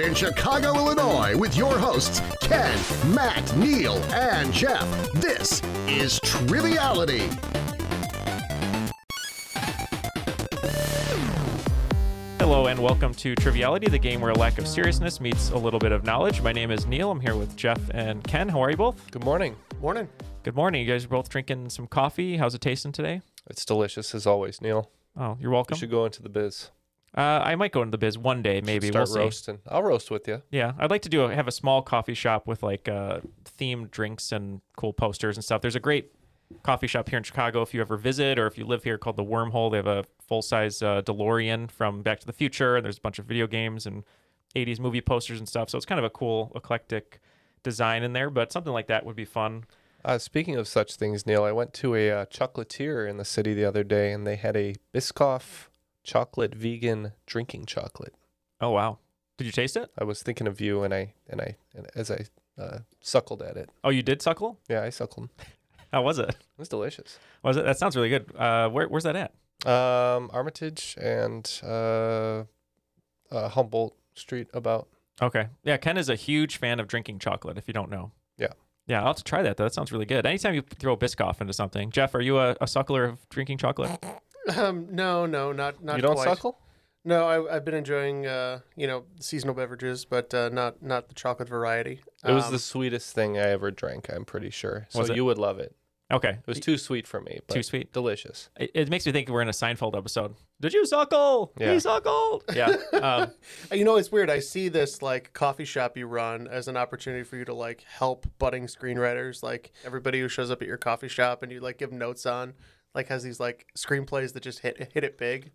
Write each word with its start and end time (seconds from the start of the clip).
Recorded 0.00 0.18
in 0.18 0.28
Chicago, 0.28 0.74
Illinois, 0.76 1.36
with 1.36 1.56
your 1.56 1.78
hosts, 1.78 2.22
Ken, 2.40 2.78
Matt, 3.14 3.54
Neal, 3.56 3.96
and 4.14 4.50
Jeff. 4.50 4.88
This 5.12 5.62
is 5.86 6.18
Triviality. 6.20 7.28
Hello 12.38 12.68
and 12.68 12.80
welcome 12.80 13.12
to 13.12 13.34
Triviality, 13.34 13.88
the 13.88 13.98
game 13.98 14.22
where 14.22 14.30
a 14.30 14.38
lack 14.38 14.56
of 14.56 14.66
seriousness 14.66 15.20
meets 15.20 15.50
a 15.50 15.58
little 15.58 15.78
bit 15.78 15.92
of 15.92 16.04
knowledge. 16.04 16.40
My 16.40 16.52
name 16.52 16.70
is 16.70 16.86
Neal. 16.86 17.10
I'm 17.10 17.20
here 17.20 17.36
with 17.36 17.54
Jeff 17.56 17.80
and 17.92 18.24
Ken. 18.24 18.48
How 18.48 18.62
are 18.62 18.70
you 18.70 18.78
both? 18.78 19.10
Good 19.10 19.24
morning. 19.24 19.54
Morning. 19.82 20.08
Good 20.44 20.56
morning. 20.56 20.80
You 20.86 20.90
guys 20.90 21.04
are 21.04 21.08
both 21.08 21.28
drinking 21.28 21.68
some 21.68 21.86
coffee. 21.86 22.38
How's 22.38 22.54
it 22.54 22.62
tasting 22.62 22.92
today? 22.92 23.20
It's 23.50 23.66
delicious 23.66 24.14
as 24.14 24.26
always, 24.26 24.62
Neal. 24.62 24.90
Oh, 25.14 25.36
you're 25.38 25.50
welcome. 25.50 25.50
You 25.50 25.50
welcome. 25.50 25.76
should 25.76 25.90
go 25.90 26.06
into 26.06 26.22
the 26.22 26.30
biz. 26.30 26.70
Uh, 27.16 27.40
I 27.42 27.56
might 27.56 27.72
go 27.72 27.82
into 27.82 27.90
the 27.90 27.98
biz 27.98 28.16
one 28.16 28.40
day, 28.40 28.60
maybe. 28.60 28.88
Start 28.88 29.08
we'll 29.12 29.30
see. 29.32 29.52
I'll 29.66 29.82
roast 29.82 30.10
with 30.10 30.28
you. 30.28 30.42
Yeah, 30.50 30.74
I'd 30.78 30.90
like 30.90 31.02
to 31.02 31.08
do 31.08 31.22
a, 31.22 31.34
have 31.34 31.48
a 31.48 31.52
small 31.52 31.82
coffee 31.82 32.14
shop 32.14 32.46
with 32.46 32.62
like 32.62 32.88
uh, 32.88 33.20
themed 33.58 33.90
drinks 33.90 34.30
and 34.30 34.60
cool 34.76 34.92
posters 34.92 35.36
and 35.36 35.44
stuff. 35.44 35.60
There's 35.60 35.74
a 35.74 35.80
great 35.80 36.12
coffee 36.62 36.86
shop 36.86 37.08
here 37.08 37.16
in 37.16 37.22
Chicago 37.22 37.62
if 37.62 37.74
you 37.74 37.80
ever 37.80 37.96
visit 37.96 38.38
or 38.38 38.46
if 38.46 38.56
you 38.58 38.64
live 38.64 38.84
here 38.84 38.98
called 38.98 39.16
the 39.16 39.24
Wormhole. 39.24 39.70
They 39.70 39.78
have 39.78 39.86
a 39.86 40.04
full 40.26 40.42
size 40.42 40.82
uh, 40.82 41.02
DeLorean 41.02 41.70
from 41.70 42.02
Back 42.02 42.20
to 42.20 42.26
the 42.26 42.32
Future. 42.32 42.76
And 42.76 42.84
there's 42.84 42.98
a 42.98 43.00
bunch 43.00 43.18
of 43.18 43.24
video 43.24 43.46
games 43.46 43.86
and 43.86 44.04
80s 44.54 44.78
movie 44.78 45.00
posters 45.00 45.38
and 45.38 45.48
stuff. 45.48 45.70
So 45.70 45.76
it's 45.76 45.86
kind 45.86 45.98
of 45.98 46.04
a 46.04 46.10
cool 46.10 46.52
eclectic 46.54 47.20
design 47.62 48.02
in 48.02 48.12
there. 48.12 48.30
But 48.30 48.52
something 48.52 48.72
like 48.72 48.86
that 48.88 49.04
would 49.04 49.16
be 49.16 49.24
fun. 49.24 49.64
Uh, 50.04 50.18
speaking 50.18 50.56
of 50.56 50.66
such 50.66 50.96
things, 50.96 51.26
Neal, 51.26 51.44
I 51.44 51.52
went 51.52 51.74
to 51.74 51.94
a 51.94 52.10
uh, 52.10 52.24
chocolatier 52.26 53.08
in 53.08 53.18
the 53.18 53.24
city 53.24 53.52
the 53.52 53.66
other 53.66 53.84
day, 53.84 54.12
and 54.12 54.26
they 54.26 54.36
had 54.36 54.56
a 54.56 54.74
Biscoff 54.94 55.68
chocolate 56.02 56.54
vegan 56.54 57.12
drinking 57.26 57.66
chocolate. 57.66 58.14
Oh 58.60 58.70
wow, 58.70 58.98
did 59.38 59.44
you 59.44 59.52
taste 59.52 59.76
it? 59.76 59.90
I 59.98 60.04
was 60.04 60.22
thinking 60.22 60.46
of 60.46 60.60
you, 60.60 60.82
and 60.82 60.92
I 60.94 61.14
and 61.28 61.40
I 61.40 61.56
and 61.74 61.86
as 61.94 62.10
I 62.10 62.26
uh, 62.60 62.78
suckled 63.00 63.42
at 63.42 63.56
it. 63.56 63.70
Oh, 63.82 63.90
you 63.90 64.02
did 64.02 64.20
suckle? 64.22 64.58
Yeah, 64.68 64.82
I 64.82 64.90
suckled. 64.90 65.30
How 65.92 66.02
was 66.02 66.18
it? 66.18 66.28
It 66.28 66.36
was 66.58 66.68
delicious. 66.68 67.18
Was 67.42 67.56
it? 67.56 67.64
That 67.64 67.78
sounds 67.78 67.96
really 67.96 68.10
good. 68.10 68.32
Uh, 68.36 68.68
where, 68.68 68.86
where's 68.88 69.04
that 69.04 69.16
at? 69.16 69.32
Um, 69.66 70.30
Armitage 70.32 70.96
and 71.00 71.50
uh, 71.64 72.44
uh, 73.30 73.48
Humboldt 73.48 73.96
Street. 74.14 74.48
About 74.54 74.88
Okay. 75.22 75.48
Yeah, 75.64 75.76
Ken 75.76 75.96
is 75.96 76.08
a 76.08 76.14
huge 76.14 76.58
fan 76.58 76.80
of 76.80 76.86
drinking 76.88 77.18
chocolate. 77.18 77.58
If 77.58 77.66
you 77.68 77.74
don't 77.74 77.90
know. 77.90 78.12
Yeah. 78.38 78.52
Yeah, 78.86 79.00
I'll 79.00 79.08
have 79.08 79.16
to 79.16 79.24
try 79.24 79.42
that 79.42 79.56
though. 79.56 79.64
That 79.64 79.74
sounds 79.74 79.92
really 79.92 80.06
good. 80.06 80.26
Anytime 80.26 80.54
you 80.54 80.62
throw 80.62 80.96
Biscoff 80.96 81.40
into 81.40 81.52
something, 81.52 81.90
Jeff, 81.90 82.14
are 82.14 82.20
you 82.20 82.38
a, 82.38 82.52
a 82.52 82.64
suckler 82.66 83.08
of 83.08 83.28
drinking 83.28 83.58
chocolate? 83.58 84.04
Um, 84.56 84.88
no, 84.90 85.26
no, 85.26 85.52
not 85.52 85.82
not 85.82 85.96
you 85.96 86.02
don't 86.02 86.14
quite. 86.14 86.24
suckle. 86.28 86.58
No, 87.04 87.26
I, 87.26 87.56
I've 87.56 87.64
been 87.64 87.74
enjoying 87.74 88.26
uh, 88.26 88.60
you 88.76 88.86
know 88.86 89.04
seasonal 89.20 89.54
beverages, 89.54 90.04
but 90.04 90.32
uh, 90.34 90.48
not 90.50 90.82
not 90.82 91.08
the 91.08 91.14
chocolate 91.14 91.48
variety. 91.48 92.00
It 92.24 92.32
was 92.32 92.46
Um, 92.46 92.52
the 92.52 92.58
sweetest 92.58 93.14
thing 93.14 93.38
I 93.38 93.48
ever 93.50 93.70
drank. 93.70 94.08
I'm 94.10 94.24
pretty 94.24 94.50
sure. 94.50 94.86
So 94.90 95.00
Was 95.00 95.10
you 95.10 95.24
would 95.24 95.38
love 95.38 95.58
it. 95.58 95.74
Okay. 96.12 96.30
It 96.30 96.46
was 96.46 96.58
too 96.58 96.76
sweet 96.76 97.06
for 97.06 97.20
me. 97.20 97.38
But 97.46 97.54
Too 97.54 97.62
sweet? 97.62 97.92
Delicious. 97.92 98.50
It, 98.58 98.72
it 98.74 98.90
makes 98.90 99.06
me 99.06 99.12
think 99.12 99.28
we're 99.28 99.42
in 99.42 99.48
a 99.48 99.52
Seinfeld 99.52 99.96
episode. 99.96 100.34
Did 100.60 100.72
you 100.72 100.84
suckle? 100.84 101.52
Yeah. 101.56 101.72
He 101.72 101.78
suckled. 101.78 102.42
Yeah. 102.52 102.74
Um, 102.92 103.30
You 103.72 103.84
know, 103.84 103.94
it's 103.96 104.10
weird. 104.10 104.28
I 104.28 104.40
see 104.40 104.68
this 104.68 105.02
like 105.02 105.32
coffee 105.32 105.64
shop 105.64 105.96
you 105.96 106.06
run 106.08 106.48
as 106.48 106.66
an 106.66 106.76
opportunity 106.76 107.22
for 107.22 107.36
you 107.36 107.44
to 107.44 107.54
like 107.54 107.84
help 107.88 108.26
budding 108.40 108.66
screenwriters, 108.66 109.42
like 109.44 109.72
everybody 109.84 110.20
who 110.20 110.28
shows 110.28 110.50
up 110.50 110.60
at 110.62 110.66
your 110.68 110.76
coffee 110.78 111.06
shop 111.08 111.44
and 111.44 111.52
you 111.52 111.60
like 111.60 111.78
give 111.78 111.92
notes 111.92 112.26
on, 112.26 112.54
like 112.94 113.08
has 113.08 113.22
these 113.22 113.40
like 113.40 113.66
screenplays 113.76 114.32
that 114.34 114.42
just 114.42 114.60
hit 114.60 114.90
hit 114.92 115.04
it 115.04 115.18
big. 115.18 115.52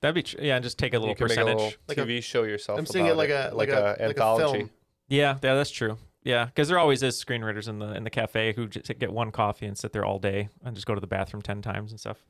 that'd 0.00 0.14
be 0.14 0.22
tr- 0.22 0.40
yeah. 0.40 0.56
And 0.56 0.62
just 0.62 0.78
take 0.78 0.94
a 0.94 0.98
little 0.98 1.10
you 1.10 1.16
can 1.16 1.28
percentage. 1.28 1.46
make 1.46 1.54
a 1.54 1.64
little 1.64 1.78
Like 1.88 1.98
a- 1.98 2.06
TV 2.06 2.22
show 2.22 2.42
yourself. 2.44 2.78
I'm 2.78 2.86
seeing 2.86 3.06
it 3.06 3.16
like 3.16 3.30
a 3.30 3.50
like, 3.54 3.68
a, 3.68 3.72
like 3.72 3.98
a 3.98 4.02
anthology. 4.04 4.58
film. 4.58 4.70
Yeah, 5.08 5.38
yeah, 5.42 5.54
that's 5.54 5.70
true. 5.70 5.98
Yeah, 6.22 6.46
because 6.46 6.68
there 6.68 6.78
always 6.78 7.02
is 7.02 7.22
screenwriters 7.22 7.68
in 7.68 7.78
the 7.78 7.94
in 7.94 8.04
the 8.04 8.10
cafe 8.10 8.54
who 8.54 8.66
just 8.68 8.98
get 8.98 9.12
one 9.12 9.30
coffee 9.30 9.66
and 9.66 9.76
sit 9.76 9.92
there 9.92 10.04
all 10.04 10.18
day 10.18 10.48
and 10.64 10.74
just 10.74 10.86
go 10.86 10.94
to 10.94 11.00
the 11.00 11.06
bathroom 11.06 11.42
ten 11.42 11.60
times 11.60 11.90
and 11.90 12.00
stuff. 12.00 12.24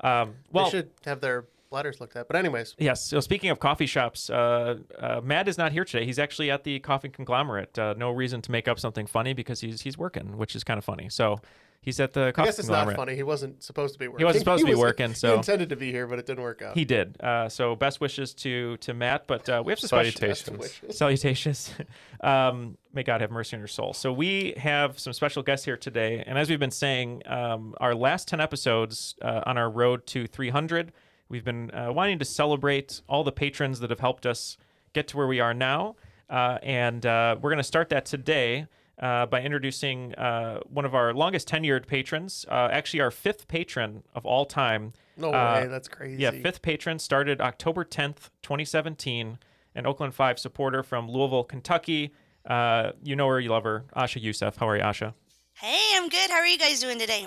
Um, 0.00 0.34
well, 0.50 0.64
they 0.64 0.70
should 0.70 0.90
have 1.04 1.20
their 1.20 1.44
bladders 1.70 2.00
looked 2.00 2.16
at. 2.16 2.26
But 2.26 2.36
anyways, 2.36 2.74
Yes. 2.78 3.06
So 3.06 3.20
speaking 3.20 3.50
of 3.50 3.60
coffee 3.60 3.84
shops, 3.86 4.30
uh, 4.30 4.78
uh, 4.98 5.20
Matt 5.22 5.46
is 5.48 5.58
not 5.58 5.72
here 5.72 5.84
today. 5.84 6.06
He's 6.06 6.18
actually 6.18 6.50
at 6.50 6.64
the 6.64 6.78
coffee 6.80 7.10
conglomerate. 7.10 7.78
Uh, 7.78 7.94
no 7.98 8.10
reason 8.10 8.40
to 8.42 8.50
make 8.50 8.66
up 8.66 8.78
something 8.80 9.06
funny 9.06 9.34
because 9.34 9.60
he's 9.60 9.82
he's 9.82 9.98
working, 9.98 10.38
which 10.38 10.56
is 10.56 10.64
kind 10.64 10.78
of 10.78 10.84
funny. 10.84 11.08
So 11.10 11.38
he's 11.84 12.00
at 12.00 12.12
the 12.12 12.26
I 12.26 12.32
coffee 12.32 12.46
guess 12.48 12.58
it's 12.58 12.68
not 12.68 12.94
funny. 12.96 13.14
He 13.14 13.22
wasn't 13.22 13.62
supposed 13.62 13.92
to 13.94 13.98
be 13.98 14.08
working. 14.08 14.20
He 14.20 14.24
wasn't 14.24 14.40
supposed 14.44 14.60
to 14.62 14.66
be 14.66 14.72
was- 14.72 14.80
working, 14.80 15.08
he 15.10 15.14
so- 15.14 15.34
intended 15.34 15.68
to 15.68 15.76
be 15.76 15.90
here, 15.90 16.06
but 16.06 16.18
it 16.18 16.26
didn't 16.26 16.42
work 16.42 16.62
out. 16.62 16.74
He 16.74 16.84
did. 16.84 17.20
Uh, 17.20 17.48
so 17.48 17.76
best 17.76 18.00
wishes 18.00 18.34
to 18.34 18.76
to 18.78 18.94
Matt. 18.94 19.26
But 19.26 19.48
uh, 19.48 19.62
we 19.64 19.72
have 19.72 19.78
some 19.78 19.88
Salutations. 19.88 20.80
salutations. 20.90 21.70
um, 22.22 22.76
may 22.92 23.02
God 23.02 23.20
have 23.20 23.30
mercy 23.30 23.56
on 23.56 23.60
your 23.60 23.68
soul. 23.68 23.92
So 23.92 24.12
we 24.12 24.54
have 24.56 24.98
some 24.98 25.12
special 25.12 25.42
guests 25.42 25.64
here 25.64 25.76
today, 25.76 26.22
and 26.26 26.38
as 26.38 26.48
we've 26.50 26.58
been 26.58 26.70
saying, 26.70 27.22
um, 27.26 27.74
our 27.80 27.94
last 27.94 28.28
ten 28.28 28.40
episodes 28.40 29.14
uh, 29.22 29.42
on 29.46 29.58
our 29.58 29.70
road 29.70 30.06
to 30.08 30.26
300, 30.26 30.92
we've 31.28 31.44
been 31.44 31.70
uh, 31.72 31.92
wanting 31.92 32.18
to 32.18 32.24
celebrate 32.24 33.02
all 33.08 33.24
the 33.24 33.32
patrons 33.32 33.80
that 33.80 33.90
have 33.90 34.00
helped 34.00 34.26
us 34.26 34.56
get 34.92 35.08
to 35.08 35.16
where 35.16 35.26
we 35.26 35.40
are 35.40 35.52
now, 35.54 35.96
uh, 36.30 36.58
and 36.62 37.04
uh, 37.04 37.36
we're 37.40 37.50
going 37.50 37.58
to 37.58 37.62
start 37.64 37.88
that 37.90 38.04
today. 38.06 38.66
Uh, 38.98 39.26
by 39.26 39.42
introducing 39.42 40.14
uh, 40.14 40.60
one 40.68 40.84
of 40.84 40.94
our 40.94 41.12
longest 41.12 41.48
tenured 41.48 41.84
patrons, 41.86 42.46
uh, 42.48 42.68
actually 42.70 43.00
our 43.00 43.10
fifth 43.10 43.48
patron 43.48 44.04
of 44.14 44.24
all 44.24 44.44
time. 44.46 44.92
No 45.16 45.32
Uh, 45.32 45.60
way, 45.62 45.66
that's 45.66 45.88
crazy. 45.88 46.22
Yeah, 46.22 46.30
fifth 46.30 46.62
patron 46.62 47.00
started 47.00 47.40
October 47.40 47.84
10th, 47.84 48.30
2017, 48.42 49.38
an 49.74 49.86
Oakland 49.86 50.14
5 50.14 50.38
supporter 50.38 50.84
from 50.84 51.10
Louisville, 51.10 51.42
Kentucky. 51.42 52.12
Uh, 52.46 52.92
you 53.02 53.16
know 53.16 53.26
her, 53.28 53.40
you 53.40 53.50
love 53.50 53.64
her. 53.64 53.84
Asha 53.96 54.22
Ouseph. 54.22 54.56
How 54.56 54.68
are 54.68 54.76
you, 54.76 54.82
Asha? 54.82 55.14
Hey, 55.54 55.80
I'm 55.96 56.08
good. 56.08 56.30
How 56.30 56.36
are 56.36 56.46
you 56.46 56.58
guys 56.58 56.78
doing 56.80 56.98
today? 57.00 57.26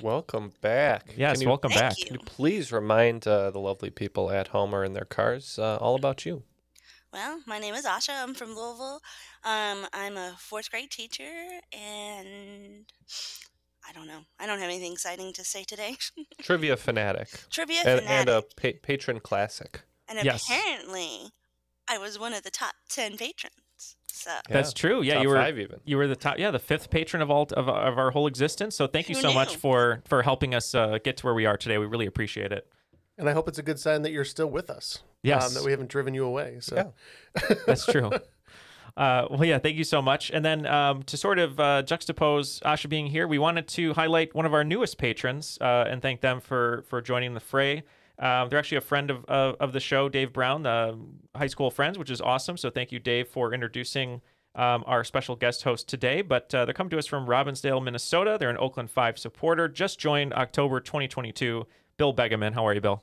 Welcome 0.00 0.52
back. 0.60 1.14
Yes, 1.16 1.40
you, 1.40 1.46
welcome 1.48 1.70
Thank 1.70 1.80
back. 1.80 1.98
you. 2.00 2.06
Can 2.06 2.14
you 2.14 2.22
please 2.24 2.72
remind 2.72 3.28
uh, 3.28 3.52
the 3.52 3.60
lovely 3.60 3.90
people 3.90 4.30
at 4.32 4.48
home 4.48 4.74
or 4.74 4.82
in 4.84 4.92
their 4.94 5.04
cars 5.04 5.58
uh, 5.60 5.76
all 5.76 5.94
about 5.94 6.26
you? 6.26 6.42
Well, 7.14 7.38
my 7.46 7.60
name 7.60 7.74
is 7.74 7.84
Asha. 7.86 8.10
I'm 8.24 8.34
from 8.34 8.56
Louisville. 8.56 9.00
Um, 9.44 9.86
I'm 9.92 10.16
a 10.16 10.34
fourth 10.36 10.68
grade 10.68 10.90
teacher, 10.90 11.22
and 11.72 12.86
I 13.88 13.92
don't 13.92 14.08
know. 14.08 14.22
I 14.40 14.46
don't 14.46 14.58
have 14.58 14.68
anything 14.68 14.90
exciting 14.94 15.32
to 15.34 15.44
say 15.44 15.62
today. 15.62 15.94
Trivia 16.42 16.76
fanatic. 16.76 17.28
Trivia 17.50 17.82
And, 17.86 18.00
fanatic. 18.00 18.08
and 18.10 18.28
a 18.28 18.42
pa- 18.60 18.78
patron 18.82 19.20
classic. 19.20 19.82
And 20.08 20.18
Yes. 20.24 20.42
apparently, 20.50 21.30
I 21.88 21.98
was 21.98 22.18
one 22.18 22.32
of 22.34 22.42
the 22.42 22.50
top 22.50 22.74
ten 22.88 23.16
patrons. 23.16 23.54
So 24.06 24.30
That's 24.48 24.72
true. 24.72 25.00
Yeah, 25.02 25.14
Top 25.14 25.22
you 25.22 25.28
were 25.28 25.36
five 25.36 25.56
even. 25.60 25.80
you 25.84 25.96
were 25.96 26.08
the 26.08 26.16
top. 26.16 26.38
Yeah, 26.38 26.50
the 26.50 26.58
fifth 26.58 26.90
patron 26.90 27.22
of 27.22 27.30
all 27.30 27.42
of, 27.52 27.68
of 27.68 27.96
our 27.96 28.10
whole 28.10 28.26
existence. 28.26 28.74
So 28.74 28.88
thank 28.88 29.08
you 29.08 29.14
Who 29.14 29.22
so 29.22 29.32
much 29.32 29.54
for 29.54 30.02
for 30.08 30.22
helping 30.22 30.52
us 30.52 30.74
uh, 30.74 30.98
get 31.04 31.16
to 31.18 31.26
where 31.26 31.34
we 31.34 31.46
are 31.46 31.56
today. 31.56 31.78
We 31.78 31.86
really 31.86 32.06
appreciate 32.06 32.50
it. 32.50 32.66
And 33.18 33.28
I 33.28 33.32
hope 33.32 33.48
it's 33.48 33.58
a 33.58 33.62
good 33.62 33.78
sign 33.78 34.02
that 34.02 34.12
you're 34.12 34.24
still 34.24 34.48
with 34.48 34.70
us. 34.70 35.02
Yes. 35.22 35.46
um, 35.46 35.54
that 35.54 35.64
we 35.64 35.70
haven't 35.70 35.88
driven 35.88 36.14
you 36.14 36.24
away. 36.24 36.58
So 36.60 36.76
Yeah. 36.76 37.56
That's 37.66 37.86
true. 37.86 38.10
Uh, 38.96 39.26
well, 39.28 39.44
yeah, 39.44 39.58
thank 39.58 39.76
you 39.76 39.82
so 39.82 40.00
much. 40.00 40.30
And 40.30 40.44
then 40.44 40.66
um, 40.66 41.02
to 41.04 41.16
sort 41.16 41.40
of 41.40 41.58
uh, 41.58 41.82
juxtapose 41.84 42.62
Asha 42.62 42.88
being 42.88 43.08
here, 43.08 43.26
we 43.26 43.38
wanted 43.40 43.66
to 43.68 43.92
highlight 43.92 44.34
one 44.34 44.46
of 44.46 44.54
our 44.54 44.62
newest 44.62 44.98
patrons 44.98 45.58
uh, 45.60 45.86
and 45.88 46.00
thank 46.00 46.20
them 46.20 46.40
for 46.40 46.84
for 46.88 47.02
joining 47.02 47.34
the 47.34 47.40
fray. 47.40 47.82
Um, 48.20 48.48
they're 48.48 48.58
actually 48.58 48.78
a 48.78 48.82
friend 48.82 49.10
of, 49.10 49.24
of, 49.24 49.56
of 49.58 49.72
the 49.72 49.80
show, 49.80 50.08
Dave 50.08 50.32
Brown, 50.32 50.64
uh, 50.64 50.94
high 51.34 51.48
school 51.48 51.70
friends, 51.70 51.98
which 51.98 52.10
is 52.10 52.20
awesome. 52.20 52.56
So 52.56 52.70
thank 52.70 52.92
you, 52.92 53.00
Dave, 53.00 53.26
for 53.26 53.52
introducing 53.52 54.20
um, 54.54 54.84
our 54.86 55.02
special 55.02 55.34
guest 55.34 55.64
host 55.64 55.88
today. 55.88 56.22
But 56.22 56.54
uh, 56.54 56.64
they're 56.64 56.74
coming 56.74 56.90
to 56.90 56.98
us 56.98 57.06
from 57.06 57.26
Robbinsdale, 57.26 57.82
Minnesota. 57.82 58.36
They're 58.38 58.50
an 58.50 58.58
Oakland 58.58 58.90
5 58.90 59.18
supporter, 59.18 59.66
just 59.68 59.98
joined 59.98 60.32
October 60.34 60.78
2022. 60.78 61.66
Bill 61.96 62.14
Boegeman. 62.14 62.54
How 62.54 62.66
are 62.66 62.74
you, 62.74 62.80
Bill? 62.80 63.02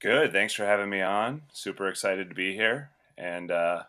Good. 0.00 0.32
Thanks 0.32 0.54
for 0.54 0.64
having 0.64 0.90
me 0.90 1.00
on. 1.00 1.42
Super 1.52 1.88
excited 1.88 2.28
to 2.28 2.34
be 2.34 2.54
here. 2.54 2.90
And 3.16 3.50
uh, 3.50 3.84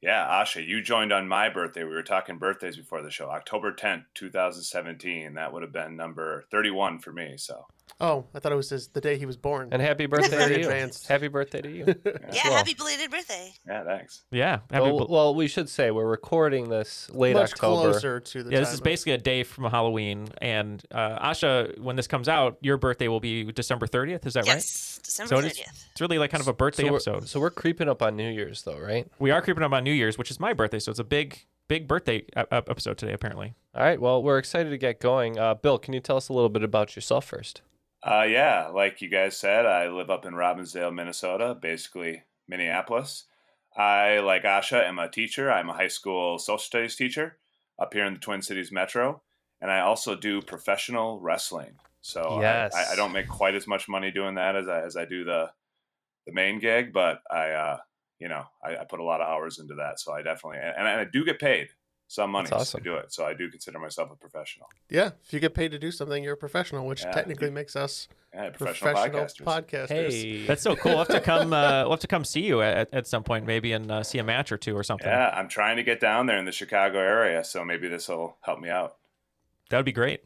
yeah, 0.00 0.26
Asha, 0.26 0.64
you 0.64 0.80
joined 0.80 1.12
on 1.12 1.26
my 1.26 1.48
birthday. 1.48 1.82
We 1.82 1.90
were 1.90 2.02
talking 2.02 2.38
birthdays 2.38 2.76
before 2.76 3.02
the 3.02 3.10
show. 3.10 3.28
October 3.28 3.72
10th, 3.72 4.04
2017. 4.14 5.34
That 5.34 5.52
would 5.52 5.62
have 5.62 5.72
been 5.72 5.96
number 5.96 6.44
31 6.50 7.00
for 7.00 7.12
me. 7.12 7.34
So 7.36 7.66
Oh, 8.00 8.24
I 8.34 8.38
thought 8.38 8.52
it 8.52 8.56
was 8.56 8.70
his, 8.70 8.88
the 8.88 9.00
day 9.00 9.18
he 9.18 9.26
was 9.26 9.36
born. 9.36 9.68
And 9.72 9.82
happy 9.82 10.06
birthday 10.14 10.46
to 10.48 10.60
you. 10.60 10.66
advanced. 10.68 11.06
Happy 11.08 11.28
birthday 11.28 11.60
to 11.62 11.70
you. 11.70 11.84
Yeah, 12.32 12.42
well. 12.44 12.52
happy 12.58 12.74
belated 12.74 13.10
birthday. 13.10 13.52
yeah, 13.66 13.84
thanks. 13.84 14.22
Yeah. 14.30 14.58
happy 14.70 14.82
Well, 14.84 14.98
bel- 14.98 15.06
well, 15.08 15.34
we 15.34 15.48
should 15.48 15.68
say 15.68 15.90
we're 15.90 16.06
recording 16.06 16.68
this 16.68 17.08
late 17.10 17.34
Much 17.34 17.54
October. 17.54 17.90
closer 17.92 18.20
to 18.20 18.42
the 18.42 18.50
yeah, 18.52 18.60
this 18.60 18.72
is 18.72 18.80
basically 18.80 19.12
a 19.12 19.18
day 19.18 19.42
from 19.42 19.64
Halloween. 19.64 20.28
And 20.42 20.82
uh, 20.92 21.18
Asha, 21.30 21.78
when 21.78 21.96
this 21.96 22.06
comes 22.06 22.28
out, 22.28 22.58
your 22.60 22.76
birthday 22.76 23.08
will 23.08 23.20
be 23.20 23.44
December 23.52 23.86
30th. 23.86 24.26
Is 24.26 24.34
that 24.34 24.40
right? 24.46 24.54
Yes, 24.56 25.00
December 25.02 25.28
So 25.34 25.38
it 25.38 25.44
is- 25.46 25.58
30th. 25.58 25.84
It's 25.92 26.00
really 26.00 26.18
like 26.18 26.30
kind 26.30 26.40
of 26.42 26.48
a 26.48 26.52
birthday 26.52 26.84
so 26.84 26.90
we're, 26.90 26.96
episode. 26.96 27.28
So 27.28 27.40
we're 27.40 27.50
creeping 27.50 27.88
up 27.88 28.02
on 28.02 28.14
New 28.16 28.28
Year's, 28.30 28.62
though, 28.62 28.78
right? 28.78 29.10
We 29.18 29.30
are 29.30 29.40
creeping 29.42 29.64
up 29.64 29.72
on 29.72 29.82
New 29.84 29.92
Year's, 29.92 30.16
which 30.18 30.30
is 30.30 30.38
my 30.38 30.52
birthday. 30.52 30.78
So 30.78 30.90
it's 30.90 31.00
a 31.00 31.04
big, 31.04 31.44
big 31.66 31.88
birthday 31.88 32.18
e- 32.18 32.24
e- 32.36 32.44
episode 32.50 32.98
today, 32.98 33.12
apparently. 33.14 33.54
All 33.74 33.82
right. 33.82 34.00
Well, 34.00 34.22
we're 34.22 34.38
excited 34.38 34.70
to 34.70 34.78
get 34.78 35.00
going. 35.00 35.38
Uh, 35.38 35.54
Bill, 35.54 35.78
can 35.78 35.94
you 35.94 36.00
tell 36.00 36.16
us 36.16 36.28
a 36.28 36.32
little 36.32 36.48
bit 36.50 36.62
about 36.62 36.94
yourself 36.94 37.24
first? 37.24 37.62
Uh, 38.08 38.22
yeah, 38.22 38.68
like 38.72 39.02
you 39.02 39.08
guys 39.10 39.36
said, 39.36 39.66
I 39.66 39.88
live 39.88 40.08
up 40.08 40.24
in 40.24 40.32
Robbinsdale, 40.32 40.94
Minnesota, 40.94 41.54
basically 41.60 42.22
Minneapolis. 42.48 43.24
I, 43.76 44.20
like 44.20 44.44
Asha, 44.44 44.82
am 44.86 44.98
a 44.98 45.10
teacher. 45.10 45.52
I'm 45.52 45.68
a 45.68 45.74
high 45.74 45.88
school 45.88 46.38
social 46.38 46.58
studies 46.58 46.96
teacher 46.96 47.36
up 47.78 47.92
here 47.92 48.06
in 48.06 48.14
the 48.14 48.18
Twin 48.20 48.40
Cities 48.40 48.72
Metro. 48.72 49.20
And 49.60 49.70
I 49.70 49.80
also 49.80 50.16
do 50.16 50.40
professional 50.40 51.20
wrestling. 51.20 51.72
So 52.00 52.22
I- 52.22 52.40
Yes. 52.40 52.74
I, 52.74 52.92
I 52.94 52.96
don't 52.96 53.12
make 53.12 53.28
quite 53.28 53.54
as 53.54 53.66
much 53.66 53.88
money 53.90 54.10
doing 54.10 54.36
that 54.36 54.56
as 54.56 54.68
I, 54.68 54.80
as 54.82 54.96
I 54.96 55.04
do 55.04 55.24
the 55.24 55.50
the 56.26 56.32
main 56.34 56.58
gig, 56.60 56.92
but 56.92 57.20
I, 57.30 57.50
uh, 57.50 57.78
you 58.18 58.28
know, 58.28 58.44
I, 58.62 58.76
I 58.76 58.84
put 58.84 59.00
a 59.00 59.04
lot 59.04 59.22
of 59.22 59.28
hours 59.28 59.58
into 59.58 59.74
that. 59.76 59.98
So 59.98 60.12
I 60.12 60.20
definitely, 60.22 60.58
and, 60.58 60.86
and 60.86 61.00
I 61.00 61.04
do 61.04 61.24
get 61.24 61.38
paid 61.38 61.68
some 62.10 62.30
money 62.30 62.48
That's 62.48 62.62
awesome. 62.62 62.82
to 62.82 62.84
do 62.84 62.96
it. 62.96 63.12
So 63.12 63.24
I 63.26 63.34
do 63.34 63.50
consider 63.50 63.78
myself 63.78 64.10
a 64.10 64.16
professional. 64.16 64.66
Yeah, 64.88 65.10
if 65.24 65.32
you 65.32 65.40
get 65.40 65.52
paid 65.54 65.70
to 65.72 65.78
do 65.78 65.92
something, 65.92 66.24
you're 66.24 66.32
a 66.34 66.36
professional, 66.38 66.86
which 66.86 67.04
Yeah. 67.04 67.12
technically 67.12 67.50
makes 67.50 67.76
us 67.76 68.08
Yeah, 68.34 68.48
professional, 68.50 68.94
podcasters. 68.94 69.44
podcasters. 69.44 69.88
Hey. 69.88 70.46
That's 70.46 70.62
so 70.62 70.74
cool. 70.74 70.92
We'll 70.92 70.98
have 71.04 71.08
to 71.08 71.20
come. 71.20 71.52
Uh, 71.52 71.82
we'll 71.82 71.92
have 71.92 72.00
to 72.00 72.06
come 72.06 72.24
see 72.24 72.40
you 72.40 72.62
at, 72.62 72.92
at 72.94 73.06
some 73.06 73.22
point, 73.24 73.44
maybe, 73.46 73.72
and 73.72 73.90
uh, 73.92 74.02
see 74.02 74.18
a 74.18 74.24
match 74.24 74.50
or 74.50 74.56
two 74.56 74.74
or 74.76 74.82
something. 74.82 75.06
Yeah, 75.06 75.28
I'm 75.34 75.48
trying 75.48 75.76
to 75.76 75.82
get 75.82 76.00
down 76.00 76.26
there 76.26 76.38
in 76.38 76.46
the 76.46 76.52
Chicago 76.52 76.98
area, 76.98 77.44
so 77.44 77.62
maybe 77.64 77.88
this 77.88 78.08
will 78.08 78.38
help 78.40 78.58
me 78.58 78.70
out. 78.70 78.96
That 79.68 79.76
would 79.76 79.84
be 79.86 79.92
great. 79.92 80.24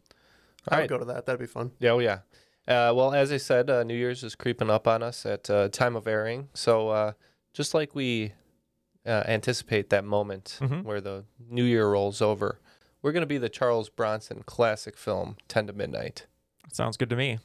I 0.68 0.76
All 0.76 0.78
would 0.78 0.82
right. 0.82 0.88
go 0.88 0.98
to 0.98 1.04
that. 1.06 1.26
That'd 1.26 1.40
be 1.40 1.46
fun. 1.46 1.72
Yeah, 1.80 1.90
oh 1.90 1.98
yeah. 1.98 2.20
Uh, 2.68 2.92
well, 2.94 3.12
as 3.12 3.32
I 3.32 3.38
said, 3.38 3.68
uh, 3.68 3.82
New 3.82 3.96
Year's 3.96 4.22
is 4.22 4.36
creeping 4.36 4.70
up 4.70 4.86
on 4.86 5.02
us 5.02 5.26
at 5.26 5.50
uh, 5.50 5.68
time 5.68 5.96
of 5.96 6.06
airing. 6.06 6.48
So 6.54 6.90
uh, 6.90 7.12
just 7.52 7.74
like 7.74 7.96
we 7.96 8.34
uh, 9.06 9.22
anticipate 9.26 9.90
that 9.90 10.04
moment 10.04 10.58
Mhm. 10.60 10.84
where 10.84 11.00
the 11.00 11.24
New 11.48 11.64
Year 11.64 11.88
rolls 11.90 12.20
over, 12.22 12.58
we're 13.02 13.12
going 13.12 13.22
to 13.22 13.26
be 13.26 13.38
the 13.38 13.48
Charles 13.48 13.88
Bronson 13.88 14.42
classic 14.44 14.96
film, 14.96 15.36
10 15.48 15.66
to 15.66 15.72
Midnight. 15.72 16.26
Sounds 16.72 16.96
good 16.96 17.10
to 17.10 17.16
me. 17.16 17.38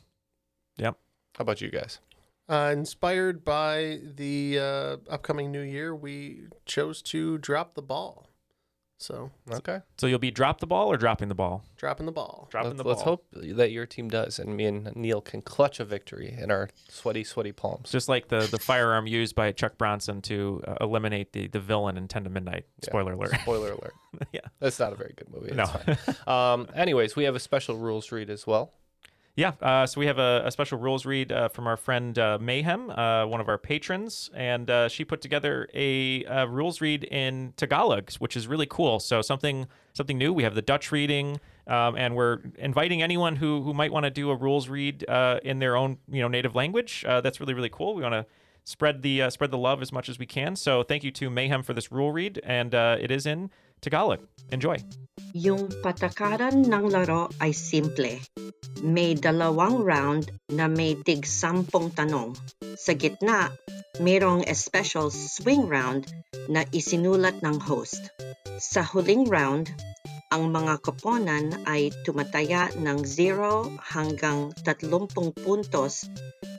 Yep. 0.78 0.98
How 1.38 1.42
about 1.42 1.62
you 1.62 1.70
guys? 1.70 2.00
Uh, 2.50 2.70
inspired 2.72 3.44
by 3.44 4.00
the 4.04 4.58
uh, 4.60 4.98
upcoming 5.12 5.52
new 5.52 5.62
year, 5.62 5.94
we 5.96 6.44
chose 6.66 7.02
to 7.02 7.38
drop 7.40 7.74
the 7.74 7.82
ball. 7.82 8.27
So 8.98 9.32
Okay. 9.52 9.82
So 9.98 10.08
you'll 10.08 10.20
be 10.20 10.32
drop 10.32 10.60
the 10.60 10.68
ball 10.68 10.92
or 10.92 10.98
dropping 10.98 11.28
the 11.28 11.36
ball? 11.36 11.64
dropping 11.78 12.08
the 12.08 12.12
ball. 12.12 12.48
Dropping 12.50 12.72
let's, 12.72 12.78
the 12.78 12.84
ball. 12.84 12.94
let's 12.94 13.04
hope 13.04 13.26
that 13.34 13.72
your 13.72 13.86
team 13.86 14.10
does, 14.10 14.40
and 14.40 14.58
me 14.58 14.66
and 14.66 14.96
Neal 14.96 15.22
can 15.22 15.42
clutch 15.44 15.80
a 15.80 15.86
victory 15.86 16.36
in 16.36 16.50
our 16.50 16.70
sweaty, 16.90 17.24
sweaty 17.24 17.52
palms. 17.52 17.92
Just 17.92 18.10
like 18.10 18.28
the 18.28 18.48
the 18.50 18.58
firearm 18.58 19.06
used 19.06 19.36
by 19.36 19.52
Chuck 19.52 19.78
Bronson 19.78 20.22
to 20.24 20.64
uh, 20.68 20.76
eliminate 20.82 21.34
the 21.34 21.48
the 21.48 21.60
villain 21.60 21.98
in 21.98 22.08
Ten 22.08 22.24
to 22.24 22.30
Midnight. 22.30 22.66
Yeah. 22.82 22.90
Spoiler 22.90 23.14
alert. 23.14 23.36
Spoiler 23.42 23.72
alert. 23.72 23.94
yeah. 24.32 24.42
That's 24.60 24.80
not 24.80 24.94
a 24.94 24.96
very 24.96 25.14
good 25.16 25.30
movie. 25.34 25.54
No. 25.54 25.68
Um, 26.28 26.68
anyways, 26.76 27.16
we 27.16 27.24
have 27.24 27.36
a 27.36 27.40
special 27.40 27.78
rules 27.78 28.12
read 28.12 28.30
as 28.30 28.46
well. 28.46 28.74
Yeah, 29.38 29.52
uh, 29.62 29.86
so 29.86 30.00
we 30.00 30.08
have 30.08 30.18
a, 30.18 30.42
a 30.46 30.52
special 30.52 30.80
rules 30.80 31.06
read 31.06 31.32
uh, 31.32 31.48
from 31.50 31.68
our 31.68 31.78
friend 31.78 32.18
uh, 32.18 32.40
Mayhem, 32.42 32.90
uh, 32.90 33.24
one 33.28 33.40
of 33.40 33.48
our 33.48 33.60
patrons, 33.60 34.32
and 34.34 34.68
uh, 34.68 34.90
she 34.90 35.06
put 35.06 35.22
together 35.22 35.70
a, 35.76 36.26
uh 36.26 36.46
rules 36.48 36.82
read 36.82 37.04
in 37.04 37.54
Tagalog, 37.56 38.12
which 38.18 38.36
is 38.36 38.48
really 38.48 38.66
cool. 38.66 39.00
So 39.00 39.22
something 39.22 39.68
something 39.94 40.18
new. 40.18 40.34
We 40.34 40.42
have 40.42 40.56
the 40.56 40.64
Dutch 40.64 40.92
reading, 40.92 41.40
um, 41.68 41.96
and 41.96 42.16
we're 42.16 42.40
inviting 42.58 43.04
anyone 43.04 43.36
who 43.36 43.62
who 43.62 43.76
might 43.76 43.92
want 43.92 44.06
to 44.06 44.10
do 44.10 44.32
a 44.32 44.36
rules 44.36 44.70
read 44.70 45.04
in 45.44 45.60
their 45.60 45.76
own 45.76 46.00
you 46.12 46.24
know 46.24 46.28
native 46.28 46.56
language. 46.56 47.06
That's 47.06 47.40
really 47.40 47.54
really 47.54 47.70
cool. 47.70 47.94
We 47.94 48.02
want 48.02 48.14
to 48.14 48.26
spread 48.64 49.04
the 49.04 49.30
spread 49.30 49.52
the 49.52 49.58
love 49.60 49.84
as 49.84 49.92
much 49.92 50.10
as 50.10 50.18
we 50.18 50.26
can. 50.26 50.56
So 50.56 50.82
thank 50.82 51.04
you 51.04 51.12
to 51.12 51.30
Mayhem 51.30 51.62
for 51.62 51.76
this 51.76 51.92
rule 51.92 52.12
read, 52.12 52.42
and 52.44 52.74
it 52.74 53.12
is 53.12 53.28
in 53.28 53.52
Tagalog. 53.82 54.22
Enjoy. 54.50 54.80
Yung 55.36 55.70
patakaran 55.84 56.66
ng 56.66 56.86
laro 56.88 57.28
ay 57.44 57.52
simple. 57.52 58.18
May 58.82 59.18
dalawang 59.18 59.84
round 59.84 60.32
na 60.54 60.70
may 60.72 60.96
tig 60.96 61.28
sampung 61.28 61.92
tanong. 61.92 62.38
Sa 62.78 62.94
gitna, 62.96 63.52
mayroong 64.00 64.46
special 64.54 65.10
swing 65.10 65.66
round 65.68 66.08
na 66.48 66.64
isinulat 66.72 67.42
ng 67.42 67.58
host. 67.60 68.14
Sa 68.58 68.86
huling 68.86 69.28
round, 69.28 69.74
ang 70.28 70.52
mga 70.52 70.84
koponan 70.84 71.56
ay 71.64 71.88
tumataya 72.04 72.68
ng 72.76 73.00
0 73.04 73.72
hanggang 73.80 74.52
30 74.66 75.08
puntos 75.40 76.04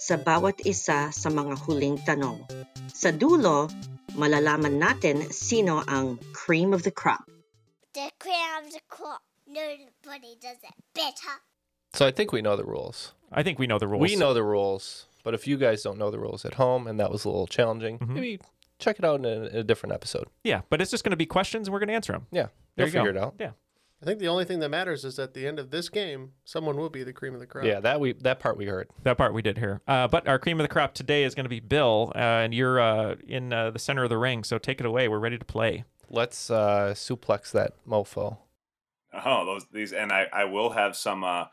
sa 0.00 0.16
bawat 0.16 0.64
isa 0.64 1.12
sa 1.12 1.28
mga 1.28 1.54
huling 1.66 2.00
tanong. 2.00 2.48
Sa 2.88 3.12
dulo, 3.12 3.68
malalaman 4.18 4.82
natin 4.82 5.30
sino 5.32 5.82
ang 5.86 6.18
cream 6.34 6.74
of 6.74 6.82
the 6.82 6.90
crop. 6.90 7.24
The 7.94 8.10
cream 8.18 8.50
of 8.66 8.72
the 8.74 8.80
crop. 8.90 9.22
Nobody 9.46 10.36
does 10.42 10.58
it 10.62 10.74
better. 10.94 11.40
So 11.94 12.06
I 12.06 12.10
think 12.10 12.32
we 12.32 12.42
know 12.42 12.56
the 12.56 12.64
rules. 12.66 13.12
I 13.32 13.42
think 13.42 13.58
we 13.58 13.66
know 13.66 13.78
the 13.78 13.88
rules. 13.88 14.02
We 14.02 14.16
know 14.16 14.34
the 14.34 14.42
rules, 14.44 15.06
but 15.24 15.32
if 15.34 15.46
you 15.46 15.56
guys 15.56 15.82
don't 15.82 15.96
know 15.98 16.10
the 16.10 16.18
rules 16.18 16.44
at 16.44 16.54
home 16.54 16.86
and 16.86 17.00
that 17.00 17.10
was 17.10 17.24
a 17.24 17.28
little 17.30 17.46
challenging, 17.46 17.98
Mm-hmm. 17.98 18.14
maybe 18.14 18.40
check 18.78 18.98
it 18.98 19.04
out 19.04 19.18
in 19.20 19.24
a, 19.24 19.46
in 19.48 19.56
a 19.56 19.64
different 19.64 19.94
episode. 19.94 20.28
Yeah, 20.44 20.60
but 20.68 20.80
it's 20.82 20.90
just 20.90 21.02
going 21.02 21.10
to 21.16 21.16
be 21.16 21.26
questions, 21.26 21.66
and 21.66 21.72
we're 21.72 21.80
going 21.80 21.88
to 21.88 21.94
answer 21.94 22.12
them. 22.12 22.26
Yeah, 22.30 22.48
There 22.76 22.86
you'll 22.86 22.88
you 22.88 22.92
go. 22.92 22.98
figure 23.04 23.16
it 23.16 23.22
out. 23.24 23.34
Yeah. 23.40 23.52
I 24.00 24.04
think 24.04 24.20
the 24.20 24.28
only 24.28 24.44
thing 24.44 24.60
that 24.60 24.68
matters 24.68 25.04
is 25.04 25.18
at 25.18 25.34
the 25.34 25.46
end 25.46 25.58
of 25.58 25.70
this 25.70 25.88
game, 25.88 26.32
someone 26.44 26.76
will 26.76 26.88
be 26.88 27.02
the 27.02 27.12
cream 27.12 27.34
of 27.34 27.40
the 27.40 27.46
crop. 27.46 27.64
Yeah, 27.64 27.80
that 27.80 27.98
we 27.98 28.12
that 28.12 28.38
part 28.38 28.56
we 28.56 28.66
heard. 28.66 28.88
That 29.02 29.18
part 29.18 29.34
we 29.34 29.42
did 29.42 29.58
hear. 29.58 29.80
Uh, 29.88 30.06
but 30.06 30.28
our 30.28 30.38
cream 30.38 30.60
of 30.60 30.64
the 30.64 30.72
crop 30.72 30.94
today 30.94 31.24
is 31.24 31.34
going 31.34 31.44
to 31.44 31.50
be 31.50 31.60
Bill, 31.60 32.12
uh, 32.14 32.18
and 32.18 32.54
you're 32.54 32.78
uh, 32.78 33.16
in 33.26 33.52
uh, 33.52 33.70
the 33.70 33.78
center 33.78 34.04
of 34.04 34.10
the 34.10 34.18
ring. 34.18 34.44
So 34.44 34.56
take 34.58 34.78
it 34.78 34.86
away. 34.86 35.08
We're 35.08 35.18
ready 35.18 35.38
to 35.38 35.44
play. 35.44 35.84
Let's 36.08 36.48
uh, 36.48 36.94
suplex 36.94 37.50
that 37.52 37.74
mofo. 37.86 38.38
Oh, 39.12 39.44
those 39.44 39.66
these, 39.72 39.92
and 39.92 40.12
I 40.12 40.28
I 40.32 40.44
will 40.44 40.70
have 40.70 40.94
some 40.94 41.24
uh, 41.24 41.46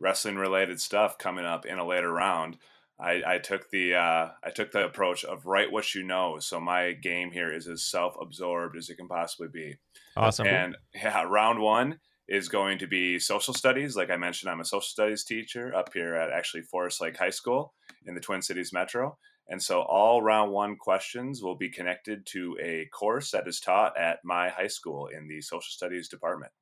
wrestling 0.00 0.36
related 0.36 0.80
stuff 0.80 1.18
coming 1.18 1.44
up 1.44 1.66
in 1.66 1.78
a 1.78 1.86
later 1.86 2.10
round. 2.10 2.56
I, 2.98 3.22
I 3.26 3.38
took 3.38 3.70
the 3.70 3.94
uh, 3.94 4.28
I 4.42 4.50
took 4.50 4.72
the 4.72 4.84
approach 4.84 5.24
of 5.24 5.44
write 5.44 5.72
what 5.72 5.94
you 5.94 6.02
know. 6.02 6.38
So 6.38 6.58
my 6.58 6.92
game 6.92 7.32
here 7.32 7.52
is 7.52 7.68
as 7.68 7.82
self 7.82 8.14
absorbed 8.18 8.76
as 8.76 8.88
it 8.88 8.96
can 8.96 9.08
possibly 9.08 9.48
be. 9.48 9.76
Awesome. 10.16 10.46
And 10.46 10.76
yeah, 10.94 11.22
round 11.22 11.60
one 11.60 11.98
is 12.28 12.48
going 12.48 12.78
to 12.78 12.86
be 12.86 13.18
social 13.18 13.54
studies. 13.54 13.96
Like 13.96 14.10
I 14.10 14.16
mentioned, 14.16 14.50
I'm 14.50 14.60
a 14.60 14.64
social 14.64 14.80
studies 14.82 15.24
teacher 15.24 15.74
up 15.74 15.92
here 15.92 16.14
at 16.14 16.30
actually 16.30 16.62
Forest 16.62 17.00
Lake 17.00 17.16
High 17.16 17.30
School 17.30 17.74
in 18.06 18.14
the 18.14 18.20
Twin 18.20 18.42
Cities 18.42 18.72
Metro. 18.72 19.18
And 19.48 19.62
so 19.62 19.82
all 19.82 20.22
round 20.22 20.52
one 20.52 20.76
questions 20.76 21.42
will 21.42 21.56
be 21.56 21.68
connected 21.68 22.24
to 22.26 22.56
a 22.62 22.86
course 22.86 23.32
that 23.32 23.48
is 23.48 23.60
taught 23.60 23.98
at 23.98 24.20
my 24.24 24.48
high 24.48 24.68
school 24.68 25.08
in 25.08 25.28
the 25.28 25.40
social 25.40 25.70
studies 25.70 26.08
department. 26.08 26.52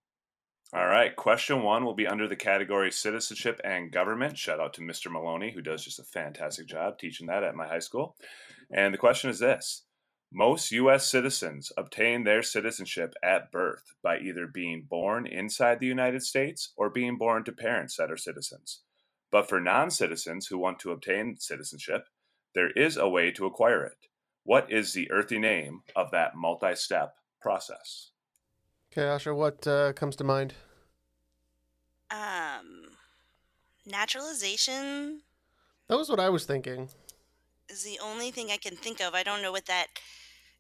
All 0.73 0.87
right, 0.87 1.15
question 1.15 1.63
one 1.63 1.85
will 1.85 1.95
be 1.95 2.07
under 2.07 2.29
the 2.29 2.37
category 2.37 2.93
citizenship 2.93 3.61
and 3.65 3.91
government. 3.91 4.39
Shout 4.39 4.61
out 4.61 4.73
to 4.75 4.83
Mr. 4.83 5.11
Maloney, 5.11 5.51
who 5.53 5.63
does 5.63 5.85
just 5.85 5.99
a 5.99 6.05
fantastic 6.05 6.69
job 6.69 6.97
teaching 6.97 7.27
that 7.27 7.43
at 7.43 7.57
my 7.57 7.67
high 7.67 7.81
school. 7.81 8.17
And 8.73 8.95
the 8.95 8.99
question 8.99 9.31
is 9.31 9.41
this 9.41 9.83
Most 10.33 10.71
U.S. 10.73 11.07
citizens 11.09 11.73
obtain 11.77 12.25
their 12.25 12.43
citizenship 12.43 13.15
at 13.23 13.51
birth 13.51 13.83
by 14.03 14.19
either 14.19 14.47
being 14.47 14.87
born 14.89 15.27
inside 15.27 15.81
the 15.81 15.87
United 15.87 16.23
States 16.23 16.73
or 16.77 16.89
being 16.89 17.17
born 17.17 17.45
to 17.45 17.53
parents 17.53 17.97
that 17.97 18.11
are 18.13 18.17
citizens. 18.17 18.83
But 19.33 19.49
for 19.49 19.61
non 19.61 19.91
citizens 19.91 20.47
who 20.47 20.59
want 20.59 20.79
to 20.81 20.93
obtain 20.93 21.37
citizenship, 21.39 22.07
there 22.55 22.71
is 22.71 22.97
a 22.97 23.09
way 23.09 23.31
to 23.33 23.47
acquire 23.47 23.85
it. 23.85 23.97
What 24.45 24.71
is 24.71 24.93
the 24.93 25.11
earthy 25.11 25.39
name 25.39 25.83
of 25.97 26.11
that 26.13 26.37
multi 26.37 26.75
step 26.75 27.15
process. 27.41 28.11
Okay, 28.93 29.03
Asha, 29.03 29.35
what 29.35 29.67
uh, 29.67 29.93
comes 29.93 30.17
to 30.17 30.25
mind? 30.25 30.55
Um, 32.11 32.91
naturalization 33.87 35.21
That 35.89 35.97
was 35.97 36.09
what 36.09 36.21
I 36.21 36.29
was 36.29 36.45
thinking. 36.45 36.89
is 37.69 37.85
the 37.85 37.99
only 38.03 38.31
thing 38.31 38.51
I 38.51 38.57
can 38.57 38.77
think 38.77 39.01
of. 39.01 39.15
I 39.15 39.23
don't 39.23 39.43
know 39.43 39.53
what 39.53 39.67
that, 39.67 39.87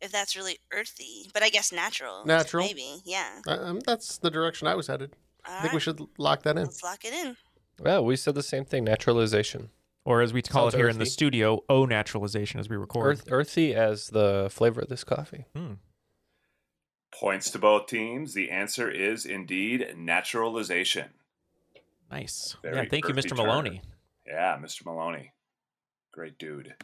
if 0.00 0.10
that's 0.12 0.36
really 0.36 0.58
earthy, 0.72 1.30
but 1.32 1.42
I 1.42 1.48
guess 1.48 1.72
natural. 1.72 2.24
Natural? 2.24 2.66
Maybe, 2.66 3.02
yeah. 3.04 3.40
Uh, 3.46 3.58
Um, 3.60 3.80
that's 3.80 4.18
the 4.18 4.30
direction 4.30 4.66
I 4.66 4.74
was 4.74 4.86
headed. 4.86 5.14
I 5.44 5.62
think 5.62 5.72
we 5.74 5.80
should 5.80 6.00
lock 6.18 6.42
that 6.42 6.56
in. 6.56 6.64
Let's 6.64 6.82
lock 6.82 7.04
it 7.04 7.12
in. 7.12 7.36
Yeah, 7.84 8.00
we 8.00 8.16
said 8.16 8.34
the 8.34 8.42
same 8.42 8.64
thing. 8.64 8.84
Naturalization. 8.84 9.70
Or 10.04 10.22
as 10.22 10.32
we 10.32 10.42
call 10.42 10.64
Sounds 10.64 10.74
it 10.74 10.78
here 10.78 10.88
in 10.88 10.98
the 10.98 11.06
studio, 11.06 11.62
O 11.68 11.84
naturalization 11.84 12.58
as 12.60 12.68
we 12.68 12.76
record. 12.76 13.06
Earth, 13.06 13.24
earthy 13.30 13.74
as 13.74 14.08
the 14.08 14.48
flavor 14.50 14.80
of 14.80 14.88
this 14.88 15.04
coffee. 15.04 15.44
Hmm. 15.54 15.74
Points 17.12 17.50
to 17.50 17.58
both 17.58 17.86
teams. 17.86 18.34
The 18.34 18.50
answer 18.50 18.90
is 18.90 19.26
indeed 19.26 19.94
naturalization. 19.96 21.10
Nice. 22.10 22.56
Very 22.62 22.76
yeah, 22.76 22.84
thank 22.88 23.08
you, 23.08 23.14
Mr. 23.14 23.30
term. 23.30 23.38
Maloney. 23.38 23.82
Yeah, 24.26 24.56
Mr. 24.58 24.84
Maloney. 24.86 25.32
Great 26.12 26.38
dude. 26.38 26.74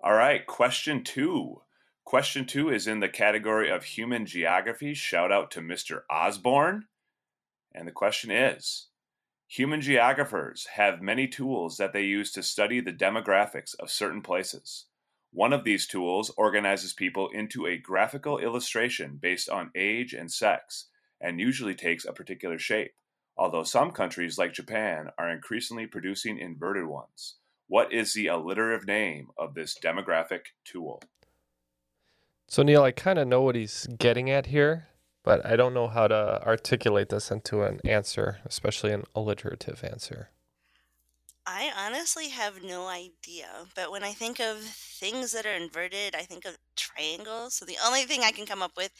All 0.00 0.12
right, 0.12 0.46
question 0.46 1.02
two. 1.02 1.62
Question 2.08 2.46
two 2.46 2.70
is 2.70 2.86
in 2.86 3.00
the 3.00 3.08
category 3.10 3.68
of 3.68 3.84
human 3.84 4.24
geography. 4.24 4.94
Shout 4.94 5.30
out 5.30 5.50
to 5.50 5.60
Mr. 5.60 6.04
Osborne. 6.08 6.86
And 7.74 7.86
the 7.86 7.92
question 7.92 8.30
is 8.30 8.88
Human 9.46 9.82
geographers 9.82 10.68
have 10.76 11.02
many 11.02 11.28
tools 11.28 11.76
that 11.76 11.92
they 11.92 12.04
use 12.04 12.32
to 12.32 12.42
study 12.42 12.80
the 12.80 12.94
demographics 12.94 13.78
of 13.78 13.90
certain 13.90 14.22
places. 14.22 14.86
One 15.34 15.52
of 15.52 15.64
these 15.64 15.86
tools 15.86 16.30
organizes 16.38 16.94
people 16.94 17.28
into 17.28 17.66
a 17.66 17.76
graphical 17.76 18.38
illustration 18.38 19.18
based 19.20 19.50
on 19.50 19.70
age 19.74 20.14
and 20.14 20.32
sex, 20.32 20.86
and 21.20 21.38
usually 21.38 21.74
takes 21.74 22.06
a 22.06 22.14
particular 22.14 22.58
shape, 22.58 22.94
although 23.36 23.64
some 23.64 23.90
countries 23.90 24.38
like 24.38 24.54
Japan 24.54 25.10
are 25.18 25.28
increasingly 25.28 25.86
producing 25.86 26.38
inverted 26.38 26.86
ones. 26.86 27.34
What 27.66 27.92
is 27.92 28.14
the 28.14 28.28
alliterative 28.28 28.86
name 28.86 29.28
of 29.36 29.52
this 29.52 29.78
demographic 29.78 30.46
tool? 30.64 31.02
So 32.50 32.62
Neal, 32.62 32.82
I 32.82 32.92
kind 32.92 33.18
of 33.18 33.28
know 33.28 33.42
what 33.42 33.54
he's 33.54 33.86
getting 33.98 34.30
at 34.30 34.46
here, 34.46 34.88
but 35.22 35.44
I 35.44 35.54
don't 35.54 35.74
know 35.74 35.86
how 35.86 36.08
to 36.08 36.42
articulate 36.46 37.10
this 37.10 37.30
into 37.30 37.62
an 37.62 37.78
answer, 37.84 38.38
especially 38.46 38.90
an 38.90 39.04
alliterative 39.14 39.84
answer. 39.84 40.30
I 41.46 41.70
honestly 41.78 42.28
have 42.30 42.62
no 42.64 42.86
idea, 42.88 43.48
but 43.74 43.90
when 43.90 44.02
I 44.02 44.12
think 44.12 44.40
of 44.40 44.60
things 44.60 45.32
that 45.32 45.44
are 45.44 45.52
inverted, 45.54 46.14
I 46.14 46.22
think 46.22 46.46
of 46.46 46.56
triangles. 46.74 47.54
So 47.54 47.66
the 47.66 47.76
only 47.84 48.02
thing 48.04 48.22
I 48.24 48.30
can 48.30 48.46
come 48.46 48.62
up 48.62 48.72
with 48.78 48.92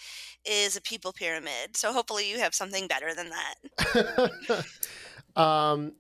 is 0.44 0.76
a 0.76 0.82
people 0.82 1.14
pyramid. 1.14 1.74
So 1.74 1.90
hopefully 1.90 2.30
you 2.30 2.38
have 2.38 2.54
something 2.54 2.86
better 2.86 3.14
than 3.14 3.30
that. 3.30 4.64
um, 5.42 5.92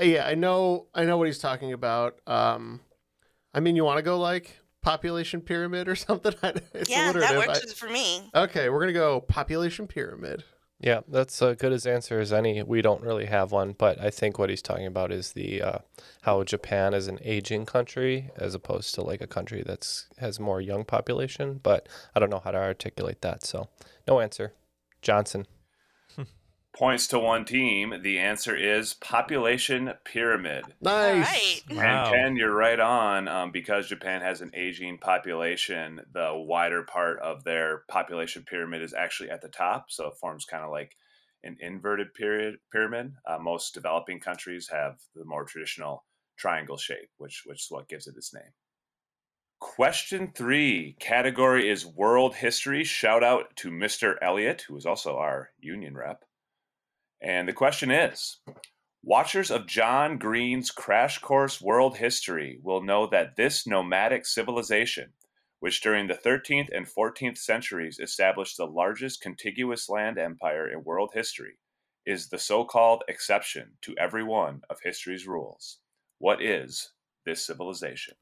yeah, 0.00 0.26
I 0.26 0.34
know, 0.34 0.86
I 0.92 1.04
know 1.04 1.18
what 1.18 1.28
he's 1.28 1.38
talking 1.38 1.72
about. 1.72 2.18
Um, 2.26 2.80
I 3.54 3.60
mean, 3.60 3.76
you 3.76 3.84
want 3.84 3.98
to 3.98 4.02
go 4.02 4.18
like 4.18 4.58
population 4.86 5.40
pyramid 5.40 5.88
or 5.88 5.96
something? 6.06 6.32
it's 6.72 6.88
yeah, 6.88 7.12
that 7.12 7.16
alliterative. 7.32 7.46
works 7.48 7.72
I- 7.72 7.74
for 7.74 7.88
me. 7.90 8.22
Okay, 8.34 8.68
we're 8.70 8.80
gonna 8.80 8.92
go 8.92 9.20
population 9.20 9.86
pyramid. 9.86 10.44
Yeah, 10.78 11.00
that's 11.08 11.40
as 11.40 11.56
good 11.56 11.72
as 11.72 11.86
answer 11.86 12.20
as 12.20 12.32
any. 12.34 12.62
We 12.62 12.82
don't 12.82 13.00
really 13.00 13.24
have 13.24 13.50
one, 13.50 13.72
but 13.78 13.98
I 13.98 14.10
think 14.10 14.38
what 14.38 14.50
he's 14.50 14.60
talking 14.60 14.86
about 14.86 15.10
is 15.10 15.32
the 15.32 15.62
uh, 15.62 15.78
how 16.22 16.44
Japan 16.44 16.92
is 16.92 17.08
an 17.08 17.18
aging 17.22 17.64
country 17.64 18.30
as 18.36 18.54
opposed 18.54 18.94
to 18.94 19.02
like 19.02 19.22
a 19.22 19.26
country 19.26 19.62
that's 19.66 20.06
has 20.18 20.38
more 20.38 20.60
young 20.60 20.84
population. 20.84 21.60
But 21.62 21.88
I 22.14 22.20
don't 22.20 22.28
know 22.30 22.42
how 22.44 22.50
to 22.50 22.58
articulate 22.58 23.22
that, 23.22 23.42
so 23.44 23.68
no 24.06 24.20
answer. 24.20 24.52
Johnson. 25.00 25.46
Points 26.76 27.06
to 27.06 27.18
one 27.18 27.46
team. 27.46 27.94
The 28.02 28.18
answer 28.18 28.54
is 28.54 28.92
population 28.92 29.94
pyramid. 30.04 30.64
Nice. 30.82 31.62
And 31.70 31.78
Ken, 31.78 32.36
you're 32.36 32.54
right 32.54 32.78
on. 32.78 33.28
Um, 33.28 33.50
because 33.50 33.88
Japan 33.88 34.20
has 34.20 34.42
an 34.42 34.50
aging 34.52 34.98
population, 34.98 36.02
the 36.12 36.32
wider 36.34 36.82
part 36.82 37.18
of 37.20 37.44
their 37.44 37.84
population 37.88 38.44
pyramid 38.46 38.82
is 38.82 38.92
actually 38.92 39.30
at 39.30 39.40
the 39.40 39.48
top, 39.48 39.86
so 39.88 40.08
it 40.08 40.18
forms 40.20 40.44
kind 40.44 40.64
of 40.64 40.70
like 40.70 40.94
an 41.42 41.56
inverted 41.60 42.12
period 42.12 42.56
pyramid. 42.70 43.14
Uh, 43.26 43.38
most 43.38 43.72
developing 43.72 44.20
countries 44.20 44.68
have 44.70 44.98
the 45.14 45.24
more 45.24 45.46
traditional 45.46 46.04
triangle 46.36 46.76
shape, 46.76 47.08
which 47.16 47.44
which 47.46 47.62
is 47.62 47.70
what 47.70 47.88
gives 47.88 48.06
it 48.06 48.16
its 48.18 48.34
name. 48.34 48.52
Question 49.60 50.30
three 50.34 50.94
category 51.00 51.70
is 51.70 51.86
world 51.86 52.34
history. 52.34 52.84
Shout 52.84 53.24
out 53.24 53.56
to 53.56 53.70
Mr. 53.70 54.16
Elliott, 54.20 54.66
who 54.68 54.76
is 54.76 54.84
also 54.84 55.16
our 55.16 55.52
union 55.58 55.96
rep. 55.96 56.25
And 57.20 57.48
the 57.48 57.52
question 57.52 57.90
is 57.90 58.38
Watchers 59.02 59.50
of 59.50 59.66
John 59.66 60.18
Green's 60.18 60.70
Crash 60.70 61.18
Course 61.18 61.60
World 61.60 61.96
History 61.96 62.58
will 62.62 62.82
know 62.82 63.06
that 63.06 63.36
this 63.36 63.66
nomadic 63.66 64.26
civilization, 64.26 65.12
which 65.60 65.80
during 65.80 66.08
the 66.08 66.14
13th 66.14 66.68
and 66.74 66.86
14th 66.86 67.38
centuries 67.38 67.98
established 67.98 68.56
the 68.56 68.66
largest 68.66 69.20
contiguous 69.20 69.88
land 69.88 70.18
empire 70.18 70.68
in 70.68 70.84
world 70.84 71.10
history, 71.14 71.58
is 72.04 72.28
the 72.28 72.38
so 72.38 72.64
called 72.64 73.02
exception 73.08 73.70
to 73.82 73.94
every 73.98 74.22
one 74.22 74.62
of 74.70 74.78
history's 74.82 75.26
rules. 75.26 75.78
What 76.18 76.42
is 76.42 76.90
this 77.24 77.44
civilization? 77.44 78.14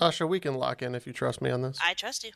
Asha, 0.00 0.28
we 0.28 0.40
can 0.40 0.54
lock 0.54 0.82
in 0.82 0.94
if 0.94 1.06
you 1.06 1.12
trust 1.12 1.40
me 1.40 1.50
on 1.50 1.62
this. 1.62 1.78
I 1.82 1.94
trust 1.94 2.24
you. 2.24 2.32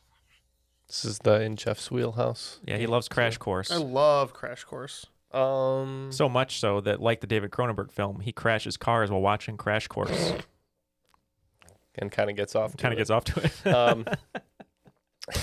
This 0.87 1.05
is 1.05 1.19
the 1.19 1.41
in 1.41 1.57
Jeff's 1.57 1.91
wheelhouse. 1.91 2.59
Yeah, 2.65 2.77
he 2.77 2.87
loves 2.87 3.09
Crash 3.09 3.39
Course. 3.39 3.71
I 3.71 3.77
love 3.77 4.33
Crash 4.33 4.65
Course. 4.65 5.07
Um, 5.33 6.11
So 6.13 6.29
much 6.29 6.59
so 6.61 6.81
that, 6.81 7.01
like 7.01 7.21
the 7.21 7.27
David 7.27 7.51
Cronenberg 7.51 7.91
film, 7.93 8.21
he 8.21 8.33
crashes 8.33 8.77
cars 8.77 9.11
while 9.11 9.21
watching 9.21 9.57
Crash 9.57 9.87
Course. 9.89 10.33
and 11.97 12.11
kind 12.11 12.31
of 12.31 12.37
gets 12.37 12.55
off. 12.57 12.77
Kind 12.77 12.93
of 12.93 12.99
gets 12.99 13.11
off 13.11 13.25
to 13.25 13.43
it. 13.45 13.67
um, 13.73 14.07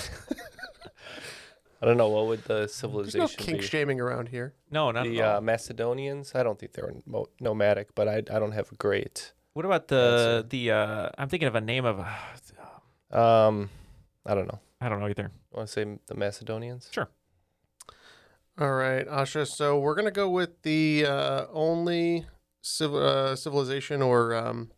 I 1.80 1.86
don't 1.86 1.96
know 1.96 2.08
what 2.08 2.26
would 2.26 2.42
the 2.44 2.54
There's 2.54 2.74
civilization 2.74 3.20
no 3.20 3.28
kink 3.28 3.60
be. 3.60 3.66
shaming 3.66 4.00
around 4.00 4.28
here. 4.28 4.52
no, 4.70 4.90
not 4.90 5.04
the 5.04 5.20
at 5.20 5.28
all. 5.28 5.36
uh, 5.36 5.40
Macedonians. 5.40 6.34
I 6.34 6.42
don't 6.42 6.58
think 6.58 6.72
they 6.72 6.82
were 6.82 6.94
mo- 7.06 7.28
nomadic, 7.40 7.94
but 7.94 8.08
I 8.08 8.16
I 8.16 8.38
don't 8.40 8.52
have 8.52 8.72
a 8.72 8.74
great. 8.74 9.32
what 9.52 9.64
about 9.64 9.86
the 9.88 10.44
the? 10.48 10.72
Uh, 10.72 11.10
I'm 11.16 11.28
thinking 11.28 11.46
of 11.48 11.54
a 11.54 11.60
name 11.60 11.84
of. 11.84 12.00
Um, 13.10 13.70
I 14.26 14.34
don't 14.34 14.46
know. 14.48 14.58
I 14.80 14.88
don't 14.88 14.98
know 15.00 15.08
either. 15.08 15.30
Want 15.52 15.68
to 15.68 15.72
say 15.72 15.98
the 16.08 16.14
Macedonians? 16.14 16.88
Sure. 16.92 17.08
All 18.60 18.72
right, 18.72 19.06
Asha. 19.06 19.46
So 19.46 19.78
we're 19.78 19.94
gonna 19.94 20.10
go 20.10 20.28
with 20.28 20.62
the 20.62 21.06
uh, 21.06 21.46
only 21.52 22.26
civ- 22.60 22.92
uh, 22.92 23.36
civilization 23.36 24.02
or 24.02 24.34
um, 24.34 24.72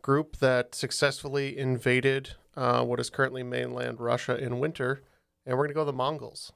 group 0.00 0.36
that 0.36 0.76
successfully 0.76 1.58
invaded 1.58 2.34
uh, 2.56 2.84
what 2.84 3.00
is 3.00 3.10
currently 3.10 3.42
mainland 3.42 3.98
Russia 3.98 4.36
in 4.36 4.60
winter, 4.60 5.02
and 5.44 5.58
we're 5.58 5.64
gonna 5.64 5.74
go 5.74 5.84
the 5.84 5.92
Mongols. 5.92 6.52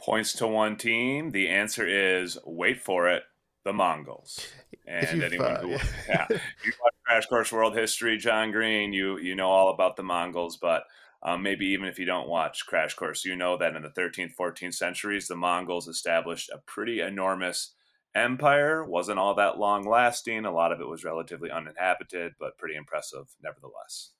Points 0.00 0.32
to 0.34 0.46
one 0.46 0.76
team. 0.76 1.32
The 1.32 1.50
answer 1.50 1.86
is 1.86 2.38
wait 2.46 2.80
for 2.80 3.06
it, 3.06 3.24
the 3.66 3.74
Mongols. 3.74 4.46
And 4.86 5.22
anyone 5.22 5.56
who 5.56 5.68
yeah. 5.72 5.84
yeah, 6.08 6.26
you 6.30 6.72
watch 6.82 6.94
Crash 7.04 7.26
Course 7.26 7.52
World 7.52 7.76
History, 7.76 8.16
John 8.16 8.52
Green, 8.52 8.94
you 8.94 9.18
you 9.18 9.34
know 9.34 9.50
all 9.50 9.68
about 9.68 9.96
the 9.96 10.02
Mongols, 10.02 10.56
but 10.56 10.84
um, 11.22 11.42
maybe 11.42 11.66
even 11.66 11.86
if 11.86 11.98
you 11.98 12.06
don't 12.06 12.28
watch 12.28 12.66
Crash 12.66 12.94
Course, 12.94 13.24
you 13.24 13.36
know 13.36 13.58
that 13.58 13.76
in 13.76 13.82
the 13.82 13.90
13th, 13.90 14.32
14th 14.38 14.74
centuries, 14.74 15.28
the 15.28 15.36
Mongols 15.36 15.86
established 15.86 16.50
a 16.50 16.58
pretty 16.58 17.00
enormous 17.00 17.74
empire. 18.14 18.84
wasn't 18.84 19.18
all 19.18 19.34
that 19.34 19.58
long 19.58 19.88
lasting. 19.88 20.44
A 20.44 20.52
lot 20.52 20.72
of 20.72 20.80
it 20.80 20.88
was 20.88 21.04
relatively 21.04 21.50
uninhabited, 21.50 22.32
but 22.40 22.56
pretty 22.58 22.74
impressive 22.74 23.26
nevertheless. 23.42 24.12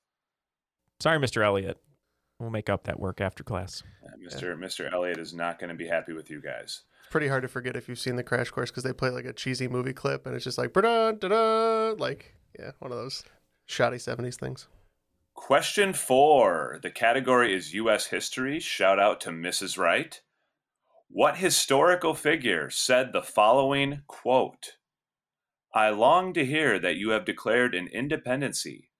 Sorry, 0.99 1.17
Mr. 1.17 1.43
Elliott. 1.43 1.77
We'll 2.39 2.51
make 2.51 2.69
up 2.69 2.83
that 2.85 2.99
work 2.99 3.21
after 3.21 3.43
class. 3.43 3.83
Uh, 4.03 4.09
Mr. 4.17 4.57
Mr. 4.57 4.91
Elliott 4.91 5.19
is 5.19 5.33
not 5.33 5.59
going 5.59 5.69
to 5.69 5.75
be 5.75 5.87
happy 5.87 6.13
with 6.13 6.29
you 6.29 6.41
guys. 6.41 6.81
It's 6.99 7.11
pretty 7.11 7.27
hard 7.27 7.43
to 7.43 7.47
forget 7.47 7.75
if 7.75 7.87
you've 7.87 7.99
seen 7.99 8.15
the 8.15 8.23
Crash 8.23 8.49
Course 8.49 8.71
because 8.71 8.83
they 8.83 8.93
play 8.93 9.09
like 9.09 9.25
a 9.25 9.33
cheesy 9.33 9.67
movie 9.67 9.93
clip, 9.93 10.25
and 10.25 10.35
it's 10.35 10.43
just 10.43 10.57
like 10.57 10.73
da 10.73 11.11
da 11.11 11.93
like 11.97 12.35
yeah, 12.57 12.71
one 12.79 12.91
of 12.91 12.97
those 12.97 13.23
shoddy 13.67 13.97
'70s 13.97 14.35
things. 14.35 14.67
Question 15.41 15.91
four. 15.93 16.79
The 16.83 16.91
category 16.91 17.53
is 17.55 17.73
U.S. 17.73 18.05
history. 18.05 18.59
Shout 18.59 18.99
out 18.99 19.19
to 19.21 19.31
Mrs. 19.31 19.75
Wright. 19.75 20.21
What 21.09 21.37
historical 21.37 22.13
figure 22.13 22.69
said 22.69 23.11
the 23.11 23.23
following 23.23 24.03
quote? 24.05 24.73
I 25.73 25.89
long 25.89 26.31
to 26.33 26.45
hear 26.45 26.77
that 26.77 26.95
you 26.95 27.09
have 27.09 27.25
declared 27.25 27.73
an 27.73 27.87
independency. 27.87 28.91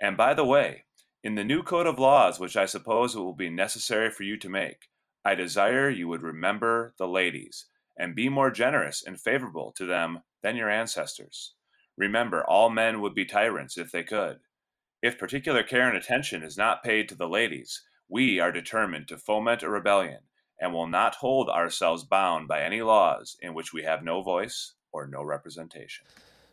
And 0.00 0.16
by 0.16 0.34
the 0.34 0.44
way, 0.44 0.84
in 1.22 1.36
the 1.36 1.44
new 1.44 1.62
code 1.62 1.86
of 1.86 2.00
laws, 2.00 2.40
which 2.40 2.56
I 2.56 2.66
suppose 2.66 3.14
it 3.14 3.20
will 3.20 3.32
be 3.32 3.48
necessary 3.48 4.10
for 4.10 4.24
you 4.24 4.36
to 4.38 4.48
make, 4.48 4.88
I 5.24 5.36
desire 5.36 5.88
you 5.88 6.08
would 6.08 6.22
remember 6.22 6.92
the 6.98 7.06
ladies 7.06 7.66
and 7.96 8.16
be 8.16 8.28
more 8.28 8.50
generous 8.50 9.04
and 9.06 9.18
favorable 9.18 9.72
to 9.76 9.86
them 9.86 10.24
than 10.42 10.56
your 10.56 10.68
ancestors. 10.68 11.54
Remember, 11.96 12.44
all 12.44 12.68
men 12.68 13.00
would 13.00 13.14
be 13.14 13.24
tyrants 13.24 13.78
if 13.78 13.92
they 13.92 14.02
could. 14.02 14.40
If 15.04 15.18
particular 15.18 15.62
care 15.62 15.86
and 15.86 15.98
attention 15.98 16.42
is 16.42 16.56
not 16.56 16.82
paid 16.82 17.10
to 17.10 17.14
the 17.14 17.28
ladies, 17.28 17.82
We 18.08 18.40
are 18.40 18.50
determined 18.50 19.06
to 19.08 19.18
foment 19.18 19.62
a 19.62 19.68
rebellion 19.68 20.20
and 20.58 20.72
will 20.72 20.86
not 20.86 21.16
hold 21.16 21.50
ourselves 21.50 22.04
bound 22.04 22.48
by 22.48 22.62
any 22.62 22.80
laws 22.80 23.36
in 23.42 23.52
which 23.52 23.70
we 23.70 23.82
have 23.82 24.02
no 24.02 24.22
voice 24.22 24.72
or 24.92 25.06
no 25.06 25.22
representation. 25.22 26.06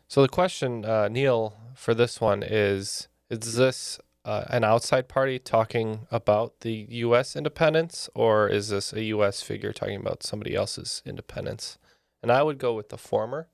So 0.06 0.20
the 0.20 0.28
question, 0.28 0.84
uh, 0.84 1.08
Neal, 1.08 1.56
for 1.74 1.94
this 1.94 2.20
one 2.20 2.42
is: 2.42 3.08
Is 3.30 3.54
this 3.54 3.98
uh, 4.26 4.44
an 4.48 4.64
outside 4.64 5.08
party 5.08 5.38
talking 5.38 6.06
about 6.10 6.60
the 6.60 6.86
U.S. 7.06 7.34
independence, 7.34 8.10
or 8.14 8.48
is 8.48 8.68
this 8.68 8.92
a 8.92 9.02
U.S. 9.04 9.40
figure 9.40 9.72
talking 9.72 9.98
about 9.98 10.22
somebody 10.22 10.54
else's 10.54 11.00
independence? 11.06 11.78
And 12.22 12.30
I 12.30 12.42
would 12.42 12.58
go 12.58 12.74
with 12.74 12.90
the 12.90 12.98
former. 12.98 13.48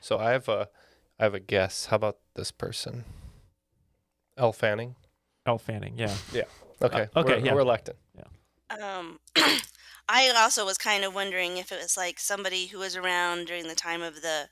So 0.00 0.18
I 0.18 0.32
have 0.32 0.48
a, 0.48 0.68
I 1.20 1.22
have 1.22 1.34
a 1.34 1.40
guess. 1.40 1.86
How 1.86 1.96
about 1.96 2.18
this 2.34 2.50
person? 2.50 3.04
Elle 4.40 4.52
Fanning. 4.52 4.96
Elle 5.46 5.58
Fanning, 5.58 5.94
yeah. 5.96 6.14
Yeah. 6.32 6.44
Okay. 6.82 7.08
Uh, 7.14 7.20
okay, 7.20 7.34
We're, 7.34 7.46
yeah. 7.46 7.54
we're 7.54 7.60
elected. 7.60 7.96
Um, 8.82 9.18
I 10.08 10.32
also 10.36 10.64
was 10.64 10.78
kind 10.78 11.04
of 11.04 11.14
wondering 11.14 11.56
if 11.56 11.72
it 11.72 11.80
was 11.80 11.96
like 11.96 12.18
somebody 12.18 12.66
who 12.66 12.78
was 12.78 12.96
around 12.96 13.46
during 13.46 13.68
the 13.68 13.74
time 13.74 14.00
of 14.00 14.22
the 14.22 14.48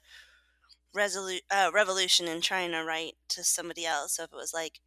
resolu- 0.97 1.41
uh, 1.51 1.71
revolution 1.73 2.29
and 2.29 2.43
trying 2.43 2.73
to 2.73 2.85
write 2.85 3.15
to 3.31 3.45
somebody 3.45 3.87
else. 3.87 4.17
So 4.17 4.25
if 4.25 4.33
it 4.33 4.37
was 4.37 4.53
like 4.53 4.81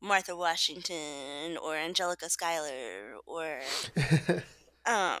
Martha 0.00 0.36
Washington 0.36 1.56
or 1.62 1.76
Angelica 1.76 2.28
Schuyler 2.30 3.16
or 3.26 3.60
um, 4.86 5.20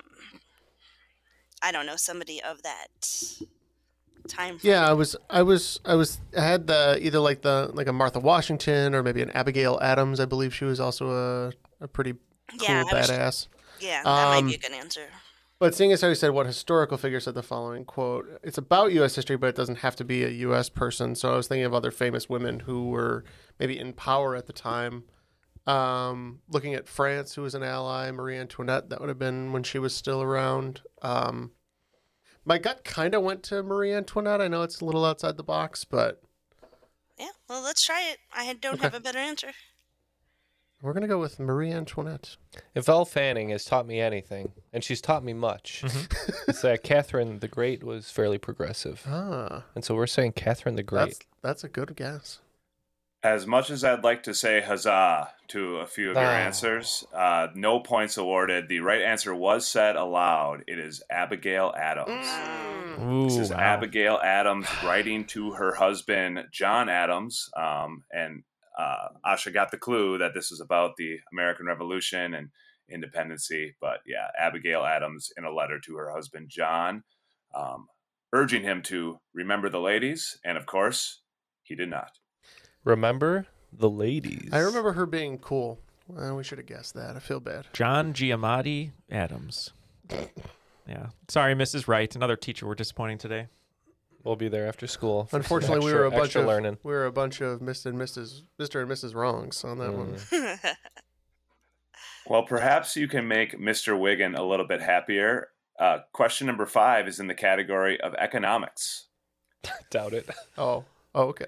I 1.62 1.72
don't 1.72 1.86
know 1.86 1.96
somebody 1.96 2.42
of 2.42 2.62
that 2.62 2.88
time. 4.28 4.58
frame. 4.58 4.72
Yeah, 4.72 4.88
I 4.88 4.92
was, 4.92 5.16
I 5.30 5.42
was, 5.42 5.80
I 5.84 5.94
was, 5.94 6.18
I 6.36 6.40
had 6.42 6.66
the 6.66 6.98
either 7.00 7.18
like 7.18 7.42
the 7.42 7.70
like 7.74 7.86
a 7.86 7.92
Martha 7.92 8.18
Washington 8.20 8.94
or 8.94 9.02
maybe 9.02 9.22
an 9.22 9.30
Abigail 9.30 9.78
Adams. 9.82 10.20
I 10.20 10.24
believe 10.24 10.54
she 10.54 10.64
was 10.64 10.80
also 10.80 11.10
a 11.10 11.52
a 11.84 11.88
pretty 11.88 12.12
cool 12.12 12.58
Yeah, 12.68 12.84
I 12.90 12.94
was- 12.94 13.10
badass. 13.10 13.46
Yeah, 13.80 14.02
that 14.04 14.28
might 14.28 14.48
be 14.48 14.52
a 14.54 14.56
Um, 14.56 14.60
good 14.60 14.72
answer. 14.72 15.06
But 15.60 15.74
seeing 15.74 15.92
as 15.92 16.00
how 16.00 16.08
you 16.08 16.14
said 16.14 16.30
what 16.30 16.46
historical 16.46 16.96
figure 16.98 17.20
said 17.20 17.34
the 17.34 17.42
following 17.42 17.84
quote, 17.84 18.26
it's 18.42 18.58
about 18.58 18.92
U.S. 18.92 19.14
history, 19.14 19.36
but 19.36 19.48
it 19.48 19.54
doesn't 19.56 19.76
have 19.78 19.94
to 19.96 20.04
be 20.04 20.24
a 20.24 20.28
U.S. 20.28 20.68
person. 20.68 21.14
So 21.14 21.32
I 21.32 21.36
was 21.36 21.46
thinking 21.48 21.64
of 21.64 21.72
other 21.74 21.90
famous 21.90 22.28
women 22.28 22.60
who 22.60 22.88
were 22.88 23.24
maybe 23.58 23.78
in 23.78 23.92
power 23.92 24.34
at 24.36 24.46
the 24.46 24.52
time. 24.52 25.04
Um, 25.66 26.40
looking 26.50 26.74
at 26.74 26.88
France, 26.88 27.34
who 27.34 27.42
was 27.42 27.54
an 27.54 27.62
ally, 27.62 28.10
Marie 28.10 28.36
Antoinette, 28.36 28.90
that 28.90 29.00
would 29.00 29.08
have 29.08 29.18
been 29.18 29.52
when 29.52 29.62
she 29.62 29.78
was 29.78 29.94
still 29.94 30.20
around. 30.22 30.82
Um, 31.02 31.52
my 32.44 32.58
gut 32.58 32.84
kind 32.84 33.14
of 33.14 33.22
went 33.22 33.42
to 33.44 33.62
Marie 33.62 33.92
Antoinette. 33.92 34.40
I 34.40 34.48
know 34.48 34.62
it's 34.62 34.80
a 34.80 34.84
little 34.84 35.04
outside 35.04 35.36
the 35.36 35.42
box, 35.44 35.84
but 35.84 36.22
Yeah, 37.18 37.28
well, 37.48 37.62
let's 37.62 37.84
try 37.84 38.02
it. 38.10 38.18
I 38.34 38.52
don't 38.54 38.74
Okay. 38.74 38.82
have 38.82 38.94
a 38.94 39.00
better 39.00 39.18
answer. 39.18 39.52
we're 40.82 40.92
gonna 40.92 41.08
go 41.08 41.18
with 41.18 41.38
Marie 41.40 41.72
Antoinette. 41.72 42.36
If 42.74 42.88
Elle 42.88 43.06
Fanning 43.06 43.48
has 43.50 43.64
taught 43.64 43.86
me 43.86 44.00
anything, 44.00 44.52
and 44.72 44.84
she's 44.84 45.00
taught 45.00 45.24
me 45.24 45.32
much, 45.32 45.82
Mm-hmm. 45.84 46.32
it's 46.48 46.60
that 46.62 46.82
Catherine 46.82 47.38
the 47.38 47.48
Great 47.48 47.82
was 47.82 48.10
fairly 48.10 48.36
progressive. 48.38 49.02
Ah, 49.08 49.64
And 49.74 49.82
so 49.84 49.94
we're 49.94 50.06
saying 50.06 50.32
Catherine 50.32 50.76
the 50.76 50.82
Great. 50.82 51.06
that's 51.06 51.18
that's 51.40 51.64
a 51.64 51.68
good 51.68 51.96
guess. 51.96 52.40
As 53.24 53.46
much 53.46 53.70
as 53.70 53.82
I'd 53.84 54.04
like 54.04 54.22
to 54.24 54.34
say 54.34 54.60
huzzah 54.60 55.30
to 55.48 55.78
a 55.78 55.86
few 55.86 56.10
of 56.10 56.16
your 56.16 56.24
Ah. 56.26 56.36
answers, 56.44 57.06
uh, 57.14 57.48
no 57.54 57.80
points 57.80 58.18
awarded. 58.18 58.68
The 58.68 58.80
right 58.80 59.00
answer 59.00 59.34
was 59.34 59.66
said 59.66 59.96
aloud. 59.96 60.62
It 60.66 60.78
is 60.78 61.02
Abigail 61.08 61.72
Adams. 61.74 62.28
Ooh, 63.00 63.24
This 63.24 63.38
is 63.38 63.50
wow. 63.50 63.60
Abigail 63.60 64.20
Adams 64.22 64.68
writing 64.84 65.24
to 65.28 65.52
her 65.52 65.72
husband, 65.74 66.48
John 66.52 66.90
Adams. 66.90 67.48
Um, 67.56 68.04
and 68.12 68.44
uh, 68.78 69.08
Asha 69.24 69.50
got 69.54 69.70
the 69.70 69.78
clue 69.78 70.18
that 70.18 70.34
this 70.34 70.52
is 70.52 70.60
about 70.60 70.96
the 70.96 71.18
American 71.32 71.64
Revolution 71.64 72.34
and 72.34 72.50
independency. 72.90 73.74
But 73.80 74.00
yeah, 74.04 74.28
Abigail 74.38 74.84
Adams 74.84 75.32
in 75.38 75.44
a 75.44 75.50
letter 75.50 75.80
to 75.80 75.96
her 75.96 76.10
husband, 76.12 76.50
John, 76.50 77.04
um, 77.54 77.88
urging 78.34 78.64
him 78.64 78.82
to 78.82 79.18
remember 79.32 79.70
the 79.70 79.80
ladies. 79.80 80.38
And 80.44 80.58
of 80.58 80.66
course, 80.66 81.22
he 81.62 81.74
did 81.74 81.88
not. 81.88 82.10
Remember 82.84 83.46
the 83.72 83.90
ladies. 83.90 84.50
I 84.52 84.58
remember 84.60 84.92
her 84.92 85.06
being 85.06 85.38
cool. 85.38 85.80
Well, 86.06 86.36
we 86.36 86.44
should 86.44 86.58
have 86.58 86.66
guessed 86.66 86.94
that. 86.94 87.16
I 87.16 87.18
feel 87.18 87.40
bad. 87.40 87.66
John 87.72 88.12
Giamatti 88.12 88.90
Adams. 89.10 89.72
Yeah. 90.86 91.06
Sorry, 91.28 91.54
Mrs. 91.54 91.88
Wright. 91.88 92.14
Another 92.14 92.36
teacher 92.36 92.66
we're 92.66 92.74
disappointing 92.74 93.18
today. 93.18 93.48
We'll 94.22 94.36
be 94.36 94.48
there 94.48 94.66
after 94.66 94.86
school. 94.86 95.24
for 95.24 95.30
some 95.30 95.40
Unfortunately, 95.40 95.84
we 95.86 95.92
were 95.92 96.04
a 96.04 96.10
bunch 96.10 96.34
of 96.36 96.46
learning. 96.46 96.78
we 96.82 96.92
were 96.92 97.06
a 97.06 97.12
bunch 97.12 97.40
of 97.40 97.60
Mr. 97.60 97.86
and 97.86 97.98
Mrs. 97.98 98.42
Mr. 98.58 98.80
and 98.82 98.90
Mrs. 98.90 99.14
Wrongs 99.14 99.64
on 99.64 99.78
that 99.78 99.92
one. 99.92 100.14
Mm. 100.14 100.58
Well, 102.26 102.44
perhaps 102.44 102.96
you 102.96 103.06
can 103.06 103.28
make 103.28 103.58
Mr. 103.58 103.98
Wiggin 103.98 104.34
a 104.34 104.42
little 104.42 104.66
bit 104.66 104.80
happier. 104.80 105.48
Uh, 105.78 105.98
question 106.12 106.46
number 106.46 106.64
five 106.64 107.06
is 107.06 107.20
in 107.20 107.26
the 107.26 107.34
category 107.34 108.00
of 108.00 108.14
economics. 108.14 109.08
Doubt 109.90 110.14
it. 110.14 110.28
Oh, 110.56 110.84
oh, 111.14 111.24
okay. 111.24 111.46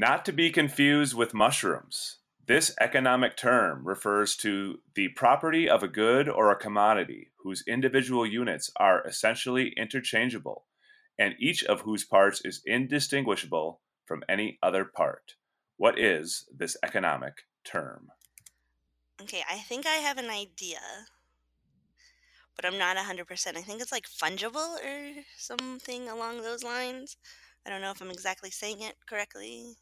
Not 0.00 0.24
to 0.26 0.32
be 0.32 0.50
confused 0.50 1.14
with 1.14 1.34
mushrooms. 1.34 2.18
This 2.46 2.72
economic 2.80 3.36
term 3.36 3.84
refers 3.84 4.36
to 4.36 4.78
the 4.94 5.08
property 5.08 5.68
of 5.68 5.82
a 5.82 5.88
good 5.88 6.28
or 6.28 6.52
a 6.52 6.56
commodity 6.56 7.32
whose 7.42 7.64
individual 7.66 8.24
units 8.24 8.70
are 8.76 9.04
essentially 9.04 9.74
interchangeable 9.76 10.66
and 11.18 11.34
each 11.40 11.64
of 11.64 11.80
whose 11.80 12.04
parts 12.04 12.40
is 12.44 12.62
indistinguishable 12.64 13.80
from 14.06 14.22
any 14.28 14.60
other 14.62 14.84
part. 14.84 15.34
What 15.78 15.98
is 15.98 16.46
this 16.56 16.76
economic 16.84 17.38
term? 17.64 18.06
Okay, 19.20 19.42
I 19.50 19.58
think 19.58 19.84
I 19.84 19.96
have 19.96 20.16
an 20.16 20.30
idea, 20.30 20.78
but 22.54 22.64
I'm 22.64 22.78
not 22.78 22.96
100%. 22.96 23.56
I 23.56 23.62
think 23.62 23.82
it's 23.82 23.90
like 23.90 24.06
fungible 24.06 24.76
or 24.76 25.24
something 25.36 26.08
along 26.08 26.42
those 26.42 26.62
lines. 26.62 27.16
I 27.66 27.70
don't 27.70 27.80
know 27.80 27.90
if 27.90 28.00
I'm 28.00 28.12
exactly 28.12 28.52
saying 28.52 28.80
it 28.82 28.94
correctly. 29.08 29.74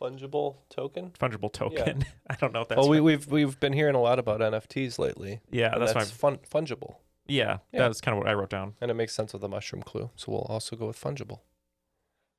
Fungible 0.00 0.56
token. 0.70 1.12
Fungible 1.18 1.52
token. 1.52 2.04
I 2.30 2.34
don't 2.34 2.52
know 2.52 2.62
if 2.62 2.68
that's. 2.68 2.78
well, 2.78 2.88
we, 2.88 2.98
right. 2.98 3.04
we've 3.04 3.26
we've 3.28 3.60
been 3.60 3.72
hearing 3.72 3.94
a 3.94 4.00
lot 4.00 4.18
about 4.18 4.40
NFTs 4.40 4.98
lately. 4.98 5.40
Yeah, 5.50 5.72
and 5.72 5.80
that's 5.82 5.92
that's 5.92 6.10
fun, 6.10 6.38
fungible, 6.50 6.96
yeah, 7.26 7.58
Yeah. 7.72 7.80
that's 7.80 8.00
kind 8.00 8.16
of 8.16 8.22
what 8.22 8.28
I 8.28 8.34
wrote 8.34 8.50
down. 8.50 8.74
and 8.80 8.90
it 8.90 8.94
makes 8.94 9.14
sense 9.14 9.32
with 9.32 9.42
the 9.42 9.48
mushroom 9.48 9.82
clue. 9.82 10.10
So 10.16 10.32
we'll 10.32 10.40
also 10.48 10.76
go 10.76 10.86
with 10.88 11.00
fungible. 11.00 11.40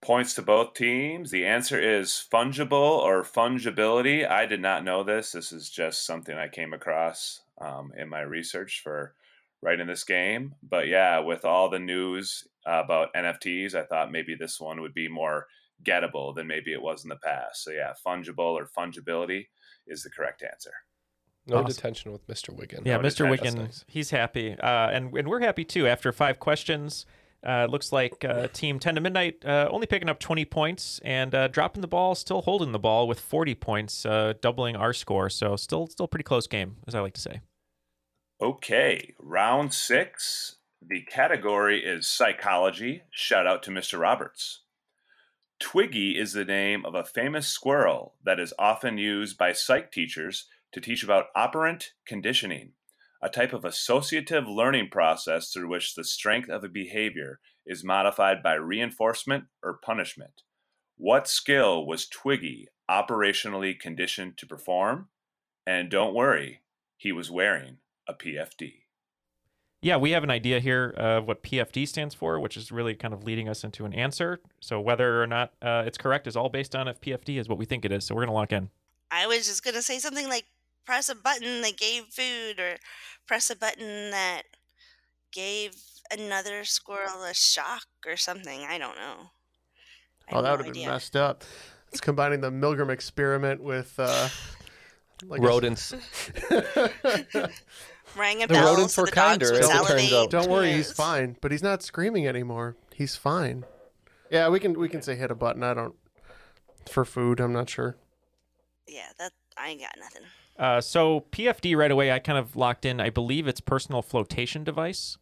Points 0.02 0.34
to 0.34 0.42
both 0.42 0.74
teams. 0.74 1.32
The 1.32 1.46
answer 1.46 1.80
is 1.80 2.26
fungible 2.30 2.72
or 3.00 3.24
fungibility. 3.24 4.30
I 4.30 4.46
did 4.46 4.60
not 4.62 4.84
know 4.84 5.04
this. 5.04 5.32
This 5.32 5.54
is 5.54 5.70
just 5.70 6.06
something 6.06 6.36
I 6.36 6.50
came 6.50 6.74
across 6.74 7.42
um, 7.62 7.94
in 7.98 8.10
my 8.10 8.20
research 8.20 8.82
for 8.84 9.16
writing 9.62 9.88
this 9.88 10.04
game. 10.04 10.56
But 10.62 10.90
yeah, 10.90 11.20
with 11.20 11.46
all 11.46 11.70
the 11.70 11.80
news 11.80 12.46
about 12.66 13.14
NFTs, 13.14 13.76
I 13.76 13.84
thought 13.84 14.12
maybe 14.12 14.36
this 14.36 14.60
one 14.60 14.82
would 14.82 14.94
be 14.94 15.08
more 15.08 15.48
gettable 15.84 16.36
than 16.36 16.48
maybe 16.48 16.72
it 16.74 16.82
was 16.82 17.04
in 17.04 17.10
the 17.10 17.16
past. 17.18 17.64
So 17.64 17.72
yeah, 17.72 17.94
fungible 18.06 18.40
or 18.54 18.70
fungibility 18.78 19.48
is 19.88 20.04
the 20.04 20.10
correct 20.10 20.44
answer. 20.44 20.72
No 21.46 21.58
Awesome. 21.58 21.68
detention 21.68 22.12
with 22.14 22.26
Mr. 22.28 22.56
Wiggin. 22.56 22.84
Yeah, 22.86 22.98
No 22.98 23.04
Mr. 23.04 23.04
detention. 23.04 23.30
Wiggin, 23.30 23.56
nice. 23.66 23.84
he's 23.88 24.10
happy, 24.12 24.58
uh, 24.58 24.90
and 24.90 25.14
and 25.18 25.28
we're 25.28 25.42
happy 25.42 25.66
too. 25.66 25.88
After 25.88 26.12
five 26.14 26.40
questions, 26.40 27.06
uh, 27.46 27.66
it 27.68 27.70
looks 27.70 27.92
like 27.92 28.24
uh, 28.24 28.48
Team 28.54 28.80
Ten 28.80 28.96
to 28.96 29.02
Midnight 29.02 29.44
uh, 29.46 29.68
only 29.70 29.86
picking 29.86 30.08
up 30.08 30.20
twenty 30.20 30.46
points 30.46 31.02
and 31.04 31.36
uh, 31.36 31.50
dropping 31.50 31.82
the 31.82 31.88
ball, 31.90 32.16
still 32.16 32.44
holding 32.44 32.72
the 32.72 32.80
ball 32.80 33.10
with 33.10 33.20
forty 33.20 33.56
points, 33.56 34.06
uh, 34.06 34.34
doubling 34.42 34.78
our 34.78 34.94
score. 34.94 35.30
So 35.30 35.58
still 35.58 35.88
still 35.88 36.08
pretty 36.08 36.24
close 36.24 36.48
game, 36.48 36.78
as 36.88 36.96
I 36.96 37.02
like 37.02 37.14
to 37.16 37.22
say. 37.22 37.42
Okay, 38.42 39.14
round 39.20 39.74
six. 39.74 40.56
The 40.86 41.02
category 41.04 41.84
is 41.84 42.08
psychology. 42.08 43.04
Shout 43.12 43.48
out 43.48 43.64
to 43.64 43.72
Mr. 43.72 44.00
Roberts. 44.00 44.63
Twiggy 45.64 46.20
is 46.20 46.34
the 46.34 46.44
name 46.44 46.86
of 46.86 46.94
a 46.94 47.06
famous 47.06 47.48
squirrel 47.48 48.16
that 48.22 48.38
is 48.38 48.54
often 48.60 48.98
used 48.98 49.38
by 49.38 49.54
psych 49.54 49.94
teachers 49.94 50.48
to 50.74 50.82
teach 50.82 51.06
about 51.06 51.28
operant 51.38 51.94
conditioning, 52.06 52.74
a 53.22 53.30
type 53.30 53.54
of 53.54 53.64
associative 53.64 54.46
learning 54.46 54.90
process 54.92 55.52
through 55.52 55.70
which 55.70 55.96
the 55.96 56.04
strength 56.04 56.50
of 56.50 56.66
a 56.66 56.70
behavior 56.70 57.40
is 57.66 57.82
modified 57.82 58.44
by 58.44 58.56
reinforcement 58.56 59.46
or 59.64 59.80
punishment. 59.82 60.42
What 60.98 61.30
skill 61.30 61.88
was 61.88 62.10
Twiggy 62.10 62.68
operationally 62.92 63.80
conditioned 63.80 64.38
to 64.40 64.46
perform? 64.46 65.08
And 65.66 65.90
don't 65.90 66.14
worry, 66.14 66.62
he 66.98 67.14
was 67.14 67.32
wearing 67.32 67.78
a 68.06 68.14
PFD. 68.14 68.83
Yeah, 69.84 69.98
we 69.98 70.12
have 70.12 70.24
an 70.24 70.32
idea 70.32 70.62
here 70.62 70.94
of 70.96 71.28
what 71.28 71.44
PFD 71.44 71.86
stands 71.86 72.16
for, 72.16 72.40
which 72.40 72.56
is 72.56 72.72
really 72.72 72.96
kind 72.96 73.14
of 73.14 73.26
leading 73.26 73.50
us 73.50 73.66
into 73.66 73.84
an 73.84 73.94
answer. 73.94 74.40
So 74.62 74.80
whether 74.80 75.22
or 75.22 75.28
not 75.28 75.52
uh, 75.62 75.84
it's 75.86 75.98
correct 75.98 76.26
is 76.26 76.38
all 76.38 76.48
based 76.48 76.74
on 76.74 76.88
if 76.88 77.02
PFD 77.02 77.38
is 77.38 77.50
what 77.50 77.58
we 77.58 77.66
think 77.66 77.84
it 77.84 77.92
is. 77.92 78.06
So 78.06 78.16
we're 78.16 78.22
gonna 78.22 78.34
lock 78.34 78.54
in. 78.54 78.70
I 79.12 79.28
was 79.28 79.46
just 79.46 79.62
going 79.62 79.76
to 79.76 79.82
say 79.82 80.00
something 80.00 80.28
like 80.30 80.46
press 80.86 81.10
a 81.10 81.16
button 81.16 81.62
that 81.62 81.78
gave 81.78 82.06
food 82.06 82.60
or 82.60 82.78
press 83.28 83.50
a 83.50 83.56
button 83.56 84.10
that 84.12 84.44
gave 85.32 85.76
another 86.12 86.64
squirrel 86.64 87.24
a 87.24 87.34
shock 87.34 87.86
or 88.08 88.16
something. 88.16 88.62
I 88.62 88.78
don't 88.78 88.96
know. 88.96 89.30
I 90.30 90.36
Oh, 90.36 90.42
that 90.42 90.50
no 90.50 90.56
would 90.58 90.66
have 90.66 90.74
been 90.74 90.88
messed 90.88 91.16
up. 91.16 91.44
It's 91.92 92.02
combining 92.02 92.42
the 92.42 92.50
Milgram 92.50 92.90
experiment 92.90 93.62
with 93.62 93.94
uh, 94.00 94.30
Like 95.28 95.42
a- 95.42 95.44
Rodents. 95.44 95.94
Rang 98.16 98.44
a 98.44 98.48
The 98.48 98.54
bell. 98.54 98.74
rodents 98.74 98.94
so 98.94 99.02
were 99.04 99.06
the 99.08 99.12
dogs 99.12 99.28
kinder, 99.28 99.52
would 99.52 99.62
as 99.62 99.68
salivate. 99.68 100.14
out. 100.14 100.30
Don't 100.30 100.50
worry, 100.50 100.74
he's 100.74 100.92
fine. 100.92 101.36
But 101.42 101.52
he's 101.52 101.64
not 101.64 101.82
screaming 101.82 102.28
anymore. 102.28 102.76
He's 102.94 103.16
fine. 103.16 103.66
Yeah, 104.30 104.50
we 104.50 104.60
can 104.60 104.78
we 104.80 104.90
can 104.90 105.02
say 105.02 105.16
hit 105.16 105.32
a 105.32 105.36
button. 105.36 105.64
I 105.64 105.74
don't 105.74 105.96
for 106.90 107.06
food. 107.06 107.40
I'm 107.40 107.54
not 107.54 107.70
sure. 107.70 107.98
Yeah, 108.88 109.08
that 109.20 109.32
I 109.58 109.70
ain't 109.70 109.82
got 109.82 109.96
nothing. 110.00 110.22
Uh, 110.58 110.82
so 110.82 111.26
PFD 111.32 111.76
right 111.76 111.90
away, 111.92 112.12
I 112.12 112.20
kind 112.20 112.38
of 112.38 112.56
locked 112.56 112.86
in. 112.86 113.00
I 113.00 113.10
believe 113.10 113.48
it's 113.48 113.62
personal 113.62 114.02
flotation 114.02 114.64
device. 114.64 115.18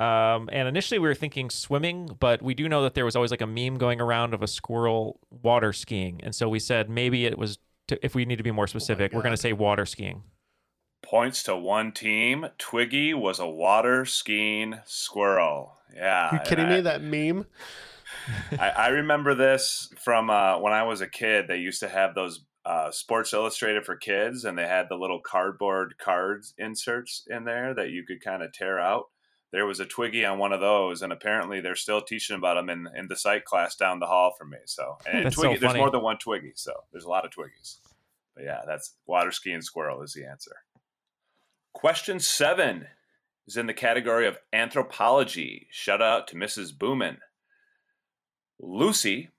Um, 0.00 0.48
and 0.50 0.66
initially 0.66 0.98
we 0.98 1.06
were 1.06 1.14
thinking 1.14 1.50
swimming, 1.50 2.16
but 2.18 2.42
we 2.42 2.54
do 2.54 2.68
know 2.68 2.82
that 2.82 2.94
there 2.94 3.04
was 3.04 3.14
always 3.14 3.30
like 3.30 3.42
a 3.42 3.46
meme 3.46 3.76
going 3.76 4.00
around 4.00 4.34
of 4.34 4.42
a 4.42 4.48
squirrel 4.48 5.20
water 5.30 5.72
skiing, 5.72 6.20
and 6.24 6.34
so 6.34 6.48
we 6.48 6.58
said 6.58 6.88
maybe 6.88 7.26
it 7.26 7.38
was. 7.38 7.58
To, 7.88 7.98
if 8.04 8.14
we 8.14 8.24
need 8.24 8.36
to 8.36 8.44
be 8.44 8.52
more 8.52 8.68
specific, 8.68 9.12
we're 9.12 9.22
going 9.22 9.34
to 9.34 9.40
say 9.40 9.52
water 9.52 9.84
skiing. 9.84 10.22
Points 11.12 11.42
to 11.42 11.54
one 11.54 11.92
team. 11.92 12.46
Twiggy 12.56 13.12
was 13.12 13.38
a 13.38 13.46
water 13.46 14.06
skiing 14.06 14.78
squirrel. 14.86 15.76
Yeah. 15.94 16.30
Are 16.30 16.34
you 16.36 16.40
kidding 16.40 16.64
I- 16.64 16.76
me? 16.76 16.80
That 16.80 17.02
meme. 17.02 17.44
I, 18.58 18.70
I 18.70 18.88
remember 18.88 19.34
this 19.34 19.90
from 20.02 20.30
uh, 20.30 20.58
when 20.58 20.72
I 20.72 20.84
was 20.84 21.02
a 21.02 21.06
kid. 21.06 21.48
They 21.48 21.58
used 21.58 21.80
to 21.80 21.88
have 21.88 22.14
those 22.14 22.40
uh, 22.64 22.90
Sports 22.92 23.34
Illustrated 23.34 23.84
for 23.84 23.94
kids, 23.94 24.46
and 24.46 24.56
they 24.56 24.66
had 24.66 24.88
the 24.88 24.94
little 24.96 25.20
cardboard 25.20 25.98
cards 25.98 26.54
inserts 26.56 27.26
in 27.28 27.44
there 27.44 27.74
that 27.74 27.90
you 27.90 28.04
could 28.06 28.24
kind 28.24 28.42
of 28.42 28.54
tear 28.54 28.78
out. 28.80 29.10
There 29.50 29.66
was 29.66 29.80
a 29.80 29.84
Twiggy 29.84 30.24
on 30.24 30.38
one 30.38 30.54
of 30.54 30.60
those, 30.60 31.02
and 31.02 31.12
apparently 31.12 31.60
they're 31.60 31.76
still 31.76 32.00
teaching 32.00 32.36
about 32.36 32.54
them 32.54 32.70
in, 32.70 32.88
in 32.96 33.08
the 33.08 33.16
psych 33.16 33.44
class 33.44 33.76
down 33.76 34.00
the 34.00 34.06
hall 34.06 34.32
from 34.38 34.48
me. 34.48 34.58
So, 34.64 34.96
and 35.06 35.26
That's 35.26 35.36
so 35.36 35.42
Twiggy, 35.42 35.58
there's 35.58 35.74
more 35.74 35.90
than 35.90 36.00
one 36.00 36.16
Twiggy, 36.16 36.52
so 36.54 36.72
there's 36.90 37.04
a 37.04 37.10
lot 37.10 37.26
of 37.26 37.32
Twiggies. 37.32 37.80
But 38.34 38.44
yeah, 38.44 38.60
that's 38.66 38.94
water 39.04 39.30
skiing 39.30 39.60
squirrel 39.60 40.00
is 40.00 40.14
the 40.14 40.24
answer. 40.24 40.56
Question 41.72 42.20
seven 42.20 42.86
is 43.46 43.56
in 43.56 43.66
the 43.66 43.74
category 43.74 44.26
of 44.26 44.38
anthropology. 44.52 45.66
Shout 45.70 46.00
out 46.00 46.28
to 46.28 46.36
Mrs. 46.36 46.76
Booman. 46.76 47.18
Lucy, 48.60 49.30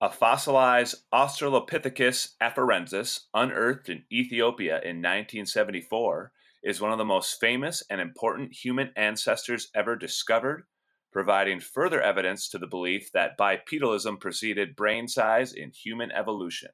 a 0.00 0.08
fossilized 0.08 0.96
Australopithecus 1.12 2.34
afarensis 2.40 3.20
unearthed 3.34 3.88
in 3.88 4.04
Ethiopia 4.12 4.74
in 4.76 4.98
1974, 4.98 6.32
is 6.62 6.80
one 6.80 6.92
of 6.92 6.98
the 6.98 7.04
most 7.04 7.40
famous 7.40 7.82
and 7.90 8.00
important 8.00 8.52
human 8.52 8.92
ancestors 8.94 9.68
ever 9.74 9.96
discovered, 9.96 10.64
providing 11.12 11.58
further 11.58 12.00
evidence 12.00 12.48
to 12.48 12.58
the 12.58 12.66
belief 12.66 13.10
that 13.12 13.36
bipedalism 13.38 14.20
preceded 14.20 14.76
brain 14.76 15.08
size 15.08 15.52
in 15.52 15.70
human 15.70 16.12
evolution. 16.12 16.70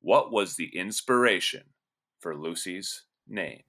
What 0.00 0.30
was 0.30 0.56
the 0.56 0.76
inspiration 0.76 1.64
for 2.20 2.36
Lucy's 2.36 3.04
name? 3.26 3.62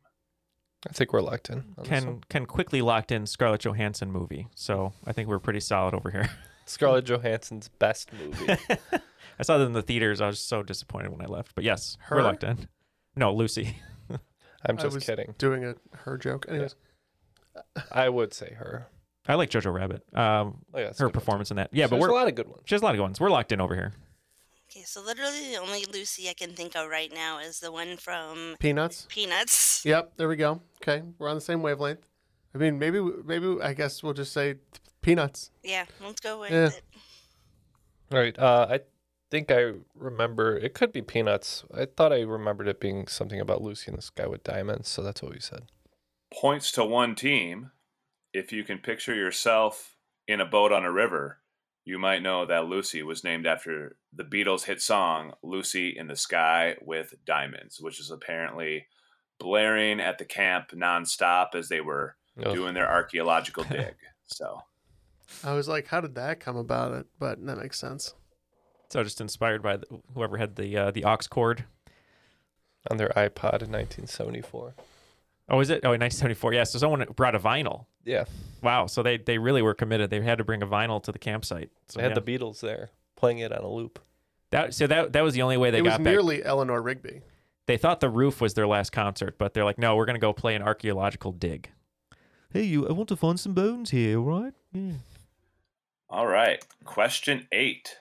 I 0.87 0.93
think 0.93 1.13
we're 1.13 1.21
locked 1.21 1.49
in. 1.49 1.57
on 1.57 1.73
this 1.77 1.87
Ken. 1.87 2.21
Ken 2.29 2.45
quickly 2.45 2.81
locked 2.81 3.11
in 3.11 3.25
Scarlett 3.25 3.61
Johansson 3.61 4.11
movie, 4.11 4.47
so 4.55 4.93
I 5.05 5.11
think 5.13 5.27
we're 5.29 5.39
pretty 5.39 5.59
solid 5.59 5.93
over 5.93 6.11
here. 6.11 6.29
Scarlett 6.65 7.05
Johansson's 7.05 7.67
best 7.67 8.11
movie. 8.13 8.53
I 9.39 9.43
saw 9.43 9.57
that 9.57 9.65
in 9.65 9.73
the 9.73 9.81
theaters. 9.81 10.21
I 10.21 10.27
was 10.27 10.39
so 10.39 10.63
disappointed 10.63 11.11
when 11.11 11.21
I 11.21 11.25
left, 11.25 11.53
but 11.55 11.63
yes, 11.63 11.97
Her? 12.01 12.17
we're 12.17 12.23
locked 12.23 12.43
in. 12.43 12.67
No, 13.15 13.33
Lucy. 13.33 13.77
I'm 14.09 14.77
I 14.79 14.81
just 14.81 14.95
was 14.95 15.03
kidding. 15.05 15.35
Doing 15.37 15.63
a 15.65 15.75
her 15.97 16.17
joke. 16.17 16.45
Anyways, 16.49 16.75
I 17.91 18.09
would 18.09 18.33
say 18.33 18.53
her. 18.57 18.87
I 19.27 19.35
like 19.35 19.49
Jojo 19.49 19.73
Rabbit. 19.73 20.03
Um, 20.15 20.59
Oh, 20.73 20.79
yeah, 20.79 20.87
her 20.87 20.93
good 20.93 21.03
one, 21.05 21.11
performance 21.11 21.51
in 21.51 21.57
that. 21.57 21.69
Yeah, 21.71 21.85
but 21.85 21.91
There's 21.97 22.01
we're 22.01 22.09
a 22.09 22.13
lot 22.15 22.27
of 22.27 22.35
good 22.35 22.47
ones. 22.47 22.61
She 22.65 22.75
has 22.75 22.81
a 22.81 22.85
lot 22.85 22.91
of 22.95 22.97
good 22.97 23.03
ones. 23.03 23.19
We're 23.19 23.29
locked 23.31 23.51
in 23.51 23.59
over 23.61 23.73
here. 23.75 23.93
Okay, 24.71 24.83
so 24.83 25.01
literally 25.01 25.51
the 25.51 25.57
only 25.57 25.85
Lucy 25.91 26.29
I 26.29 26.33
can 26.33 26.51
think 26.53 26.75
of 26.75 26.89
right 26.89 27.11
now 27.13 27.39
is 27.39 27.59
the 27.59 27.71
one 27.71 27.97
from 27.97 28.55
peanuts. 28.59 29.05
Peanuts. 29.09 29.64
Yep. 29.85 30.13
There 30.17 30.27
we 30.27 30.35
go. 30.35 30.61
Okay, 30.81 31.03
we're 31.19 31.29
on 31.29 31.35
the 31.35 31.41
same 31.41 31.61
wavelength. 31.61 32.05
I 32.53 32.57
mean, 32.57 32.79
maybe 32.79 32.99
maybe 33.23 33.57
I 33.61 33.73
guess 33.73 34.01
we'll 34.01 34.13
just 34.13 34.33
say 34.33 34.55
peanuts. 35.01 35.51
Yeah, 35.63 35.85
let's 36.01 36.19
go 36.21 36.39
with 36.39 36.51
Yeah. 36.51 36.67
it. 36.67 36.81
All 38.11 38.19
right. 38.19 38.37
Uh, 38.37 38.67
I 38.69 38.79
think 39.29 39.51
I 39.51 39.73
remember. 39.93 40.57
It 40.57 40.73
could 40.73 40.91
be 40.91 41.01
Peanuts. 41.01 41.63
I 41.75 41.85
thought 41.85 42.13
I 42.13 42.21
remembered 42.21 42.67
it 42.67 42.79
being 42.79 43.07
something 43.07 43.39
about 43.39 43.61
Lucy 43.61 43.89
and 43.89 43.97
the 43.97 44.01
Sky 44.01 44.27
with 44.27 44.43
Diamonds. 44.43 44.89
So 44.89 45.01
that's 45.01 45.21
what 45.21 45.33
we 45.33 45.39
said. 45.39 45.63
Points 46.33 46.71
to 46.73 46.83
one 46.85 47.15
team. 47.15 47.71
If 48.33 48.51
you 48.51 48.63
can 48.63 48.79
picture 48.79 49.15
yourself 49.15 49.95
in 50.27 50.41
a 50.41 50.45
boat 50.45 50.71
on 50.71 50.83
a 50.83 50.91
river, 50.91 51.39
you 51.83 51.97
might 51.97 52.21
know 52.21 52.45
that 52.45 52.65
Lucy 52.65 53.01
was 53.03 53.23
named 53.23 53.45
after 53.47 53.97
the 54.13 54.23
Beatles' 54.23 54.63
hit 54.65 54.81
song 54.81 55.33
Lucy 55.43 55.95
in 55.95 56.07
the 56.07 56.15
Sky 56.15 56.75
with 56.81 57.13
Diamonds, 57.25 57.79
which 57.79 57.99
is 57.99 58.11
apparently 58.11 58.87
blaring 59.39 59.99
at 59.99 60.17
the 60.17 60.25
camp 60.25 60.69
nonstop 60.71 61.55
as 61.55 61.69
they 61.69 61.81
were 61.81 62.15
Ugh. 62.43 62.53
doing 62.53 62.73
their 62.73 62.89
archaeological 62.89 63.63
dig. 63.69 63.95
So, 64.27 64.61
I 65.43 65.53
was 65.53 65.67
like, 65.67 65.87
how 65.87 66.01
did 66.01 66.15
that 66.15 66.39
come 66.39 66.57
about? 66.57 66.93
It, 66.93 67.05
but 67.19 67.43
that 67.45 67.57
makes 67.57 67.79
sense. 67.79 68.13
So 68.89 69.03
just 69.03 69.19
inspired 69.21 69.61
by 69.63 69.77
the, 69.77 69.85
whoever 70.13 70.37
had 70.37 70.55
the 70.55 70.77
uh, 70.77 70.91
the 70.91 71.03
aux 71.05 71.17
cord. 71.29 71.65
On 72.91 72.97
their 72.97 73.09
iPod 73.09 73.63
in 73.63 73.71
1974. 73.71 74.75
Oh, 75.49 75.59
is 75.59 75.71
it? 75.71 75.81
Oh, 75.83 75.93
in 75.93 76.01
1974. 76.01 76.53
Yeah. 76.53 76.63
So 76.65 76.77
someone 76.77 77.03
brought 77.15 77.33
a 77.33 77.39
vinyl. 77.39 77.85
Yeah. 78.03 78.25
Wow. 78.61 78.85
So 78.85 79.01
they 79.01 79.17
they 79.17 79.39
really 79.39 79.63
were 79.63 79.73
committed. 79.73 80.11
They 80.11 80.21
had 80.21 80.37
to 80.37 80.43
bring 80.43 80.61
a 80.61 80.67
vinyl 80.67 81.01
to 81.01 81.11
the 81.11 81.17
campsite. 81.17 81.71
So 81.87 81.97
They 81.97 82.03
had 82.03 82.15
yeah. 82.15 82.19
the 82.23 82.37
Beatles 82.37 82.59
there 82.61 82.91
playing 83.15 83.39
it 83.39 83.51
on 83.51 83.63
a 83.63 83.67
loop. 83.67 83.99
that. 84.51 84.75
So 84.75 84.85
that 84.85 85.13
that 85.13 85.21
was 85.23 85.33
the 85.33 85.41
only 85.41 85.57
way 85.57 85.71
they 85.71 85.79
it 85.79 85.83
was 85.83 85.93
got 85.93 86.03
back. 86.03 86.11
nearly 86.11 86.43
Eleanor 86.45 86.79
Rigby. 86.79 87.21
They 87.67 87.77
thought 87.77 87.99
the 87.99 88.09
roof 88.09 88.41
was 88.41 88.53
their 88.53 88.67
last 88.67 88.91
concert, 88.91 89.37
but 89.37 89.53
they're 89.53 89.65
like, 89.65 89.79
no, 89.79 89.95
we're 89.95 90.05
gonna 90.05 90.19
go 90.19 90.33
play 90.33 90.55
an 90.55 90.61
archaeological 90.61 91.31
dig. 91.31 91.71
Hey, 92.51 92.63
you! 92.63 92.87
I 92.87 92.91
want 92.91 93.09
to 93.09 93.15
find 93.15 93.39
some 93.39 93.53
bones 93.53 93.89
here, 93.91 94.19
all 94.19 94.43
right? 94.43 94.53
Yeah. 94.71 94.91
all 96.09 96.27
right. 96.27 96.65
Question 96.83 97.47
eight. 97.51 97.97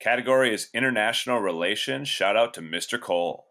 Category 0.00 0.52
is 0.52 0.68
international 0.74 1.40
relations. 1.40 2.08
Shout 2.08 2.36
out 2.36 2.52
to 2.54 2.60
Mr. 2.60 3.00
Cole. 3.00 3.46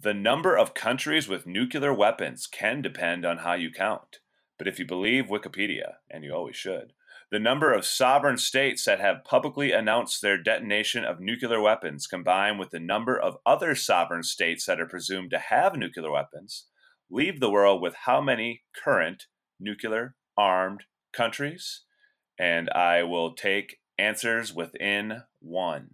The 0.00 0.14
number 0.14 0.56
of 0.56 0.74
countries 0.74 1.28
with 1.28 1.46
nuclear 1.46 1.92
weapons 1.92 2.46
can 2.46 2.80
depend 2.80 3.26
on 3.26 3.38
how 3.38 3.54
you 3.54 3.70
count. 3.70 4.20
But 4.56 4.68
if 4.68 4.78
you 4.78 4.86
believe 4.86 5.26
Wikipedia, 5.26 5.96
and 6.10 6.24
you 6.24 6.32
always 6.32 6.56
should, 6.56 6.92
the 7.30 7.38
number 7.38 7.72
of 7.72 7.84
sovereign 7.84 8.38
states 8.38 8.84
that 8.84 9.00
have 9.00 9.24
publicly 9.24 9.72
announced 9.72 10.22
their 10.22 10.42
detonation 10.42 11.04
of 11.04 11.20
nuclear 11.20 11.60
weapons 11.60 12.06
combined 12.06 12.58
with 12.58 12.70
the 12.70 12.80
number 12.80 13.18
of 13.18 13.36
other 13.44 13.74
sovereign 13.74 14.22
states 14.22 14.64
that 14.66 14.80
are 14.80 14.86
presumed 14.86 15.30
to 15.30 15.38
have 15.38 15.76
nuclear 15.76 16.10
weapons 16.10 16.66
leave 17.10 17.40
the 17.40 17.50
world 17.50 17.80
with 17.80 17.94
how 18.04 18.20
many 18.20 18.62
current 18.74 19.24
nuclear 19.58 20.14
armed 20.36 20.84
countries? 21.12 21.82
And 22.38 22.70
I 22.70 23.02
will 23.02 23.34
take 23.34 23.78
answers 23.98 24.54
within 24.54 25.22
one. 25.40 25.90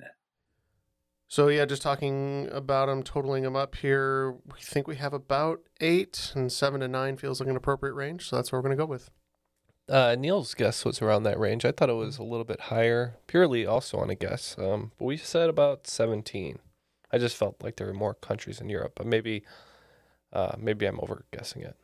So 1.29 1.49
yeah, 1.49 1.65
just 1.65 1.83
talking 1.83 2.49
about 2.53 2.87
them, 2.87 3.03
totaling 3.03 3.43
them 3.43 3.57
up 3.57 3.77
here. 3.77 4.33
We 4.33 4.61
think 4.61 4.87
we 4.87 4.97
have 4.97 5.15
about 5.15 5.61
eight, 5.81 6.33
and 6.35 6.53
seven 6.53 6.81
to 6.81 6.89
nine 6.89 7.17
feels 7.17 7.41
like 7.41 7.49
an 7.49 7.57
appropriate 7.57 7.95
range. 7.95 8.29
So 8.29 8.37
that's 8.37 8.53
what 8.53 8.59
we're 8.59 8.63
gonna 8.63 8.77
go 8.77 8.87
with. 8.87 9.11
Uh, 9.89 10.17
Neal's 10.19 10.55
guess 10.55 10.85
was 10.85 11.03
around 11.03 11.25
that 11.25 11.39
range. 11.39 11.65
I 11.65 11.73
thought 11.73 11.91
it 11.91 11.95
was 11.95 12.19
a 12.19 12.23
little 12.23 12.45
bit 12.45 12.61
higher, 12.61 13.17
purely 13.27 13.67
also 13.67 13.99
on 13.99 14.11
a 14.11 14.15
guess. 14.15 14.57
Um, 14.59 14.93
but 14.99 15.05
we 15.05 15.17
said 15.17 15.51
about 15.51 15.87
17. 15.87 16.59
I 17.13 17.19
just 17.19 17.37
felt 17.37 17.63
like 17.63 17.77
there 17.77 17.87
were 17.87 17.93
more 17.95 18.15
countries 18.15 18.61
in 18.61 18.71
Europe, 18.71 18.93
but 18.97 19.07
maybe, 19.07 19.45
uh, 20.33 20.57
maybe 20.59 20.87
I'm 20.87 21.01
over 21.01 21.27
guessing 21.33 21.63
it. 21.63 21.77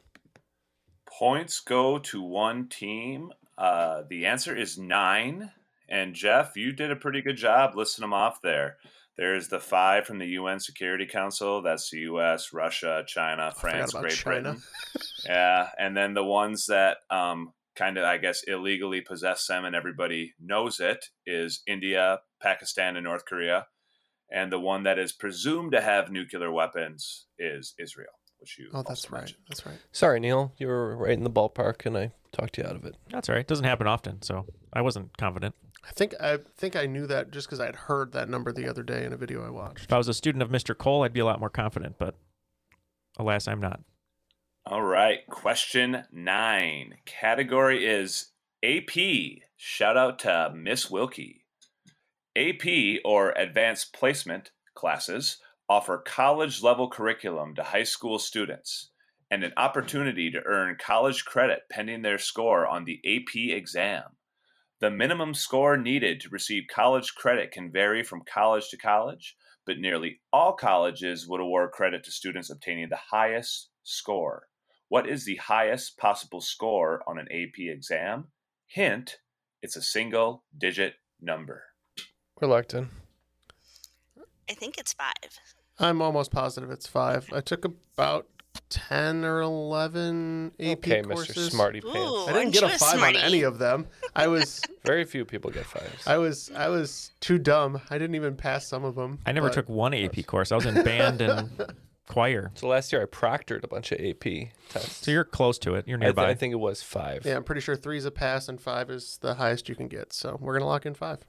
Points 1.07 1.61
go 1.61 1.99
to 1.99 2.23
one 2.23 2.69
team. 2.69 3.33
Uh, 3.59 4.03
the 4.09 4.27
answer 4.27 4.57
is 4.57 4.79
nine. 4.79 5.51
And 5.89 6.15
Jeff, 6.15 6.57
you 6.57 6.73
did 6.73 6.91
a 6.91 6.97
pretty 6.97 7.21
good 7.21 7.37
job 7.37 7.75
listing 7.75 8.03
them 8.03 8.15
off 8.15 8.41
there. 8.43 8.79
There's 9.17 9.49
the 9.49 9.61
five 9.61 10.07
from 10.07 10.19
the 10.19 10.27
UN 10.29 10.61
Security 10.61 11.05
Council. 11.05 11.61
That's 11.61 11.91
the 11.91 11.99
U.S., 11.99 12.55
Russia, 12.55 13.05
China, 13.07 13.53
France, 13.55 13.93
Great 13.93 14.13
China. 14.15 14.43
Britain. 14.43 14.63
yeah, 15.27 15.69
and 15.79 15.95
then 15.95 16.15
the 16.15 16.25
ones 16.25 16.67
that 16.67 16.99
um, 17.11 17.53
kind 17.77 17.99
of, 17.99 18.05
I 18.05 18.19
guess, 18.19 18.43
illegally 18.47 19.01
possess 19.01 19.47
them, 19.47 19.65
and 19.65 19.75
everybody 19.75 20.35
knows 20.41 20.81
it, 20.81 21.07
is 21.27 21.63
India, 21.67 22.21
Pakistan, 22.43 22.97
and 22.97 23.05
North 23.05 23.25
Korea. 23.25 23.67
And 24.33 24.53
the 24.53 24.61
one 24.61 24.85
that 24.85 24.99
is 24.99 25.13
presumed 25.13 25.73
to 25.73 25.81
have 25.81 26.11
nuclear 26.11 26.53
weapons 26.53 27.27
is 27.39 27.75
Israel, 27.79 28.13
which 28.39 28.59
you. 28.59 28.71
Oh, 28.73 28.79
that's 28.79 28.91
also 28.91 29.09
right. 29.11 29.21
mentioned. 29.23 29.41
That's 29.49 29.67
right. 29.67 29.79
Sorry, 29.93 30.21
Neal. 30.21 30.53
You 30.57 30.69
were 30.69 30.97
right 30.97 31.13
in 31.13 31.25
the 31.25 31.31
ballpark, 31.31 31.85
and 31.87 31.99
I 31.99 32.13
talked 32.33 32.59
you 32.59 32.65
out 32.65 32.77
of 32.77 32.85
it. 32.85 32.97
That's 33.11 33.29
all 33.29 33.35
right. 33.35 33.47
Doesn't 33.47 33.65
happen 33.65 33.87
often, 33.87 34.23
so 34.23 34.47
I 34.73 34.83
wasn't 34.83 35.17
confident. 35.19 35.55
I 35.85 35.93
think 35.93 36.15
I 36.21 36.39
think 36.57 36.77
I 36.77 36.87
knew 36.87 37.07
that 37.07 37.31
just 37.31 37.49
because 37.49 37.61
I 37.61 37.67
had 37.67 37.77
heard 37.77 38.13
that 38.13 38.29
number 38.29 38.53
the 38.53 38.69
other 38.69 38.83
day 38.83 39.05
in 39.05 39.13
a 39.13 39.17
video 39.17 39.45
I 39.45 39.51
watched. 39.51 39.85
If 39.85 39.93
I 39.93 39.99
was 39.99 40.09
a 40.09 40.15
student 40.15 40.43
of 40.43 40.51
Mr. 40.51 40.77
Cole, 40.77 41.03
I'd 41.03 41.13
be 41.13 41.21
a 41.21 41.25
lot 41.25 41.41
more 41.41 41.51
confident, 41.51 41.97
but 41.99 42.15
alas, 43.19 43.49
I'm 43.49 43.61
not. 43.61 43.81
All 44.67 44.83
right, 44.83 45.27
question 45.29 46.05
nine. 46.13 46.99
Category 47.07 47.87
is 47.87 48.33
AP. 48.63 48.91
Shout 49.57 49.97
out 49.97 50.19
to 50.21 50.53
Miss 50.55 50.91
Wilkie. 50.91 51.47
AP 52.37 53.01
or 53.05 53.33
Advanced 53.33 53.95
Placement 53.95 54.51
classes 54.75 55.39
offer 55.69 55.99
college 55.99 56.63
level 56.63 56.91
curriculum 56.91 57.55
to 57.55 57.63
high 57.63 57.85
school 57.85 58.19
students 58.19 58.91
and 59.31 59.43
an 59.43 59.53
opportunity 59.57 60.31
to 60.31 60.45
earn 60.45 60.77
college 60.79 61.25
credit 61.25 61.61
pending 61.71 62.03
their 62.03 62.19
score 62.19 62.67
on 62.67 62.85
the 62.85 63.01
AP 63.05 63.57
exam. 63.57 64.03
The 64.81 64.91
minimum 64.91 65.33
score 65.33 65.79
needed 65.79 66.21
to 66.21 66.29
receive 66.29 66.65
college 66.73 67.15
credit 67.15 67.51
can 67.51 67.73
vary 67.73 68.03
from 68.03 68.23
college 68.31 68.69
to 68.69 68.77
college, 68.77 69.37
but 69.65 69.79
nearly 69.79 70.21
all 70.33 70.53
colleges 70.53 71.27
would 71.27 71.41
award 71.41 71.71
credit 71.73 72.05
to 72.05 72.13
students 72.13 72.51
obtaining 72.51 72.91
the 72.91 73.01
highest 73.11 73.71
score. 73.83 74.50
What 74.91 75.09
is 75.09 75.25
the 75.25 75.37
highest 75.37 75.99
possible 75.99 76.41
score 76.41 77.01
on 77.07 77.17
an 77.17 77.29
AP 77.31 77.61
exam? 77.61 78.27
Hint, 78.67 79.19
it's 79.63 79.77
a 79.77 79.83
single 79.83 80.43
digit 80.59 80.95
number. 81.21 81.63
Reluctant. 82.41 82.89
I 84.51 84.55
think 84.55 84.79
it's 84.79 84.93
five. 84.93 85.15
I'm 85.79 86.03
almost 86.03 86.33
positive 86.33 86.73
it's 86.73 86.89
five. 86.89 87.33
I 87.33 87.41
took 87.41 87.65
about 87.65 88.27
ten 88.69 89.25
or 89.25 89.41
eleven 89.43 90.51
AP 90.59 90.83
courses. 90.83 90.83
Okay, 90.83 91.03
Mr. 91.03 91.51
Smarty 91.53 91.81
Pants. 91.81 91.97
Ooh, 91.97 92.27
I 92.27 92.33
didn't 92.33 92.51
get 92.53 92.65
a 92.65 92.67
aren't 92.67 92.81
you 92.81 92.87
a 92.87 92.91
five 92.91 93.01
on 93.01 93.15
any 93.15 93.43
of 93.43 93.59
them. 93.61 93.87
I 94.17 94.27
was 94.27 94.61
Very 94.85 95.05
few 95.05 95.25
people 95.25 95.53
get 95.53 95.67
fives. 95.67 96.05
I 96.05 96.19
was 96.19 96.51
I 96.57 96.67
was 96.67 97.13
too 97.21 97.39
dumb. 97.39 97.81
I 97.91 97.99
didn't 97.99 98.17
even 98.17 98.35
pass 98.35 98.67
some 98.67 98.83
of 98.83 98.97
them. 98.97 99.21
I 99.25 99.31
never 99.31 99.51
but- 99.51 99.55
took 99.55 99.69
one 99.69 99.95
AP 99.95 100.27
course. 100.27 100.51
I 100.51 100.57
was 100.57 100.67
in 100.67 100.83
band 100.83 101.21
and 101.21 101.49
choir. 102.11 102.51
So 102.55 102.67
last 102.67 102.93
year 102.93 103.03
I 103.03 103.07
proctored 103.07 103.63
a 103.63 103.69
bunch 103.69 103.93
of 103.93 104.01
AP 104.01 104.51
tests. 104.69 105.05
So 105.05 105.13
you're 105.13 105.25
close 105.25 105.59
to 105.61 105.77
it. 105.77 105.87
You're 105.87 105.99
I, 105.99 106.07
th- 106.07 106.17
nearby. 106.17 106.31
I 106.31 106.35
think 106.35 106.53
it 106.53 106.57
was 106.57 106.83
five. 106.83 107.25
Yeah, 107.25 107.37
I'm 107.37 107.45
pretty 107.45 107.61
sure 107.61 107.77
three 107.77 107.99
is 107.99 108.05
a 108.05 108.11
pass 108.11 108.49
and 108.49 108.61
five 108.61 108.91
is 108.91 109.19
the 109.21 109.35
highest 109.35 109.69
you 109.69 109.77
can 109.77 109.89
get. 109.89 110.13
So 110.13 110.37
we're 110.41 110.55
gonna 110.55 110.67
lock 110.67 110.87
in 110.87 110.95
five. 110.95 111.21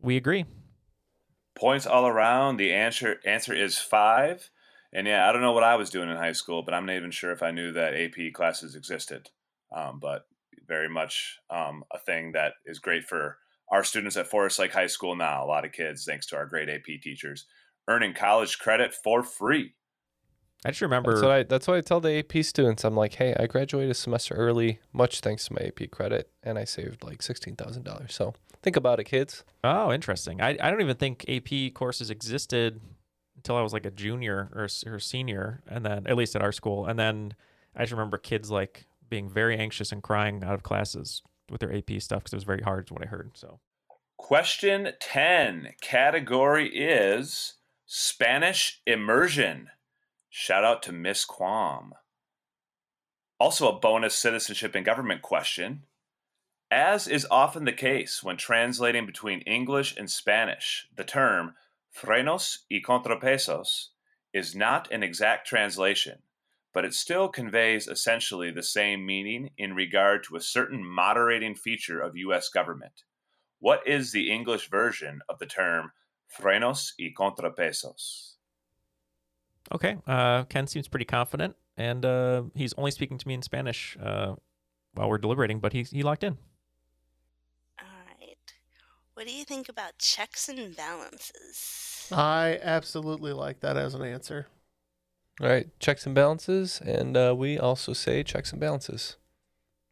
we 0.00 0.16
agree. 0.16 0.46
Points 1.54 1.86
all 1.86 2.06
around. 2.06 2.56
The 2.56 2.72
answer 2.72 3.20
answer 3.26 3.54
is 3.54 3.78
five. 3.78 4.50
And 4.92 5.06
yeah, 5.06 5.28
I 5.28 5.32
don't 5.32 5.42
know 5.42 5.52
what 5.52 5.64
I 5.64 5.76
was 5.76 5.90
doing 5.90 6.08
in 6.08 6.16
high 6.16 6.32
school, 6.32 6.62
but 6.62 6.72
I'm 6.72 6.86
not 6.86 6.96
even 6.96 7.10
sure 7.10 7.32
if 7.32 7.42
I 7.42 7.50
knew 7.50 7.72
that 7.72 7.94
AP 7.94 8.32
classes 8.32 8.74
existed. 8.74 9.28
Um, 9.74 9.98
but 10.00 10.22
very 10.66 10.88
much 10.88 11.38
um, 11.50 11.84
a 11.92 11.98
thing 11.98 12.32
that 12.32 12.54
is 12.64 12.78
great 12.78 13.04
for 13.04 13.38
our 13.70 13.84
students 13.84 14.16
at 14.16 14.28
Forest 14.28 14.58
Lake 14.58 14.72
High 14.72 14.86
School 14.86 15.16
now. 15.16 15.44
A 15.44 15.46
lot 15.46 15.64
of 15.64 15.72
kids, 15.72 16.04
thanks 16.04 16.26
to 16.26 16.36
our 16.36 16.46
great 16.46 16.68
AP 16.68 17.00
teachers, 17.02 17.46
earning 17.88 18.14
college 18.14 18.58
credit 18.58 18.94
for 18.94 19.22
free. 19.22 19.74
I 20.66 20.70
just 20.70 20.80
remember. 20.80 21.12
That's 21.12 21.22
what 21.22 21.30
I 21.30 21.42
that's 21.42 21.68
what 21.68 21.76
I 21.76 21.80
tell 21.82 22.00
the 22.00 22.18
AP 22.18 22.42
students. 22.44 22.84
I'm 22.84 22.96
like, 22.96 23.14
hey, 23.14 23.34
I 23.38 23.46
graduated 23.46 23.90
a 23.90 23.94
semester 23.94 24.34
early, 24.34 24.80
much 24.92 25.20
thanks 25.20 25.46
to 25.46 25.52
my 25.52 25.60
AP 25.60 25.90
credit, 25.90 26.30
and 26.42 26.58
I 26.58 26.64
saved 26.64 27.04
like 27.04 27.20
sixteen 27.20 27.54
thousand 27.54 27.82
dollars. 27.84 28.14
So 28.14 28.34
think 28.62 28.76
about 28.76 28.98
it, 28.98 29.04
kids. 29.04 29.44
Oh, 29.62 29.92
interesting. 29.92 30.40
I, 30.40 30.56
I 30.60 30.70
don't 30.70 30.80
even 30.80 30.96
think 30.96 31.24
AP 31.28 31.74
courses 31.74 32.08
existed 32.08 32.80
until 33.36 33.56
I 33.56 33.60
was 33.60 33.74
like 33.74 33.84
a 33.84 33.90
junior 33.90 34.48
or, 34.54 34.64
s- 34.64 34.84
or 34.86 34.98
senior, 34.98 35.60
and 35.68 35.84
then 35.84 36.06
at 36.06 36.16
least 36.16 36.34
at 36.34 36.40
our 36.42 36.52
school. 36.52 36.86
And 36.86 36.98
then 36.98 37.34
I 37.76 37.82
just 37.82 37.92
remember 37.92 38.16
kids 38.16 38.50
like 38.50 38.86
being 39.10 39.28
very 39.28 39.58
anxious 39.58 39.92
and 39.92 40.02
crying 40.02 40.42
out 40.42 40.54
of 40.54 40.62
classes 40.62 41.20
with 41.50 41.60
their 41.60 41.74
AP 41.76 42.00
stuff 42.00 42.20
because 42.20 42.32
it 42.32 42.36
was 42.36 42.44
very 42.44 42.62
hard, 42.62 42.86
is 42.86 42.90
what 42.92 43.02
I 43.02 43.06
heard. 43.06 43.32
So 43.34 43.60
Question 44.16 44.92
10 44.98 45.74
category 45.82 46.68
is 46.74 47.54
Spanish 47.86 48.80
immersion. 48.86 49.68
Shout 50.30 50.64
out 50.64 50.82
to 50.84 50.92
Miss 50.92 51.26
Quam. 51.26 51.92
Also, 53.38 53.68
a 53.68 53.78
bonus 53.78 54.14
citizenship 54.14 54.74
and 54.74 54.86
government 54.86 55.20
question. 55.20 55.82
As 56.70 57.06
is 57.06 57.26
often 57.30 57.66
the 57.66 57.72
case 57.72 58.22
when 58.22 58.38
translating 58.38 59.04
between 59.04 59.40
English 59.40 59.94
and 59.98 60.10
Spanish, 60.10 60.88
the 60.96 61.04
term 61.04 61.56
frenos 61.94 62.60
y 62.70 62.80
contrapesos 62.82 63.88
is 64.32 64.54
not 64.54 64.90
an 64.90 65.02
exact 65.02 65.46
translation, 65.46 66.20
but 66.72 66.86
it 66.86 66.94
still 66.94 67.28
conveys 67.28 67.86
essentially 67.86 68.50
the 68.50 68.62
same 68.62 69.04
meaning 69.04 69.50
in 69.58 69.74
regard 69.74 70.24
to 70.24 70.36
a 70.36 70.40
certain 70.40 70.82
moderating 70.82 71.54
feature 71.54 72.00
of 72.00 72.16
U.S. 72.16 72.48
government. 72.48 73.04
What 73.60 73.86
is 73.86 74.10
the 74.10 74.30
English 74.30 74.70
version 74.70 75.20
of 75.28 75.38
the 75.38 75.46
term 75.46 75.92
frenos 76.36 76.94
y 76.98 77.12
contrapesos? 77.14 78.34
okay, 79.72 79.96
uh, 80.06 80.44
Ken 80.44 80.66
seems 80.66 80.88
pretty 80.88 81.04
confident, 81.04 81.56
and 81.76 82.04
uh, 82.04 82.42
he's 82.54 82.74
only 82.74 82.90
speaking 82.90 83.18
to 83.18 83.28
me 83.28 83.34
in 83.34 83.42
Spanish 83.42 83.96
uh, 84.02 84.34
while 84.94 85.08
we're 85.08 85.18
deliberating, 85.18 85.60
but 85.60 85.72
he 85.72 85.82
he 85.82 86.02
locked 86.02 86.24
in. 86.24 86.38
All 87.80 87.86
right. 88.20 88.36
What 89.14 89.26
do 89.26 89.32
you 89.32 89.44
think 89.44 89.68
about 89.68 89.98
checks 89.98 90.48
and 90.48 90.76
balances? 90.76 92.08
I 92.12 92.58
absolutely 92.62 93.32
like 93.32 93.60
that 93.60 93.76
as 93.76 93.94
an 93.94 94.02
answer. 94.02 94.46
All 95.40 95.48
right, 95.48 95.68
checks 95.80 96.06
and 96.06 96.14
balances, 96.14 96.80
and 96.84 97.16
uh, 97.16 97.34
we 97.36 97.58
also 97.58 97.92
say 97.92 98.22
checks 98.22 98.52
and 98.52 98.60
balances 98.60 99.16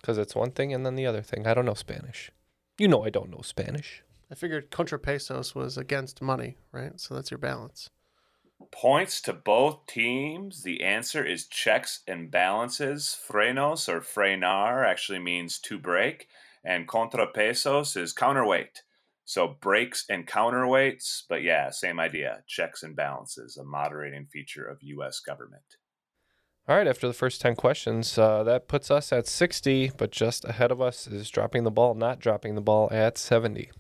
because 0.01 0.19
it's 0.19 0.35
one 0.35 0.51
thing 0.51 0.73
and 0.73 0.85
then 0.85 0.97
the 0.97 1.07
other 1.07 1.23
thing. 1.23 1.47
I 1.47 1.55
don't 1.55 1.65
know 1.65 1.75
Spanish. 1.75 2.31
You 2.79 2.89
know 2.89 3.05
I 3.05 3.11
don't 3.11 3.31
know 3.31 3.43
Spanish. 3.43 4.03
I 4.33 4.35
figured 4.35 4.71
contra 4.71 4.99
pesos 4.99 5.55
was 5.55 5.77
against 5.77 6.23
money, 6.23 6.57
right? 6.73 6.99
So 6.99 7.15
that's 7.15 7.31
your 7.31 7.37
balance. 7.37 7.91
Points 8.71 9.21
to 9.23 9.35
both 9.35 9.87
teams. 9.87 10.63
The 10.63 10.83
answer 10.83 11.23
is 11.23 11.47
checks 11.47 12.01
and 12.09 12.31
balances. 12.31 13.15
Frenos 13.29 13.91
or 13.91 14.01
frenar 14.01 14.87
actually 14.87 15.19
means 15.19 15.59
to 15.61 15.79
brake, 15.79 16.29
and 16.65 16.89
contrapesos 16.89 17.95
is 17.95 18.15
counterweight. 18.15 18.85
So 19.27 19.49
brakes 19.49 20.07
and 20.09 20.27
counterweights, 20.27 21.25
but 21.29 21.43
yeah, 21.43 21.69
same 21.69 22.01
idea. 22.01 22.43
Checks 22.47 22.83
and 22.83 22.97
balances, 22.97 23.59
a 23.59 23.65
moderating 23.65 24.25
feature 24.25 24.65
of 24.65 24.79
U.S. 24.81 25.21
government. 25.21 25.77
All 26.67 26.77
right, 26.77 26.87
after 26.87 27.07
the 27.07 27.13
first 27.13 27.43
10 27.43 27.55
questions, 27.57 28.17
uh, 28.17 28.45
that 28.45 28.67
puts 28.67 28.91
us 28.91 29.13
at 29.13 29.27
60, 29.27 29.93
but 29.99 30.11
just 30.11 30.47
ahead 30.47 30.71
of 30.71 30.81
us 30.81 31.07
is 31.07 31.29
dropping 31.29 31.65
the 31.65 31.71
ball, 31.71 31.95
not 31.95 32.19
dropping 32.19 32.55
the 32.55 32.63
ball 32.63 32.89
at 32.91 33.19
70. 33.19 33.71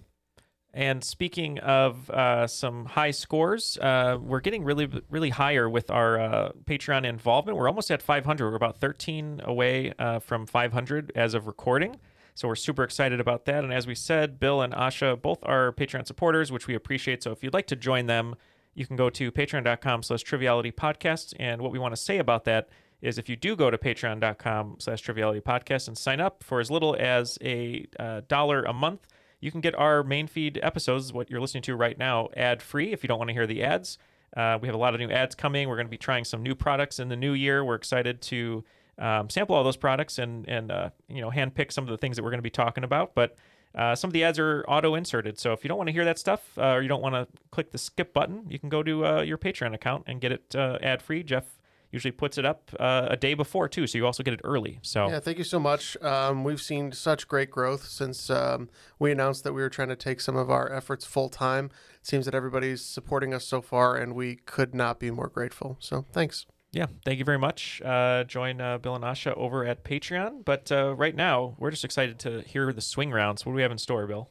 And 0.74 1.04
speaking 1.04 1.58
of 1.58 2.08
uh, 2.08 2.46
some 2.46 2.86
high 2.86 3.10
scores, 3.10 3.76
uh, 3.78 4.16
we're 4.20 4.40
getting 4.40 4.64
really, 4.64 4.88
really 5.10 5.28
higher 5.28 5.68
with 5.68 5.90
our 5.90 6.18
uh, 6.18 6.52
Patreon 6.64 7.04
involvement. 7.04 7.58
We're 7.58 7.68
almost 7.68 7.90
at 7.90 8.00
500. 8.00 8.50
We're 8.50 8.56
about 8.56 8.78
13 8.78 9.42
away 9.44 9.92
uh, 9.98 10.20
from 10.20 10.46
500 10.46 11.12
as 11.14 11.34
of 11.34 11.46
recording. 11.46 11.96
So 12.34 12.48
we're 12.48 12.54
super 12.54 12.82
excited 12.84 13.20
about 13.20 13.44
that. 13.44 13.64
And 13.64 13.72
as 13.72 13.86
we 13.86 13.94
said, 13.94 14.40
Bill 14.40 14.62
and 14.62 14.72
Asha 14.72 15.20
both 15.20 15.40
are 15.42 15.72
Patreon 15.72 16.06
supporters, 16.06 16.50
which 16.50 16.66
we 16.66 16.74
appreciate. 16.74 17.22
So 17.22 17.32
if 17.32 17.44
you'd 17.44 17.52
like 17.52 17.66
to 17.66 17.76
join 17.76 18.06
them, 18.06 18.36
you 18.74 18.86
can 18.86 18.96
go 18.96 19.10
to 19.10 19.30
patreon.com 19.30 20.02
slash 20.02 20.22
triviality 20.22 20.72
podcast. 20.72 21.34
And 21.38 21.60
what 21.60 21.72
we 21.72 21.78
want 21.78 21.94
to 21.94 22.00
say 22.00 22.16
about 22.18 22.44
that 22.44 22.70
is 23.02 23.18
if 23.18 23.28
you 23.28 23.36
do 23.36 23.56
go 23.56 23.70
to 23.70 23.76
patreon.com 23.76 24.76
slash 24.78 25.02
triviality 25.02 25.40
podcast 25.40 25.88
and 25.88 25.98
sign 25.98 26.20
up 26.20 26.42
for 26.42 26.60
as 26.60 26.70
little 26.70 26.96
as 26.98 27.36
a 27.42 27.86
uh, 27.98 28.22
dollar 28.28 28.62
a 28.62 28.72
month, 28.72 29.06
you 29.42 29.50
can 29.50 29.60
get 29.60 29.74
our 29.74 30.02
main 30.04 30.28
feed 30.28 30.58
episodes, 30.62 31.12
what 31.12 31.28
you're 31.28 31.40
listening 31.40 31.64
to 31.64 31.74
right 31.74 31.98
now, 31.98 32.28
ad 32.36 32.62
free 32.62 32.92
if 32.92 33.02
you 33.02 33.08
don't 33.08 33.18
want 33.18 33.28
to 33.28 33.34
hear 33.34 33.46
the 33.46 33.64
ads. 33.64 33.98
Uh, 34.36 34.56
we 34.62 34.68
have 34.68 34.74
a 34.74 34.78
lot 34.78 34.94
of 34.94 35.00
new 35.00 35.10
ads 35.10 35.34
coming. 35.34 35.68
We're 35.68 35.76
going 35.76 35.88
to 35.88 35.90
be 35.90 35.98
trying 35.98 36.24
some 36.24 36.42
new 36.42 36.54
products 36.54 37.00
in 37.00 37.08
the 37.08 37.16
new 37.16 37.32
year. 37.32 37.64
We're 37.64 37.74
excited 37.74 38.22
to 38.22 38.64
um, 38.98 39.28
sample 39.28 39.56
all 39.56 39.64
those 39.64 39.76
products 39.76 40.18
and 40.18 40.48
and 40.48 40.70
uh, 40.70 40.90
you 41.08 41.20
know 41.20 41.30
handpick 41.30 41.72
some 41.72 41.84
of 41.84 41.90
the 41.90 41.98
things 41.98 42.16
that 42.16 42.22
we're 42.22 42.30
going 42.30 42.38
to 42.38 42.42
be 42.42 42.50
talking 42.50 42.84
about. 42.84 43.14
But 43.16 43.36
uh, 43.74 43.96
some 43.96 44.08
of 44.08 44.12
the 44.12 44.22
ads 44.22 44.38
are 44.38 44.64
auto 44.68 44.94
inserted, 44.94 45.38
so 45.38 45.52
if 45.52 45.64
you 45.64 45.68
don't 45.68 45.78
want 45.78 45.88
to 45.88 45.92
hear 45.92 46.04
that 46.04 46.18
stuff 46.18 46.56
uh, 46.56 46.74
or 46.74 46.82
you 46.82 46.88
don't 46.88 47.02
want 47.02 47.14
to 47.14 47.26
click 47.50 47.72
the 47.72 47.78
skip 47.78 48.12
button, 48.12 48.46
you 48.48 48.58
can 48.58 48.68
go 48.68 48.82
to 48.82 49.04
uh, 49.04 49.22
your 49.22 49.38
Patreon 49.38 49.74
account 49.74 50.04
and 50.06 50.20
get 50.20 50.30
it 50.30 50.54
uh, 50.54 50.78
ad 50.82 51.02
free. 51.02 51.22
Jeff 51.22 51.58
usually 51.92 52.10
puts 52.10 52.38
it 52.38 52.44
up 52.44 52.70
uh, 52.80 53.06
a 53.10 53.16
day 53.16 53.34
before 53.34 53.68
too, 53.68 53.86
so 53.86 53.98
you 53.98 54.06
also 54.06 54.22
get 54.22 54.34
it 54.34 54.40
early. 54.42 54.80
So 54.82 55.08
Yeah, 55.08 55.20
thank 55.20 55.38
you 55.38 55.44
so 55.44 55.60
much. 55.60 55.96
Um, 56.02 56.42
we've 56.42 56.60
seen 56.60 56.90
such 56.90 57.28
great 57.28 57.50
growth 57.50 57.86
since 57.86 58.30
um, 58.30 58.68
we 58.98 59.12
announced 59.12 59.44
that 59.44 59.52
we 59.52 59.60
were 59.62 59.68
trying 59.68 59.90
to 59.90 59.96
take 59.96 60.20
some 60.20 60.36
of 60.36 60.50
our 60.50 60.72
efforts 60.72 61.04
full 61.04 61.28
time. 61.28 61.66
It 62.00 62.06
seems 62.06 62.24
that 62.24 62.34
everybody's 62.34 62.82
supporting 62.82 63.32
us 63.32 63.44
so 63.44 63.60
far, 63.60 63.96
and 63.96 64.14
we 64.14 64.36
could 64.36 64.74
not 64.74 64.98
be 64.98 65.10
more 65.10 65.28
grateful. 65.28 65.76
So 65.78 66.06
thanks. 66.12 66.46
yeah, 66.72 66.86
thank 67.04 67.18
you 67.18 67.24
very 67.24 67.38
much. 67.38 67.82
Uh, 67.84 68.24
join 68.24 68.60
uh, 68.60 68.78
Bill 68.78 68.96
and 68.96 69.04
Asha 69.04 69.36
over 69.36 69.64
at 69.64 69.84
Patreon. 69.84 70.44
But 70.44 70.72
uh, 70.72 70.94
right 70.94 71.14
now, 71.14 71.54
we're 71.58 71.70
just 71.70 71.84
excited 71.84 72.18
to 72.20 72.40
hear 72.40 72.72
the 72.72 72.80
swing 72.80 73.10
rounds. 73.10 73.44
What 73.44 73.52
do 73.52 73.56
we 73.56 73.62
have 73.62 73.70
in 73.70 73.78
store, 73.78 74.06
Bill? 74.06 74.30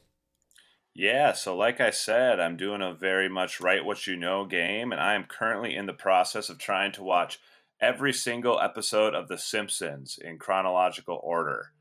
Yeah, 0.94 1.32
so 1.32 1.56
like 1.56 1.80
I 1.80 1.90
said, 1.90 2.38
I'm 2.38 2.58
doing 2.58 2.82
a 2.82 2.92
very 2.92 3.28
much 3.28 3.60
write 3.60 3.84
what 3.84 4.06
you 4.06 4.14
know 4.14 4.44
game, 4.44 4.92
and 4.92 5.00
I 5.00 5.14
am 5.14 5.24
currently 5.24 5.74
in 5.74 5.86
the 5.86 5.94
process 5.94 6.50
of 6.50 6.58
trying 6.58 6.92
to 6.92 7.02
watch 7.02 7.40
every 7.82 8.12
single 8.12 8.60
episode 8.60 9.14
of 9.14 9.28
The 9.28 9.36
Simpsons 9.36 10.18
in 10.22 10.38
chronological 10.38 11.20
order. 11.22 11.72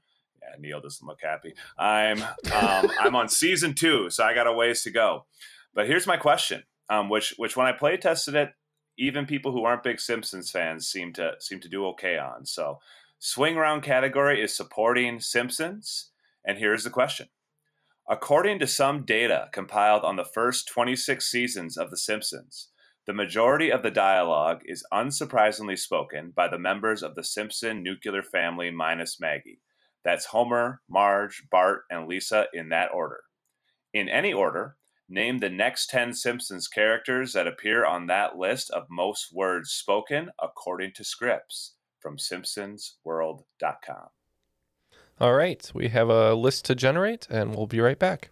Yeah, 0.42 0.60
Neal 0.60 0.82
doesn't 0.82 1.08
look 1.08 1.22
happy. 1.22 1.54
I'm 1.78 2.22
um, 2.22 2.92
I'm 3.00 3.16
on 3.16 3.30
season 3.30 3.76
two, 3.76 4.10
so 4.10 4.24
I 4.24 4.34
got 4.34 4.48
a 4.48 4.54
ways 4.54 4.82
to 4.84 4.92
go. 4.92 5.26
But 5.74 5.88
here's 5.88 6.08
my 6.08 6.18
question, 6.18 6.64
um, 6.90 7.08
which 7.10 7.36
which 7.38 7.56
when 7.56 7.68
I 7.68 7.72
play 7.72 7.96
tested 7.96 8.36
it, 8.36 8.50
even 8.98 9.26
people 9.26 9.52
who 9.52 9.64
aren't 9.64 9.84
big 9.84 10.00
Simpsons 10.00 10.50
fans 10.50 10.88
seem 10.88 11.14
to 11.14 11.34
seem 11.40 11.60
to 11.62 11.70
do 11.70 11.86
okay 11.90 12.18
on. 12.18 12.46
So 12.46 12.80
swing 13.20 13.56
round 13.56 13.84
category 13.84 14.42
is 14.42 14.58
supporting 14.58 15.20
Simpsons, 15.20 16.10
and 16.44 16.58
here's 16.58 16.84
the 16.84 16.90
question. 16.90 17.28
According 18.10 18.60
to 18.60 18.68
some 18.68 19.06
data 19.06 19.48
compiled 19.54 20.04
on 20.04 20.16
the 20.16 20.26
first 20.26 20.68
26 20.68 21.26
seasons 21.26 21.78
of 21.78 21.92
The 21.92 21.98
Simpsons, 21.98 22.70
The 23.08 23.14
majority 23.14 23.72
of 23.72 23.82
the 23.82 23.90
dialogue 23.90 24.62
is 24.66 24.86
unsurprisingly 24.94 25.78
spoken 25.78 26.32
by 26.36 26.48
the 26.48 26.60
members 26.60 27.02
of 27.02 27.16
the 27.16 27.24
Simpson 27.24 27.82
nuclear 27.82 28.22
family 28.22 28.70
minus 28.70 29.20
Maggie. 29.20 29.62
That's 30.04 30.26
Homer, 30.26 30.82
Marge, 30.88 31.44
Bart, 31.50 31.84
and 31.90 32.08
Lisa 32.08 32.46
in 32.54 32.70
that 32.70 32.92
order. 32.94 33.22
In 33.94 34.08
any 34.08 34.32
order, 34.32 34.78
name 35.10 35.40
the 35.40 35.50
next 35.50 35.90
10 35.90 36.14
Simpsons 36.14 36.68
characters 36.68 37.34
that 37.34 37.48
appear 37.48 37.86
on 37.86 38.06
that 38.08 38.38
list 38.38 38.70
of 38.70 38.86
most 38.90 39.34
words 39.34 39.72
spoken 39.72 40.30
according 40.42 40.94
to 40.94 41.04
scripts 41.04 41.74
from 42.00 42.18
simpsonsworld.com. 42.18 44.08
All 45.20 45.34
right, 45.34 45.72
we 45.74 45.90
have 45.90 46.10
a 46.10 46.34
list 46.34 46.66
to 46.66 46.76
generate, 46.76 47.28
and 47.30 47.56
we'll 47.56 47.68
be 47.68 47.80
right 47.80 48.00
back. 48.00 48.32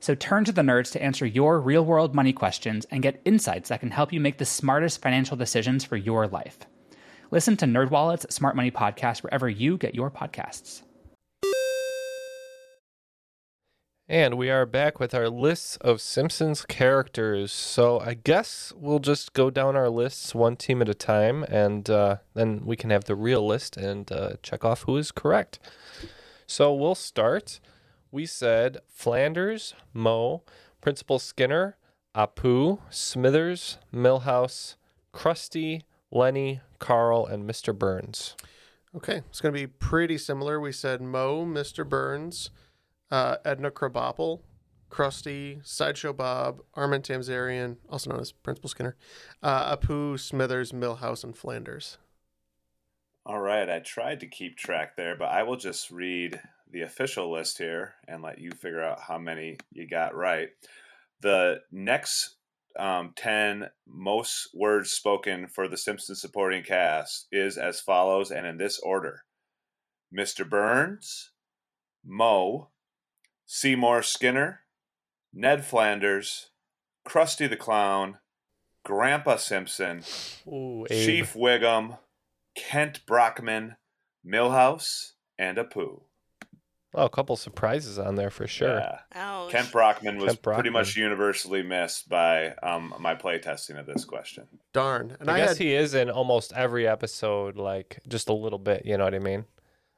So 0.00 0.14
turn 0.14 0.44
to 0.44 0.52
the 0.52 0.62
nerds 0.62 0.92
to 0.92 1.02
answer 1.02 1.26
your 1.26 1.60
real 1.60 1.84
world 1.84 2.14
money 2.14 2.32
questions 2.32 2.86
and 2.90 3.02
get 3.02 3.20
insights 3.24 3.68
that 3.68 3.80
can 3.80 3.90
help 3.90 4.12
you 4.12 4.20
make 4.20 4.38
the 4.38 4.44
smartest 4.44 5.02
financial 5.02 5.36
decisions 5.36 5.84
for 5.84 5.96
your 5.96 6.26
life. 6.26 6.58
Listen 7.30 7.56
to 7.58 7.66
NerdWallet's 7.66 8.34
Smart 8.34 8.56
Money 8.56 8.70
Podcast 8.70 9.22
wherever 9.22 9.48
you 9.48 9.76
get 9.76 9.94
your 9.94 10.10
podcasts. 10.10 10.82
And 14.10 14.38
we 14.38 14.48
are 14.48 14.64
back 14.64 14.98
with 14.98 15.12
our 15.12 15.28
lists 15.28 15.76
of 15.82 16.00
Simpsons 16.00 16.64
characters. 16.64 17.52
So 17.52 18.00
I 18.00 18.14
guess 18.14 18.72
we'll 18.74 19.00
just 19.00 19.34
go 19.34 19.50
down 19.50 19.76
our 19.76 19.90
lists 19.90 20.34
one 20.34 20.56
team 20.56 20.80
at 20.80 20.88
a 20.88 20.94
time, 20.94 21.44
and 21.44 21.90
uh, 21.90 22.16
then 22.32 22.62
we 22.64 22.74
can 22.74 22.88
have 22.88 23.04
the 23.04 23.14
real 23.14 23.46
list 23.46 23.76
and 23.76 24.10
uh, 24.10 24.36
check 24.42 24.64
off 24.64 24.84
who 24.84 24.96
is 24.96 25.12
correct. 25.12 25.58
So 26.46 26.72
we'll 26.72 26.94
start. 26.94 27.60
We 28.10 28.26
said 28.26 28.78
Flanders, 28.88 29.74
Moe, 29.92 30.42
Principal 30.80 31.18
Skinner, 31.18 31.76
Apu, 32.14 32.80
Smithers, 32.90 33.78
Milhouse, 33.92 34.76
Krusty, 35.12 35.82
Lenny, 36.10 36.60
Carl, 36.78 37.26
and 37.26 37.48
Mr. 37.48 37.76
Burns. 37.76 38.34
Okay, 38.96 39.22
it's 39.28 39.40
going 39.40 39.54
to 39.54 39.60
be 39.60 39.66
pretty 39.66 40.16
similar. 40.16 40.58
We 40.58 40.72
said 40.72 41.02
Moe, 41.02 41.44
Mr. 41.44 41.86
Burns, 41.86 42.50
uh, 43.10 43.36
Edna 43.44 43.70
Krabappel, 43.70 44.40
Krusty, 44.90 45.64
Sideshow 45.66 46.14
Bob, 46.14 46.62
Armin 46.74 47.02
Tamzarian, 47.02 47.76
also 47.90 48.10
known 48.10 48.20
as 48.20 48.32
Principal 48.32 48.70
Skinner, 48.70 48.96
uh, 49.42 49.76
Apu, 49.76 50.18
Smithers, 50.18 50.72
Milhouse, 50.72 51.24
and 51.24 51.36
Flanders. 51.36 51.98
All 53.26 53.40
right, 53.40 53.68
I 53.68 53.80
tried 53.80 54.20
to 54.20 54.26
keep 54.26 54.56
track 54.56 54.96
there, 54.96 55.14
but 55.14 55.28
I 55.28 55.42
will 55.42 55.56
just 55.56 55.90
read 55.90 56.40
the 56.70 56.82
official 56.82 57.32
list 57.32 57.58
here 57.58 57.94
and 58.06 58.22
let 58.22 58.38
you 58.38 58.50
figure 58.50 58.82
out 58.82 59.00
how 59.00 59.18
many 59.18 59.56
you 59.72 59.86
got 59.88 60.14
right. 60.14 60.50
The 61.20 61.60
next 61.72 62.36
um, 62.78 63.12
10 63.16 63.68
most 63.86 64.50
words 64.54 64.90
spoken 64.90 65.48
for 65.48 65.68
the 65.68 65.76
Simpsons 65.76 66.20
supporting 66.20 66.62
cast 66.62 67.26
is 67.32 67.58
as 67.58 67.80
follows 67.80 68.30
and 68.30 68.46
in 68.46 68.58
this 68.58 68.78
order 68.78 69.24
Mr. 70.14 70.48
Burns, 70.48 71.32
Moe, 72.04 72.68
Seymour 73.46 74.02
Skinner, 74.02 74.60
Ned 75.34 75.64
Flanders, 75.64 76.50
Krusty 77.06 77.48
the 77.48 77.56
Clown, 77.56 78.18
Grandpa 78.84 79.36
Simpson, 79.36 80.02
Ooh, 80.46 80.86
Chief 80.88 81.34
Wiggum, 81.34 81.98
Kent 82.54 83.04
Brockman, 83.06 83.76
Milhouse, 84.26 85.12
and 85.38 85.58
Apu. 85.58 86.02
Oh, 86.94 87.04
a 87.04 87.10
couple 87.10 87.36
surprises 87.36 87.98
on 87.98 88.14
there 88.14 88.30
for 88.30 88.46
sure. 88.46 88.78
Yeah. 88.78 89.48
Kent 89.50 89.70
Brockman 89.70 90.16
was 90.16 90.32
Kent 90.32 90.42
pretty 90.42 90.70
much 90.70 90.96
universally 90.96 91.62
missed 91.62 92.08
by 92.08 92.54
um, 92.62 92.94
my 92.98 93.14
playtesting 93.14 93.78
of 93.78 93.84
this 93.84 94.06
question. 94.06 94.46
Darn. 94.72 95.16
And 95.20 95.30
I, 95.30 95.34
I, 95.34 95.38
guess 95.40 95.48
had 95.50 95.58
he 95.58 95.74
is 95.74 95.92
in 95.92 96.08
almost 96.08 96.52
every 96.54 96.88
episode, 96.88 97.56
like 97.56 98.00
just 98.08 98.30
a 98.30 98.32
little 98.32 98.58
bit. 98.58 98.86
You 98.86 98.96
know 98.96 99.04
what 99.04 99.14
I 99.14 99.18
mean? 99.18 99.44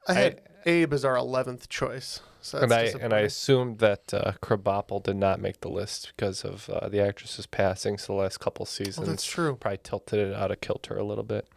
I 0.07 0.13
had 0.13 0.41
Abe 0.65 0.93
as 0.93 1.05
our 1.05 1.15
eleventh 1.15 1.69
choice. 1.69 2.19
So 2.41 2.59
that's 2.59 2.63
and 2.63 3.01
I 3.01 3.03
and 3.05 3.13
I 3.13 3.19
assumed 3.19 3.79
that 3.79 4.13
uh, 4.13 4.33
Krabappel 4.41 5.03
did 5.03 5.15
not 5.15 5.39
make 5.39 5.61
the 5.61 5.69
list 5.69 6.11
because 6.15 6.43
of 6.43 6.69
uh, 6.69 6.89
the 6.89 6.99
actress's 6.99 7.45
passing. 7.45 7.99
So 7.99 8.13
the 8.13 8.19
last 8.19 8.39
couple 8.39 8.65
seasons, 8.65 9.07
that's 9.07 9.25
true. 9.25 9.55
Probably 9.55 9.79
tilted 9.81 10.19
it 10.19 10.33
out 10.33 10.51
of 10.51 10.59
kilter 10.59 10.97
a 10.97 11.03
little 11.03 11.23
bit. 11.23 11.47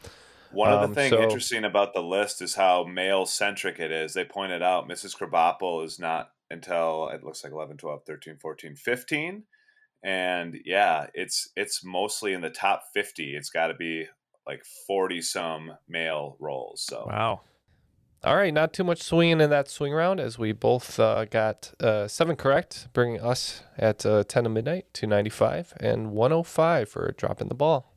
One 0.54 0.72
of 0.72 0.82
Um, 0.82 0.90
the 0.90 0.94
things 0.94 1.10
so- 1.10 1.22
interesting 1.22 1.64
about 1.64 1.92
the 1.94 2.02
list 2.02 2.40
is 2.42 2.54
how 2.54 2.84
male 2.84 3.26
centric 3.26 3.78
it 3.78 3.90
is. 3.90 4.14
They 4.14 4.24
pointed 4.24 4.62
out 4.62 4.88
Mrs. 4.88 5.16
Krabappel 5.16 5.84
is 5.84 5.98
not 5.98 6.30
until 6.50 7.08
it 7.08 7.24
looks 7.24 7.42
like 7.42 7.52
11, 7.52 7.76
12, 7.78 8.04
13, 8.06 8.36
14, 8.36 8.76
15. 8.76 9.44
And 10.02 10.60
yeah, 10.64 11.06
it's 11.14 11.48
it's 11.56 11.82
mostly 11.84 12.32
in 12.34 12.42
the 12.42 12.50
top 12.50 12.84
50. 12.92 13.34
It's 13.34 13.48
got 13.50 13.68
to 13.68 13.74
be 13.74 14.06
like 14.46 14.62
40 14.86 15.22
some 15.22 15.78
male 15.88 16.36
roles. 16.38 16.82
So 16.82 17.06
Wow. 17.08 17.40
All 18.22 18.36
right, 18.36 18.54
not 18.54 18.72
too 18.72 18.84
much 18.84 19.02
swinging 19.02 19.40
in 19.42 19.50
that 19.50 19.68
swing 19.68 19.92
round 19.92 20.18
as 20.18 20.38
we 20.38 20.52
both 20.52 20.98
uh, 20.98 21.26
got 21.26 21.72
uh, 21.80 22.08
seven 22.08 22.36
correct, 22.36 22.88
bringing 22.94 23.20
us 23.20 23.62
at 23.76 24.06
uh, 24.06 24.24
10 24.24 24.44
to 24.44 24.50
midnight 24.50 24.86
to 24.94 25.06
95 25.06 25.74
and 25.78 26.10
105 26.12 26.88
for 26.88 27.12
dropping 27.18 27.48
the 27.48 27.54
ball. 27.54 27.93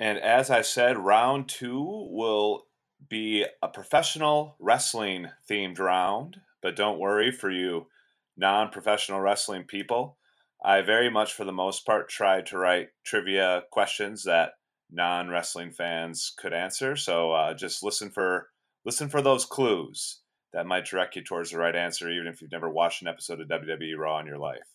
And 0.00 0.18
as 0.18 0.48
I 0.50 0.62
said, 0.62 0.96
round 0.96 1.46
two 1.50 2.08
will 2.10 2.64
be 3.06 3.44
a 3.62 3.68
professional 3.68 4.56
wrestling 4.58 5.28
themed 5.48 5.78
round. 5.78 6.38
But 6.62 6.74
don't 6.74 6.98
worry 6.98 7.30
for 7.30 7.50
you 7.50 7.86
non 8.34 8.70
professional 8.70 9.20
wrestling 9.20 9.64
people. 9.64 10.16
I 10.64 10.80
very 10.80 11.10
much, 11.10 11.34
for 11.34 11.44
the 11.44 11.52
most 11.52 11.84
part, 11.84 12.08
tried 12.08 12.46
to 12.46 12.56
write 12.56 12.88
trivia 13.04 13.64
questions 13.70 14.24
that 14.24 14.52
non 14.90 15.28
wrestling 15.28 15.70
fans 15.70 16.32
could 16.34 16.54
answer. 16.54 16.96
So 16.96 17.32
uh, 17.32 17.52
just 17.52 17.82
listen 17.82 18.10
for 18.10 18.48
listen 18.86 19.10
for 19.10 19.20
those 19.20 19.44
clues 19.44 20.20
that 20.54 20.66
might 20.66 20.86
direct 20.86 21.14
you 21.14 21.22
towards 21.22 21.50
the 21.50 21.58
right 21.58 21.76
answer, 21.76 22.08
even 22.10 22.26
if 22.26 22.40
you've 22.40 22.52
never 22.52 22.70
watched 22.70 23.02
an 23.02 23.08
episode 23.08 23.40
of 23.42 23.48
WWE 23.48 23.98
Raw 23.98 24.18
in 24.18 24.26
your 24.26 24.38
life. 24.38 24.74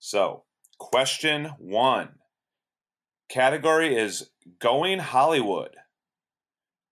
So, 0.00 0.42
question 0.78 1.52
one. 1.58 2.16
Category 3.28 3.94
is 3.94 4.30
Going 4.58 5.00
Hollywood. 5.00 5.76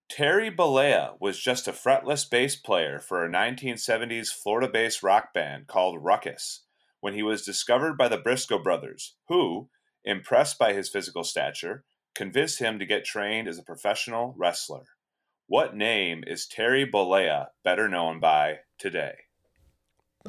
Terry 0.07 0.51
Bollea 0.51 1.15
was 1.19 1.39
just 1.39 1.67
a 1.67 1.71
fretless 1.71 2.29
bass 2.29 2.55
player 2.55 2.99
for 2.99 3.25
a 3.25 3.29
1970s 3.29 4.27
Florida 4.27 4.71
based 4.71 5.01
rock 5.01 5.33
band 5.33 5.65
called 5.65 6.03
Ruckus 6.03 6.61
when 6.99 7.15
he 7.15 7.23
was 7.23 7.41
discovered 7.41 7.97
by 7.97 8.07
the 8.07 8.19
Briscoe 8.19 8.61
brothers, 8.61 9.15
who, 9.27 9.69
impressed 10.05 10.59
by 10.59 10.73
his 10.73 10.89
physical 10.89 11.23
stature, 11.23 11.85
convinced 12.13 12.59
him 12.59 12.77
to 12.77 12.85
get 12.85 13.03
trained 13.03 13.47
as 13.47 13.57
a 13.57 13.63
professional 13.63 14.35
wrestler. 14.37 14.85
What 15.47 15.75
name 15.75 16.23
is 16.27 16.45
Terry 16.45 16.85
Bollea 16.85 17.47
better 17.63 17.89
known 17.89 18.19
by 18.19 18.59
today? 18.77 19.15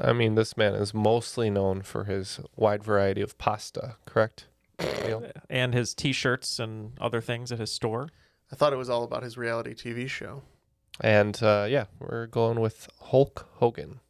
I 0.01 0.15
mean, 0.15 0.37
this 0.37 0.57
man 0.57 0.75
is 0.75 0.95
mostly 0.95 1.51
known 1.51 1.83
for 1.83 2.05
his 2.05 2.41
wide 2.57 2.83
variety 2.83 3.21
of 3.21 3.37
pasta, 3.37 3.97
correct? 4.07 4.47
Neal? 4.81 5.25
and 5.51 5.75
his 5.75 5.95
T-shirts 5.95 6.59
and 6.59 6.93
other 7.01 7.21
things 7.21 7.51
at 7.53 7.59
his 7.59 7.73
store. 7.73 8.09
I 8.53 8.57
thought 8.57 8.73
it 8.73 8.77
was 8.77 8.91
all 8.91 9.05
about 9.05 9.23
his 9.23 9.37
reality 9.37 9.75
TV 9.75 10.09
show. 10.09 10.43
And 11.01 11.41
uh, 11.43 11.67
yeah, 11.69 11.85
we're 11.99 12.27
going 12.27 12.61
with 12.61 12.89
Hulk 13.01 13.49
Hogan, 13.55 14.01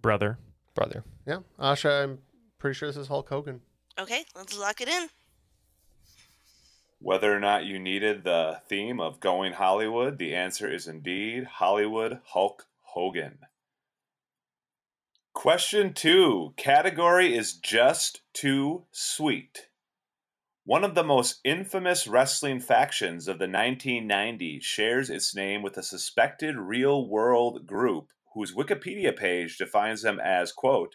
brother. 0.00 0.38
Brother. 0.74 1.04
Yeah, 1.26 1.40
Asha, 1.60 2.02
I'm 2.02 2.18
pretty 2.58 2.74
sure 2.74 2.88
this 2.88 2.96
is 2.96 3.08
Hulk 3.08 3.28
Hogan. 3.28 3.60
Okay, 3.98 4.24
let's 4.34 4.58
lock 4.58 4.80
it 4.80 4.88
in. 4.88 5.08
Whether 6.98 7.34
or 7.34 7.40
not 7.40 7.64
you 7.64 7.78
needed 7.78 8.24
the 8.24 8.60
theme 8.68 9.00
of 9.00 9.20
going 9.20 9.52
Hollywood, 9.52 10.18
the 10.18 10.34
answer 10.34 10.72
is 10.72 10.86
indeed 10.86 11.44
Hollywood 11.44 12.20
Hulk 12.26 12.66
Hogan. 12.80 13.38
Question 15.34 15.92
two 15.92 16.54
category 16.56 17.36
is 17.36 17.52
just 17.52 18.22
too 18.32 18.84
sweet. 18.92 19.66
One 20.64 20.84
of 20.84 20.94
the 20.94 21.02
most 21.02 21.40
infamous 21.42 22.06
wrestling 22.06 22.60
factions 22.60 23.26
of 23.26 23.40
the 23.40 23.46
1990s 23.46 24.62
shares 24.62 25.10
its 25.10 25.34
name 25.34 25.60
with 25.60 25.76
a 25.76 25.82
suspected 25.82 26.56
real 26.56 27.08
world 27.08 27.66
group 27.66 28.10
whose 28.34 28.54
Wikipedia 28.54 29.16
page 29.16 29.58
defines 29.58 30.02
them 30.02 30.20
as, 30.20 30.52
quote, 30.52 30.94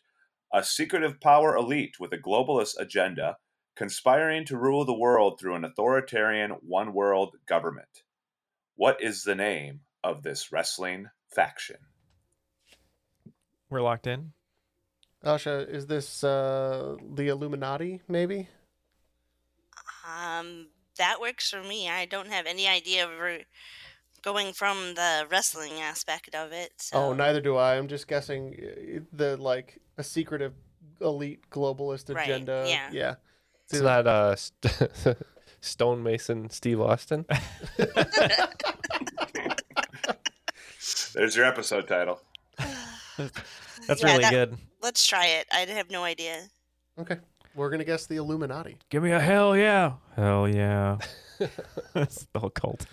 a 0.54 0.64
secretive 0.64 1.20
power 1.20 1.54
elite 1.54 2.00
with 2.00 2.14
a 2.14 2.18
globalist 2.18 2.80
agenda 2.80 3.36
conspiring 3.76 4.46
to 4.46 4.58
rule 4.58 4.86
the 4.86 4.98
world 4.98 5.38
through 5.38 5.56
an 5.56 5.66
authoritarian 5.66 6.52
one 6.62 6.94
world 6.94 7.36
government. 7.46 8.04
What 8.78 9.04
is 9.04 9.24
the 9.24 9.36
name 9.36 9.82
of 10.02 10.24
this 10.24 10.50
wrestling 10.50 11.08
faction? 11.28 11.78
We're 13.70 13.82
locked 13.82 14.08
in. 14.08 14.32
Asha, 15.26 15.68
is 15.68 15.88
this 15.88 16.24
uh, 16.24 16.96
the 17.16 17.28
Illuminati, 17.28 18.02
maybe? 18.08 18.48
Um, 20.08 20.68
that 20.98 21.20
works 21.22 21.50
for 21.50 21.62
me. 21.64 21.90
I 21.90 22.06
don't 22.06 22.30
have 22.30 22.46
any 22.46 22.68
idea 22.68 23.06
of 23.06 23.20
re- 23.20 23.46
going 24.24 24.54
from 24.54 24.96
the 24.96 25.28
wrestling 25.30 25.74
aspect 25.82 26.34
of 26.34 26.52
it. 26.54 26.72
So. 26.78 26.98
Oh, 26.98 27.14
neither 27.14 27.42
do 27.42 27.56
I. 27.58 27.76
I'm 27.78 27.88
just 27.88 28.08
guessing 28.08 29.04
the 29.12 29.38
like 29.38 29.80
a 29.98 30.04
secretive 30.04 30.54
elite 31.02 31.42
globalist 31.52 32.14
Right, 32.14 32.28
agenda. 32.30 32.66
yeah. 32.68 32.90
Yeah. 32.92 33.16
It's 33.70 33.82
not 33.82 34.08
uh, 34.08 34.36
st- 34.36 34.92
stonemason 35.62 36.50
Steve 36.50 36.80
Austin. 36.82 37.26
There's 41.14 41.36
your 41.36 41.46
episode 41.46 41.88
title. 41.88 42.22
That's 42.58 44.02
Yeah, 44.02 44.06
really 44.06 44.22
that- 44.22 44.32
good. 44.32 44.58
Let's 44.82 45.06
try 45.06 45.26
it. 45.26 45.48
I 45.52 45.60
have 45.62 45.90
no 45.90 46.04
idea. 46.04 46.44
Okay. 47.00 47.18
We're 47.58 47.72
gonna 47.72 47.84
guess 47.86 48.06
the 48.06 48.18
Illuminati. 48.18 48.78
Give 48.90 49.02
me 49.02 49.12
a 49.12 49.20
hell 49.20 49.58
yeah. 49.58 49.94
Hell 50.16 50.48
yeah. 50.48 51.00
That's 51.94 52.28
the 52.32 52.40
whole 52.40 52.52
cult. 52.52 52.86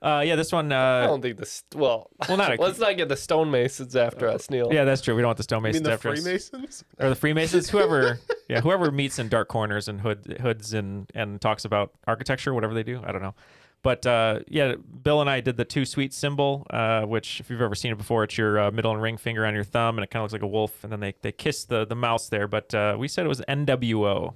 Uh, 0.00 0.22
yeah, 0.24 0.36
this 0.36 0.52
one. 0.52 0.70
Uh, 0.70 1.02
I 1.02 1.06
don't 1.06 1.20
think 1.20 1.36
this. 1.36 1.64
Well, 1.74 2.08
well, 2.28 2.36
not 2.38 2.56
a, 2.56 2.56
let's 2.62 2.78
not 2.78 2.96
get 2.96 3.08
the 3.08 3.16
stonemasons 3.16 3.96
after 3.96 4.28
us, 4.28 4.48
Neal. 4.50 4.72
Yeah, 4.72 4.84
that's 4.84 5.02
true. 5.02 5.16
We 5.16 5.22
don't 5.22 5.30
want 5.30 5.38
the 5.38 5.42
stonemasons 5.42 5.74
You 5.74 5.80
mean 5.80 5.82
the 5.82 5.92
after 5.94 6.10
us. 6.10 6.22
Freemasons? 6.22 6.84
or 7.00 7.08
the 7.08 7.16
Freemasons, 7.16 7.70
whoever, 7.70 8.20
yeah, 8.48 8.60
whoever 8.60 8.92
meets 8.92 9.18
in 9.18 9.28
dark 9.28 9.48
corners 9.48 9.88
and 9.88 10.00
hood 10.00 10.38
hoods 10.40 10.74
and 10.74 11.10
and 11.14 11.40
talks 11.40 11.64
about 11.64 11.92
architecture, 12.06 12.54
whatever 12.54 12.74
they 12.74 12.84
do, 12.84 13.02
I 13.04 13.10
don't 13.10 13.22
know. 13.22 13.34
But 13.82 14.06
uh, 14.06 14.40
yeah, 14.46 14.74
Bill 15.02 15.20
and 15.20 15.28
I 15.28 15.40
did 15.40 15.56
the 15.56 15.64
Too 15.64 15.84
Sweet 15.84 16.14
symbol, 16.14 16.66
uh, 16.70 17.02
which 17.02 17.40
if 17.40 17.50
you've 17.50 17.60
ever 17.60 17.74
seen 17.74 17.90
it 17.92 17.98
before, 17.98 18.22
it's 18.24 18.38
your 18.38 18.58
uh, 18.60 18.70
middle 18.70 18.92
and 18.92 19.02
ring 19.02 19.16
finger 19.16 19.44
on 19.44 19.54
your 19.54 19.64
thumb, 19.64 19.98
and 19.98 20.04
it 20.04 20.10
kind 20.10 20.20
of 20.20 20.24
looks 20.24 20.32
like 20.32 20.42
a 20.42 20.46
wolf, 20.46 20.84
and 20.84 20.92
then 20.92 21.00
they 21.00 21.14
they 21.22 21.32
kiss 21.32 21.64
the 21.64 21.84
the 21.84 21.96
mouse 21.96 22.28
there. 22.28 22.46
But 22.46 22.72
uh, 22.74 22.96
we 22.98 23.08
said 23.08 23.26
it 23.26 23.28
was 23.28 23.40
NWO. 23.48 24.34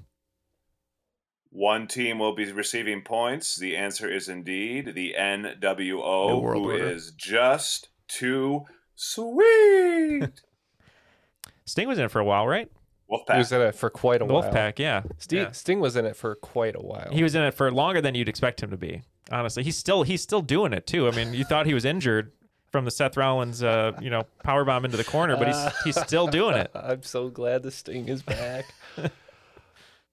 One 1.50 1.86
team 1.86 2.18
will 2.18 2.34
be 2.34 2.50
receiving 2.52 3.02
points. 3.02 3.56
The 3.56 3.76
answer 3.76 4.10
is 4.10 4.28
indeed 4.28 4.94
the 4.94 5.14
NWO, 5.18 6.42
World 6.42 6.64
who 6.64 6.72
Order. 6.72 6.84
is 6.90 7.12
just 7.12 7.88
too 8.08 8.64
sweet. 8.94 10.28
Sting 11.64 11.88
was 11.88 11.98
in 11.98 12.04
it 12.04 12.10
for 12.10 12.20
a 12.20 12.24
while, 12.24 12.46
right? 12.46 12.70
Wolfpack. 13.10 13.32
He 13.32 13.38
was 13.38 13.52
in 13.52 13.60
it 13.62 13.74
for 13.74 13.90
quite 13.90 14.20
a 14.20 14.24
while. 14.24 14.42
Wolfpack, 14.42 14.78
yeah. 14.78 15.02
Sting, 15.18 15.38
Yeah. 15.38 15.52
Sting 15.52 15.80
was 15.80 15.96
in 15.96 16.04
it 16.04 16.16
for 16.16 16.34
quite 16.34 16.74
a 16.76 16.80
while. 16.80 17.08
He 17.12 17.22
was 17.22 17.34
in 17.34 17.42
it 17.42 17.54
for 17.54 17.70
longer 17.72 18.00
than 18.00 18.14
you'd 18.14 18.28
expect 18.28 18.62
him 18.62 18.70
to 18.70 18.76
be. 18.76 19.02
Honestly, 19.30 19.62
he's 19.62 19.76
still 19.76 20.02
he's 20.02 20.22
still 20.22 20.42
doing 20.42 20.72
it 20.72 20.86
too. 20.86 21.08
I 21.08 21.10
mean, 21.10 21.34
you 21.34 21.44
thought 21.44 21.66
he 21.66 21.74
was 21.74 21.84
injured 21.84 22.32
from 22.70 22.84
the 22.84 22.90
Seth 22.90 23.16
Rollins, 23.16 23.62
uh, 23.62 23.92
you 24.00 24.10
know, 24.10 24.24
power 24.42 24.64
bomb 24.64 24.84
into 24.84 24.96
the 24.96 25.04
corner, 25.04 25.36
but 25.36 25.48
he's 25.48 25.82
he's 25.84 26.00
still 26.00 26.26
doing 26.26 26.56
it. 26.56 26.70
I'm 26.74 27.02
so 27.02 27.28
glad 27.28 27.62
the 27.62 27.70
Sting 27.70 28.08
is 28.08 28.22
back. 28.22 28.66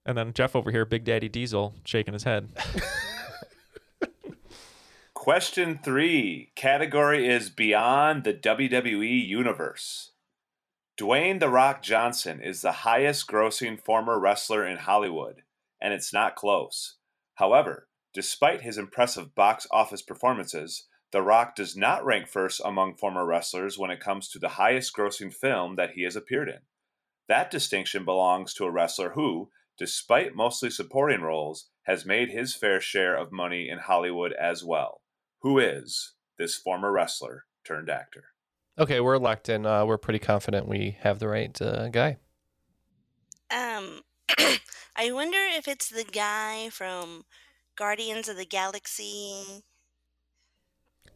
And 0.06 0.18
then 0.18 0.32
Jeff 0.34 0.54
over 0.54 0.70
here, 0.70 0.84
Big 0.84 1.04
Daddy 1.04 1.28
Diesel, 1.28 1.74
shaking 1.84 2.12
his 2.12 2.24
head. 2.24 2.48
Question 5.14 5.80
three 5.82 6.52
category 6.54 7.26
is 7.26 7.48
beyond 7.48 8.24
the 8.24 8.34
WWE 8.34 9.26
universe. 9.26 10.10
Dwayne 11.00 11.40
The 11.40 11.48
Rock 11.48 11.82
Johnson 11.82 12.40
is 12.42 12.60
the 12.60 12.72
highest 12.72 13.26
grossing 13.26 13.80
former 13.80 14.20
wrestler 14.20 14.66
in 14.66 14.76
Hollywood, 14.76 15.42
and 15.80 15.94
it's 15.94 16.12
not 16.12 16.36
close. 16.36 16.96
However, 17.36 17.88
despite 18.14 18.62
his 18.62 18.78
impressive 18.78 19.34
box 19.34 19.66
office 19.70 20.00
performances, 20.00 20.86
The 21.12 21.20
Rock 21.20 21.54
does 21.56 21.76
not 21.76 22.04
rank 22.04 22.28
first 22.28 22.60
among 22.64 22.94
former 22.94 23.26
wrestlers 23.26 23.76
when 23.76 23.90
it 23.90 24.00
comes 24.00 24.28
to 24.28 24.38
the 24.38 24.50
highest 24.50 24.94
grossing 24.96 25.32
film 25.32 25.76
that 25.76 25.90
he 25.90 26.04
has 26.04 26.16
appeared 26.16 26.48
in. 26.48 26.60
That 27.28 27.50
distinction 27.50 28.04
belongs 28.04 28.54
to 28.54 28.64
a 28.64 28.70
wrestler 28.70 29.10
who, 29.10 29.50
despite 29.78 30.34
mostly 30.34 30.70
supporting 30.70 31.22
roles, 31.22 31.68
has 31.82 32.06
made 32.06 32.30
his 32.30 32.54
fair 32.54 32.80
share 32.80 33.16
of 33.16 33.32
money 33.32 33.68
in 33.68 33.78
Hollywood 33.78 34.32
as 34.32 34.64
well. 34.64 35.02
Who 35.42 35.58
is 35.58 36.14
this 36.38 36.56
former 36.56 36.92
wrestler 36.92 37.44
turned 37.64 37.90
actor? 37.90 38.24
Okay, 38.78 39.00
we're 39.00 39.18
locked 39.18 39.48
in. 39.48 39.66
Uh, 39.66 39.84
we're 39.84 39.98
pretty 39.98 40.18
confident 40.18 40.68
we 40.68 40.96
have 41.00 41.18
the 41.18 41.28
right 41.28 41.60
uh, 41.60 41.88
guy. 41.88 42.18
Um, 43.50 44.00
I 44.96 45.12
wonder 45.12 45.38
if 45.38 45.68
it's 45.68 45.88
the 45.88 46.04
guy 46.04 46.70
from 46.70 47.24
Guardians 47.76 48.28
of 48.28 48.36
the 48.36 48.44
Galaxy. 48.44 49.62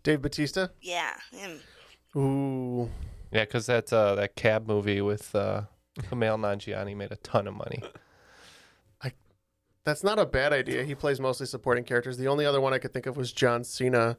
Dave 0.02 0.22
Batista. 0.22 0.68
Yeah, 0.80 1.14
him. 1.32 1.60
Ooh. 2.16 2.90
Yeah, 3.30 3.44
because 3.44 3.66
that 3.66 3.92
uh, 3.92 4.14
that 4.14 4.34
cab 4.36 4.66
movie 4.66 5.00
with 5.00 5.34
uh, 5.34 5.62
Kumail 6.10 6.38
Nanjiani 6.38 6.96
made 6.96 7.12
a 7.12 7.16
ton 7.16 7.46
of 7.46 7.54
money. 7.54 7.82
I, 9.02 9.12
that's 9.84 10.02
not 10.02 10.18
a 10.18 10.24
bad 10.26 10.52
idea. 10.52 10.82
He 10.84 10.94
plays 10.94 11.20
mostly 11.20 11.46
supporting 11.46 11.84
characters. 11.84 12.16
The 12.16 12.28
only 12.28 12.46
other 12.46 12.60
one 12.60 12.72
I 12.72 12.78
could 12.78 12.92
think 12.92 13.06
of 13.06 13.16
was 13.16 13.32
John 13.32 13.64
Cena. 13.64 14.16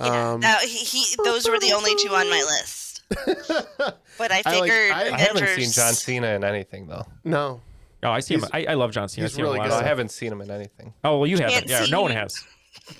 Um, 0.00 0.40
No, 0.40 0.56
he, 0.62 0.68
he. 0.68 1.16
Those 1.24 1.48
were 1.48 1.58
the 1.60 1.72
only 1.72 1.94
two 1.96 2.14
on 2.14 2.28
my 2.28 2.42
list. 2.42 3.02
But 4.18 4.32
I 4.32 4.42
I 4.44 4.58
like- 4.58 4.62
figured 4.70 4.90
I- 4.90 5.14
I 5.14 5.18
haven't 5.18 5.46
seen 5.48 5.70
John 5.70 5.92
Cena 5.94 6.28
in 6.28 6.42
anything 6.44 6.88
though. 6.88 7.04
no. 7.24 7.60
Oh, 8.02 8.10
I 8.10 8.20
see 8.20 8.34
him. 8.34 8.44
I, 8.52 8.64
I 8.66 8.74
love 8.74 8.92
John 8.92 9.08
Cena. 9.08 9.26
he's 9.26 9.36
a 9.36 9.42
lot. 9.42 9.70
I 9.70 9.82
haven't 9.82 10.10
seen 10.10 10.32
him 10.32 10.40
in 10.40 10.50
anything. 10.50 10.94
Oh 11.02 11.18
well, 11.18 11.26
you 11.26 11.36
Can't 11.36 11.52
haven't. 11.52 11.70
Yeah, 11.70 11.86
no 11.90 12.02
one 12.02 12.12
has. 12.12 12.44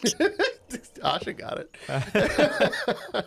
Asha 1.01 1.37
got 1.37 1.59
it. 1.59 3.25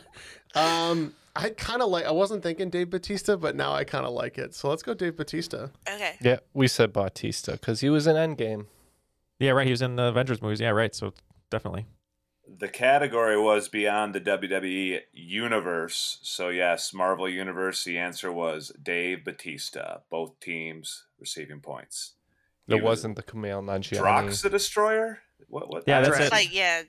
um, 0.56 1.14
I 1.36 1.50
kind 1.52 1.82
of 1.82 1.90
like. 1.90 2.06
I 2.06 2.12
wasn't 2.12 2.44
thinking 2.44 2.70
Dave 2.70 2.90
Batista, 2.90 3.38
but 3.38 3.56
now 3.56 3.74
I 3.74 3.86
kind 3.86 4.06
of 4.06 4.14
like 4.14 4.38
it. 4.38 4.54
So 4.54 4.70
let's 4.70 4.84
go 4.84 4.94
Dave 4.94 5.16
Batista. 5.16 5.70
Okay. 5.90 6.16
Yeah, 6.22 6.40
we 6.54 6.68
said 6.68 6.92
Bautista 6.92 7.54
because 7.54 7.80
he 7.80 7.90
was 7.90 8.06
in 8.06 8.16
Endgame. 8.16 8.66
Yeah, 9.40 9.52
right. 9.52 9.66
He 9.66 9.72
was 9.72 9.82
in 9.82 9.96
the 9.96 10.04
Avengers 10.04 10.42
movies. 10.42 10.60
Yeah, 10.60 10.70
right. 10.72 10.94
So 10.94 11.14
definitely. 11.50 11.86
The 12.60 12.68
category 12.68 13.40
was 13.40 13.70
beyond 13.70 14.14
the 14.14 14.20
WWE 14.20 15.00
universe. 15.14 16.20
So, 16.22 16.50
yes, 16.50 16.94
Marvel 16.94 17.30
Universe, 17.30 17.84
the 17.86 17.98
answer 17.98 18.32
was 18.32 18.72
Dave 18.82 19.24
Batista. 19.24 20.00
Both 20.10 20.40
teams 20.42 21.06
receiving 21.20 21.62
points. 21.62 22.14
It 22.68 22.76
He 22.76 22.82
was 22.82 22.90
wasn't 22.90 23.16
the 23.16 23.24
Kumail 23.24 23.64
Nanjiani. 23.64 23.98
Drax 24.00 24.42
the 24.42 24.50
Destroyer? 24.50 25.20
What? 25.48 25.70
what 25.70 25.84
Yeah, 25.88 26.02
that's 26.02 26.16
Drax. 26.18 26.28
it. 26.28 26.32
Like 26.34 26.54
yeah, 26.54 26.82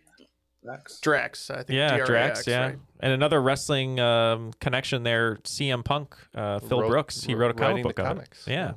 Drax? 0.65 1.01
Drax. 1.01 1.51
I 1.51 1.57
think. 1.63 1.71
Yeah, 1.71 1.97
DRAX, 1.99 2.07
Drax. 2.07 2.47
Yeah, 2.47 2.61
right? 2.67 2.79
and 3.01 3.13
another 3.13 3.41
wrestling 3.41 3.99
um, 4.01 4.53
connection 4.61 5.03
there. 5.05 5.37
CM 5.45 5.85
Punk, 5.85 6.15
uh, 6.35 6.59
Phil 6.59 6.81
Wrote- 6.81 6.89
Brooks. 6.91 7.23
He 7.23 7.35
wrote 7.35 7.51
a 7.53 7.55
comic 7.55 7.83
the 7.85 7.89
book 7.89 7.99
of 8.01 8.19
it. 8.19 8.29
Yeah. 8.47 8.73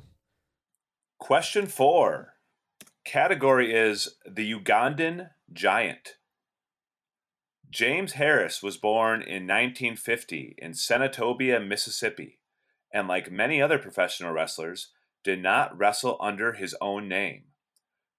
Question 1.18 1.66
four. 1.66 2.34
Category 3.04 3.74
is 3.74 4.16
the 4.28 4.52
Ugandan 4.52 5.30
Giant. 5.52 6.16
James 7.70 8.12
Harris 8.12 8.62
was 8.62 8.76
born 8.76 9.20
in 9.20 9.46
1950 9.46 10.54
in 10.58 10.72
Senatobia, 10.72 11.64
Mississippi, 11.66 12.38
and 12.92 13.08
like 13.08 13.30
many 13.30 13.60
other 13.60 13.78
professional 13.78 14.32
wrestlers, 14.32 14.92
did 15.24 15.42
not 15.42 15.76
wrestle 15.76 16.16
under 16.20 16.52
his 16.52 16.74
own 16.80 17.08
name. 17.08 17.44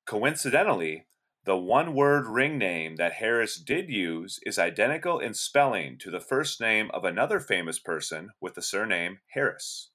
Coincidentally, 0.05 1.07
The 1.45 1.55
one 1.57 1.93
word 1.95 2.27
ring 2.27 2.57
name 2.57 2.97
that 2.97 3.13
Harris 3.13 3.55
did 3.55 3.89
use 3.89 4.37
is 4.45 4.59
identical 4.59 5.17
in 5.19 5.33
spelling 5.33 5.97
to 5.99 6.11
the 6.11 6.19
first 6.19 6.59
name 6.59 6.91
of 6.93 7.05
another 7.05 7.39
famous 7.39 7.79
person 7.79 8.31
with 8.41 8.55
the 8.55 8.61
surname 8.61 9.19
Harris. 9.33 9.91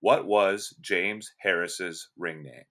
What 0.00 0.26
was 0.26 0.74
James 0.78 1.32
Harris's 1.38 2.10
ring 2.18 2.42
name? 2.42 2.64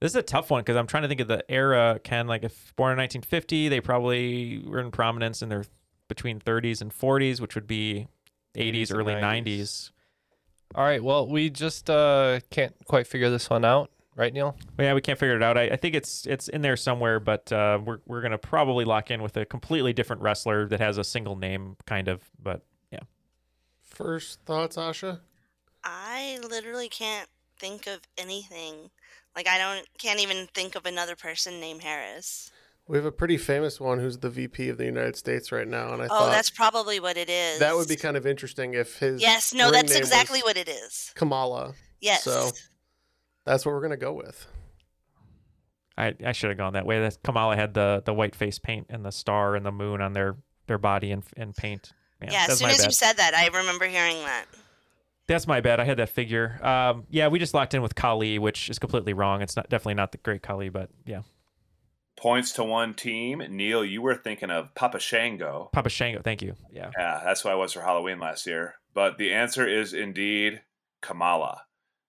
This 0.00 0.12
is 0.12 0.16
a 0.16 0.22
tough 0.22 0.50
one 0.50 0.62
because 0.62 0.76
I'm 0.76 0.86
trying 0.86 1.02
to 1.02 1.08
think 1.08 1.20
of 1.20 1.28
the 1.28 1.44
era. 1.50 2.00
Ken, 2.02 2.26
like 2.26 2.42
if 2.42 2.74
born 2.76 2.92
in 2.92 2.98
1950, 2.98 3.68
they 3.68 3.80
probably 3.80 4.62
were 4.66 4.80
in 4.80 4.90
prominence 4.90 5.42
in 5.42 5.50
their 5.50 5.64
between 6.08 6.40
30s 6.40 6.80
and 6.80 6.90
40s, 6.90 7.40
which 7.40 7.54
would 7.54 7.66
be 7.66 8.08
80s, 8.56 8.88
80s 8.88 8.94
early 8.94 9.14
90s. 9.14 9.44
90s. 9.44 9.90
All 10.74 10.84
right. 10.84 11.02
Well, 11.02 11.26
we 11.26 11.50
just 11.50 11.90
uh, 11.90 12.40
can't 12.50 12.74
quite 12.86 13.06
figure 13.06 13.28
this 13.28 13.50
one 13.50 13.64
out, 13.64 13.90
right, 14.16 14.32
Neal? 14.32 14.56
Well, 14.78 14.86
yeah, 14.86 14.94
we 14.94 15.00
can't 15.00 15.18
figure 15.18 15.36
it 15.36 15.42
out. 15.42 15.58
I, 15.58 15.64
I 15.64 15.76
think 15.76 15.94
it's 15.94 16.26
it's 16.26 16.48
in 16.48 16.62
there 16.62 16.76
somewhere, 16.76 17.20
but 17.20 17.52
uh, 17.52 17.78
we're 17.84 17.98
we're 18.06 18.22
gonna 18.22 18.38
probably 18.38 18.84
lock 18.84 19.10
in 19.10 19.22
with 19.22 19.36
a 19.36 19.44
completely 19.44 19.92
different 19.92 20.22
wrestler 20.22 20.66
that 20.68 20.80
has 20.80 20.96
a 20.96 21.04
single 21.04 21.36
name, 21.36 21.76
kind 21.86 22.08
of. 22.08 22.22
But 22.40 22.62
yeah, 22.92 23.00
First 23.82 24.40
thoughts, 24.46 24.76
Asha? 24.76 25.20
I 25.84 26.38
literally 26.48 26.88
can't 26.88 27.28
think 27.58 27.86
of 27.86 28.00
anything. 28.16 28.90
Like 29.34 29.48
I 29.48 29.58
don't 29.58 29.86
can't 29.98 30.20
even 30.20 30.48
think 30.54 30.74
of 30.74 30.86
another 30.86 31.16
person 31.16 31.60
named 31.60 31.82
Harris. 31.82 32.50
We 32.88 32.96
have 32.96 33.06
a 33.06 33.12
pretty 33.12 33.36
famous 33.36 33.78
one 33.78 34.00
who's 34.00 34.18
the 34.18 34.30
VP 34.30 34.68
of 34.68 34.76
the 34.76 34.84
United 34.84 35.14
States 35.14 35.52
right 35.52 35.68
now, 35.68 35.92
and 35.92 36.02
I 36.02 36.06
oh, 36.06 36.08
thought 36.08 36.32
that's 36.32 36.50
probably 36.50 36.98
what 36.98 37.16
it 37.16 37.30
is. 37.30 37.60
that 37.60 37.76
would 37.76 37.86
be 37.86 37.94
kind 37.94 38.16
of 38.16 38.26
interesting 38.26 38.74
if 38.74 38.98
his 38.98 39.22
Yes, 39.22 39.54
no, 39.54 39.66
ring 39.66 39.74
that's 39.74 39.92
name 39.92 40.00
exactly 40.00 40.40
what 40.40 40.56
it 40.56 40.68
is. 40.68 41.12
Kamala. 41.14 41.74
Yes. 42.00 42.24
So 42.24 42.50
that's 43.44 43.64
what 43.64 43.72
we're 43.72 43.82
gonna 43.82 43.96
go 43.96 44.12
with. 44.12 44.46
I, 45.96 46.14
I 46.24 46.32
should 46.32 46.48
have 46.48 46.58
gone 46.58 46.72
that 46.72 46.86
way. 46.86 47.00
That 47.00 47.22
Kamala 47.22 47.56
had 47.56 47.74
the 47.74 48.02
the 48.04 48.14
white 48.14 48.34
face 48.34 48.58
paint 48.58 48.86
and 48.90 49.04
the 49.04 49.12
star 49.12 49.54
and 49.54 49.64
the 49.64 49.72
moon 49.72 50.00
on 50.00 50.12
their 50.12 50.36
their 50.66 50.78
body 50.78 51.12
and 51.12 51.22
and 51.36 51.54
paint. 51.54 51.92
Yeah, 52.22 52.46
as 52.48 52.58
soon 52.58 52.68
my 52.68 52.74
as 52.74 52.84
you 52.84 52.90
said 52.90 53.14
that, 53.14 53.34
I 53.34 53.46
remember 53.56 53.86
hearing 53.86 54.18
that. 54.24 54.46
That's 55.34 55.46
my 55.46 55.60
bad. 55.60 55.80
I 55.80 55.84
had 55.84 55.98
that 55.98 56.10
figure. 56.10 56.58
Um, 56.64 57.04
yeah, 57.10 57.28
we 57.28 57.38
just 57.38 57.54
locked 57.54 57.74
in 57.74 57.82
with 57.82 57.94
Khali, 57.94 58.38
which 58.38 58.68
is 58.68 58.78
completely 58.78 59.12
wrong. 59.12 59.42
It's 59.42 59.56
not 59.56 59.68
definitely 59.68 59.94
not 59.94 60.12
the 60.12 60.18
great 60.18 60.42
Khali, 60.42 60.68
but 60.68 60.90
yeah, 61.06 61.22
Points 62.20 62.52
to 62.52 62.64
one 62.64 62.92
team. 62.92 63.42
Neal, 63.48 63.82
you 63.82 64.02
were 64.02 64.14
thinking 64.14 64.50
of 64.50 64.74
Papa 64.74 65.00
Shango. 65.00 65.70
Papa 65.72 65.88
Shango. 65.88 66.20
Thank 66.20 66.42
you. 66.42 66.54
Yeah. 66.70 66.90
Yeah, 66.98 67.22
that's 67.24 67.40
who 67.40 67.48
I 67.48 67.54
was 67.54 67.72
for 67.72 67.80
Halloween 67.80 68.20
last 68.20 68.46
year. 68.46 68.74
But 68.92 69.16
the 69.16 69.32
answer 69.32 69.66
is 69.66 69.94
indeed 69.94 70.60
Kamala. 71.00 71.62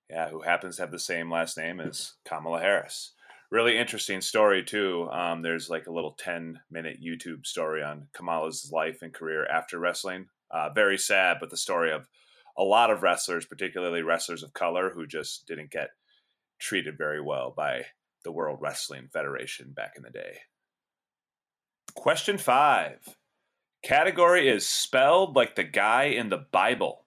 Yeah, 0.10 0.28
who 0.28 0.42
happens 0.42 0.76
to 0.76 0.82
have 0.82 0.92
the 0.92 1.00
same 1.00 1.32
last 1.32 1.58
name 1.58 1.80
as 1.80 2.16
Kamala 2.26 2.60
Harris. 2.60 3.14
Really 3.50 3.78
interesting 3.78 4.20
story 4.20 4.66
too. 4.66 5.08
Um, 5.12 5.44
there's 5.44 5.70
like 5.70 5.88
a 5.88 5.94
little 5.94 6.12
10 6.20 6.60
minute 6.70 6.98
YouTube 7.02 7.46
story 7.46 7.82
on 7.82 8.08
Kamala's 8.12 8.70
life 8.70 9.02
and 9.02 9.14
career 9.14 9.46
after 9.46 9.80
wrestling. 9.80 10.28
Uh, 10.50 10.72
very 10.76 10.98
sad, 10.98 11.38
but 11.40 11.50
the 11.50 11.56
story 11.56 11.94
of 11.94 12.10
a 12.58 12.64
lot 12.64 12.92
of 12.92 13.04
wrestlers, 13.04 13.46
particularly 13.46 14.02
wrestlers 14.02 14.44
of 14.44 14.54
color, 14.54 14.92
who 14.94 15.06
just 15.08 15.48
didn't 15.48 15.72
get 15.72 15.90
treated 16.60 16.98
very 16.98 17.22
well 17.22 17.54
by 17.56 17.86
the 18.24 18.32
World 18.32 18.60
Wrestling 18.62 19.10
Federation 19.12 19.72
back 19.72 19.94
in 19.98 20.04
the 20.04 20.10
day. 20.10 20.40
Question 21.96 22.38
five. 22.38 23.00
Category 23.84 24.48
is 24.48 24.68
spelled 24.68 25.36
like 25.36 25.56
the 25.56 25.64
guy 25.64 26.04
in 26.04 26.30
the 26.30 26.46
Bible. 26.52 27.06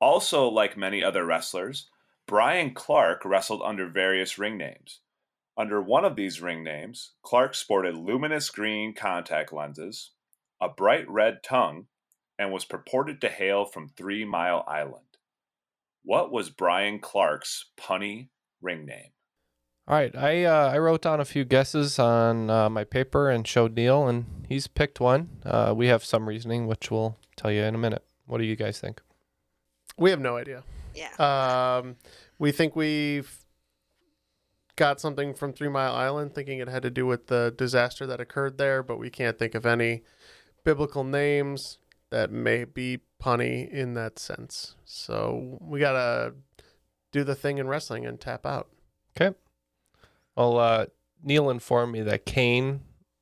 Also, 0.00 0.48
like 0.48 0.76
many 0.76 1.02
other 1.02 1.24
wrestlers, 1.24 1.88
Brian 2.26 2.74
Clark 2.74 3.24
wrestled 3.24 3.62
under 3.64 3.88
various 3.88 4.38
ring 4.38 4.58
names. 4.58 5.00
Under 5.56 5.80
one 5.80 6.04
of 6.04 6.14
these 6.14 6.40
ring 6.40 6.62
names, 6.62 7.12
Clark 7.22 7.54
sported 7.54 7.96
luminous 7.96 8.50
green 8.50 8.94
contact 8.94 9.52
lenses, 9.52 10.10
a 10.60 10.68
bright 10.68 11.08
red 11.08 11.42
tongue, 11.42 11.86
and 12.38 12.52
was 12.52 12.64
purported 12.64 13.20
to 13.20 13.28
hail 13.28 13.64
from 13.64 13.88
Three 13.88 14.24
Mile 14.24 14.64
Island. 14.68 15.04
What 16.04 16.30
was 16.30 16.50
Brian 16.50 17.00
Clark's 17.00 17.66
punny 17.76 18.28
ring 18.62 18.86
name? 18.86 19.10
All 19.86 19.96
right, 19.96 20.14
I 20.14 20.44
uh, 20.44 20.70
I 20.72 20.78
wrote 20.78 21.02
down 21.02 21.18
a 21.18 21.24
few 21.24 21.44
guesses 21.44 21.98
on 21.98 22.50
uh, 22.50 22.68
my 22.68 22.84
paper 22.84 23.30
and 23.30 23.46
showed 23.46 23.74
Neal, 23.74 24.06
and 24.06 24.26
he's 24.48 24.66
picked 24.66 25.00
one. 25.00 25.30
Uh, 25.44 25.72
we 25.74 25.86
have 25.86 26.04
some 26.04 26.28
reasoning, 26.28 26.66
which 26.66 26.90
we'll 26.90 27.16
tell 27.36 27.50
you 27.50 27.62
in 27.62 27.74
a 27.74 27.78
minute. 27.78 28.04
What 28.26 28.38
do 28.38 28.44
you 28.44 28.54
guys 28.54 28.78
think? 28.78 29.00
We 29.96 30.10
have 30.10 30.20
no 30.20 30.36
idea. 30.36 30.62
Yeah. 30.94 31.14
Um, 31.18 31.96
we 32.38 32.52
think 32.52 32.76
we've 32.76 33.44
got 34.76 35.00
something 35.00 35.32
from 35.34 35.54
Three 35.54 35.68
Mile 35.68 35.94
Island, 35.94 36.34
thinking 36.34 36.58
it 36.58 36.68
had 36.68 36.82
to 36.82 36.90
do 36.90 37.06
with 37.06 37.28
the 37.28 37.54
disaster 37.56 38.06
that 38.06 38.20
occurred 38.20 38.58
there, 38.58 38.82
but 38.82 38.98
we 38.98 39.08
can't 39.08 39.38
think 39.38 39.54
of 39.54 39.64
any 39.64 40.02
biblical 40.64 41.02
names 41.02 41.78
that 42.10 42.30
may 42.30 42.64
be 42.64 43.00
punny 43.22 43.68
in 43.68 43.94
that 43.94 44.18
sense. 44.18 44.74
So 44.84 45.58
we 45.60 45.80
gotta 45.80 46.34
do 47.12 47.24
the 47.24 47.34
thing 47.34 47.58
in 47.58 47.68
wrestling 47.68 48.06
and 48.06 48.20
tap 48.20 48.46
out. 48.46 48.68
Okay. 49.16 49.36
Well, 50.36 50.58
uh, 50.58 50.86
Neal 51.22 51.50
informed 51.50 51.92
me 51.92 52.02
that 52.02 52.24
Cain 52.24 52.80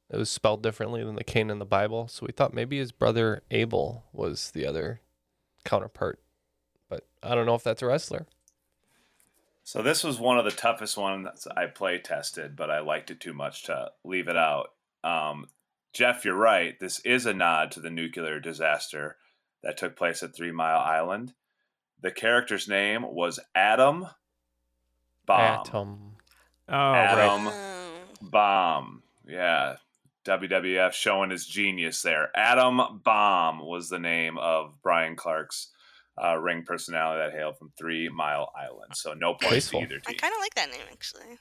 it 0.09 0.17
was 0.17 0.31
spelled 0.31 0.63
differently 0.63 1.03
than 1.03 1.17
the 1.17 1.25
Cain 1.25 1.51
in 1.51 1.59
the 1.59 1.65
Bible, 1.65 2.07
so 2.07 2.25
we 2.27 2.33
thought 2.33 2.55
maybe 2.55 2.79
his 2.79 2.93
brother 2.93 3.43
Abel 3.51 4.05
was 4.13 4.53
the 4.53 4.65
other 4.65 5.01
counterpart. 5.65 6.21
But 6.89 7.07
I 7.23 7.35
don't 7.35 7.47
know 7.47 7.57
if 7.57 7.65
that's 7.65 7.83
a 7.83 7.87
wrestler. 7.87 8.27
So 9.65 9.83
this 9.83 10.05
was 10.05 10.21
one 10.21 10.39
of 10.39 10.45
the 10.45 10.53
toughest 10.53 10.97
ones 10.97 11.49
I 11.57 11.67
play 11.67 11.99
tested, 11.99 12.55
but 12.55 12.71
I 12.71 12.79
liked 12.79 13.11
it 13.11 13.19
too 13.19 13.35
much 13.35 13.65
to 13.65 13.91
leave 14.05 14.29
it 14.29 14.37
out. 14.37 14.71
Um, 15.03 15.49
Jeff, 15.97 16.27
you're 16.27 16.35
right. 16.37 16.79
This 16.79 16.99
is 17.07 17.25
a 17.25 17.33
nod 17.33 17.71
to 17.73 17.81
the 17.81 17.89
nuclear 17.89 18.39
disaster 18.39 19.17
that 19.63 19.79
took 19.79 19.97
place 19.97 20.23
at 20.23 20.37
Three 20.37 20.53
Mile 20.53 20.79
Island. 20.79 21.33
The 22.03 22.11
character's 22.11 22.69
name 22.69 23.03
was 23.03 23.41
Adam 23.55 24.07
Bomb. 25.25 25.61
Atom. 25.61 26.17
Oh, 26.69 26.93
Adam 26.95 27.47
Oh. 27.49 28.03
Bomb. 28.21 29.03
Yeah. 29.27 29.77
WWF 30.27 30.93
showing 30.93 31.31
his 31.31 31.47
genius 31.47 32.03
there. 32.03 32.29
Adam 32.37 33.01
Bomb 33.03 33.61
was 33.61 33.89
the 33.89 33.99
name 33.99 34.37
of 34.37 34.75
Brian 34.83 35.17
Clark's 35.17 35.69
uh, 36.23 36.37
ring 36.37 36.63
personality 36.67 37.23
that 37.31 37.39
hailed 37.39 37.57
from 37.57 37.73
Three 37.79 38.11
Mile 38.11 38.53
Island. 38.55 38.93
So 38.95 39.15
no 39.15 39.33
points 39.33 39.71
Tasteful. 39.71 39.81
to 39.81 39.87
either 39.87 40.01
I 40.07 40.13
kind 40.13 40.35
of 40.35 40.41
like 40.41 40.55
that 40.57 40.71
name 40.71 40.87
actually. 40.93 41.39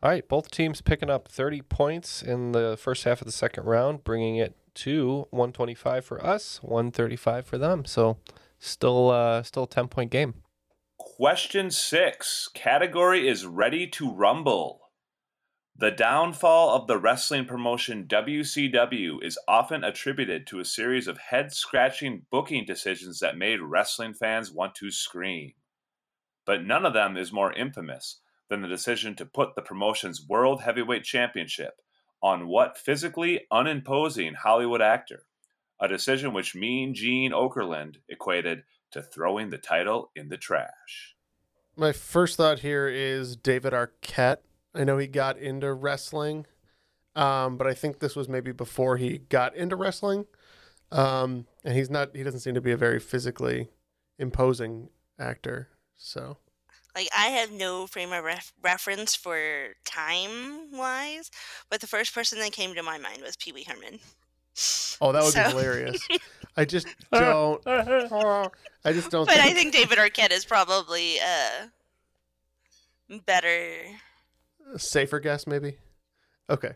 All 0.00 0.10
right, 0.10 0.26
both 0.28 0.52
teams 0.52 0.80
picking 0.80 1.10
up 1.10 1.26
30 1.26 1.62
points 1.62 2.22
in 2.22 2.52
the 2.52 2.76
first 2.78 3.02
half 3.02 3.20
of 3.20 3.26
the 3.26 3.32
second 3.32 3.64
round, 3.64 4.04
bringing 4.04 4.36
it 4.36 4.54
to 4.74 5.26
125 5.30 6.04
for 6.04 6.24
us, 6.24 6.62
135 6.62 7.44
for 7.44 7.58
them. 7.58 7.84
So 7.84 8.18
still 8.60 9.10
uh 9.10 9.42
still 9.42 9.64
a 9.64 9.68
10 9.68 9.88
point 9.88 10.12
game. 10.12 10.34
Question 10.98 11.72
six 11.72 12.48
category 12.54 13.26
is 13.26 13.44
Ready 13.44 13.88
to 13.88 14.12
Rumble. 14.12 14.82
The 15.76 15.90
downfall 15.90 16.76
of 16.76 16.86
the 16.86 16.98
wrestling 16.98 17.46
promotion 17.46 18.06
WCW 18.06 19.22
is 19.22 19.38
often 19.48 19.82
attributed 19.82 20.46
to 20.46 20.60
a 20.60 20.64
series 20.64 21.08
of 21.08 21.18
head 21.18 21.52
scratching 21.52 22.22
booking 22.30 22.64
decisions 22.64 23.18
that 23.18 23.36
made 23.36 23.60
wrestling 23.60 24.14
fans 24.14 24.52
want 24.52 24.76
to 24.76 24.92
scream. 24.92 25.54
But 26.46 26.64
none 26.64 26.86
of 26.86 26.94
them 26.94 27.16
is 27.16 27.32
more 27.32 27.52
infamous 27.52 28.20
than 28.48 28.62
the 28.62 28.68
decision 28.68 29.14
to 29.16 29.26
put 29.26 29.54
the 29.54 29.62
promotion's 29.62 30.26
World 30.26 30.62
Heavyweight 30.62 31.04
Championship 31.04 31.80
on 32.22 32.48
what 32.48 32.78
physically 32.78 33.46
unimposing 33.50 34.34
Hollywood 34.34 34.82
actor, 34.82 35.24
a 35.80 35.88
decision 35.88 36.32
which 36.32 36.54
Mean 36.54 36.94
Gene 36.94 37.32
Okerlund 37.32 37.96
equated 38.08 38.64
to 38.90 39.02
throwing 39.02 39.50
the 39.50 39.58
title 39.58 40.10
in 40.16 40.28
the 40.28 40.36
trash. 40.36 41.14
My 41.76 41.92
first 41.92 42.36
thought 42.36 42.60
here 42.60 42.88
is 42.88 43.36
David 43.36 43.72
Arquette. 43.72 44.38
I 44.74 44.84
know 44.84 44.98
he 44.98 45.06
got 45.06 45.38
into 45.38 45.72
wrestling, 45.72 46.46
um, 47.14 47.56
but 47.56 47.66
I 47.66 47.74
think 47.74 47.98
this 47.98 48.16
was 48.16 48.28
maybe 48.28 48.52
before 48.52 48.96
he 48.96 49.18
got 49.18 49.54
into 49.54 49.76
wrestling. 49.76 50.26
Um, 50.90 51.46
and 51.64 51.76
he's 51.76 51.90
not, 51.90 52.16
he 52.16 52.22
doesn't 52.22 52.40
seem 52.40 52.54
to 52.54 52.60
be 52.60 52.72
a 52.72 52.76
very 52.76 52.98
physically 52.98 53.68
imposing 54.18 54.88
actor. 55.18 55.68
So, 55.96 56.38
Like 56.98 57.08
I 57.16 57.26
have 57.28 57.52
no 57.52 57.86
frame 57.86 58.12
of 58.12 58.24
ref- 58.24 58.52
reference 58.60 59.14
for 59.14 59.38
time 59.84 60.72
wise, 60.72 61.30
but 61.70 61.80
the 61.80 61.86
first 61.86 62.12
person 62.12 62.40
that 62.40 62.50
came 62.50 62.74
to 62.74 62.82
my 62.82 62.98
mind 62.98 63.22
was 63.22 63.36
Pee 63.36 63.52
Wee 63.52 63.62
Herman. 63.62 64.00
oh, 65.00 65.12
that 65.12 65.22
would 65.22 65.32
So- 65.32 65.44
be 65.44 65.50
hilarious. 65.50 66.08
I 66.56 66.64
just 66.64 66.88
don't, 67.12 67.64
I 67.64 68.92
just 68.92 69.12
don't 69.12 69.26
But 69.28 69.38
I 69.38 69.52
think 69.52 69.72
David 69.72 69.96
Arquette 69.98 70.32
is 70.32 70.44
probably 70.44 71.20
uh 71.20 71.66
better. 73.24 73.76
a 74.74 74.78
safer 74.78 75.20
guess, 75.20 75.46
maybe. 75.46 75.76
Okay. 76.50 76.72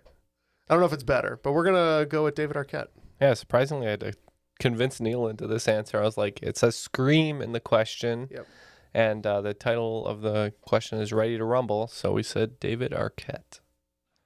I 0.68 0.74
don't 0.74 0.78
know 0.78 0.86
if 0.86 0.92
it's 0.92 1.02
better, 1.02 1.40
but 1.42 1.50
we're 1.52 1.64
going 1.64 1.74
to 2.00 2.06
go 2.06 2.22
with 2.22 2.36
David 2.36 2.56
Arquette. 2.56 2.86
Yeah, 3.20 3.34
surprisingly, 3.34 3.88
I 3.88 3.90
had 3.90 4.00
to 4.00 4.12
convince 4.60 5.00
Neal 5.00 5.26
into 5.26 5.48
this 5.48 5.66
answer. 5.66 5.98
I 6.00 6.04
was 6.04 6.16
like, 6.16 6.40
it 6.42 6.56
says 6.56 6.76
scream 6.76 7.42
in 7.42 7.50
the 7.52 7.60
question. 7.60 8.28
Yep. 8.30 8.46
And 8.95 9.26
uh, 9.26 9.40
the 9.40 9.55
title 9.55 10.07
of 10.07 10.20
the 10.20 10.53
question 10.61 11.01
is 11.01 11.12
Ready 11.12 11.38
to 11.38 11.45
Rumble. 11.45 11.86
So 11.88 12.12
we 12.12 12.22
said 12.22 12.61
David 12.61 12.93
Arquette. 12.93 13.61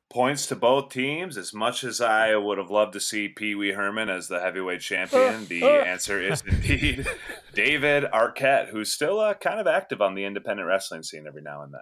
Points 0.09 0.47
to 0.47 0.57
both 0.57 0.91
teams. 0.91 1.37
As 1.37 1.53
much 1.53 1.85
as 1.85 2.01
I 2.01 2.35
would 2.37 2.59
have 2.59 2.71
loved 2.71 2.93
to 2.95 3.01
see 3.01 3.29
Pee 3.29 3.55
Wee 3.55 3.73
Herman 3.73 4.09
as 4.09 4.29
the 4.29 4.41
heavyweight 4.41 4.81
champion, 4.81 5.47
the 5.47 5.65
answer 5.87 6.21
is 6.21 6.43
indeed 6.47 7.07
David 7.55 8.05
Arquette, 8.05 8.69
who's 8.69 8.93
still 8.93 9.21
uh, 9.21 9.35
kind 9.35 9.61
of 9.61 9.67
active 9.67 10.01
on 10.01 10.15
the 10.15 10.25
independent 10.25 10.69
wrestling 10.69 11.03
scene 11.03 11.27
every 11.27 11.43
now 11.43 11.63
and 11.63 11.75
then. 11.75 11.81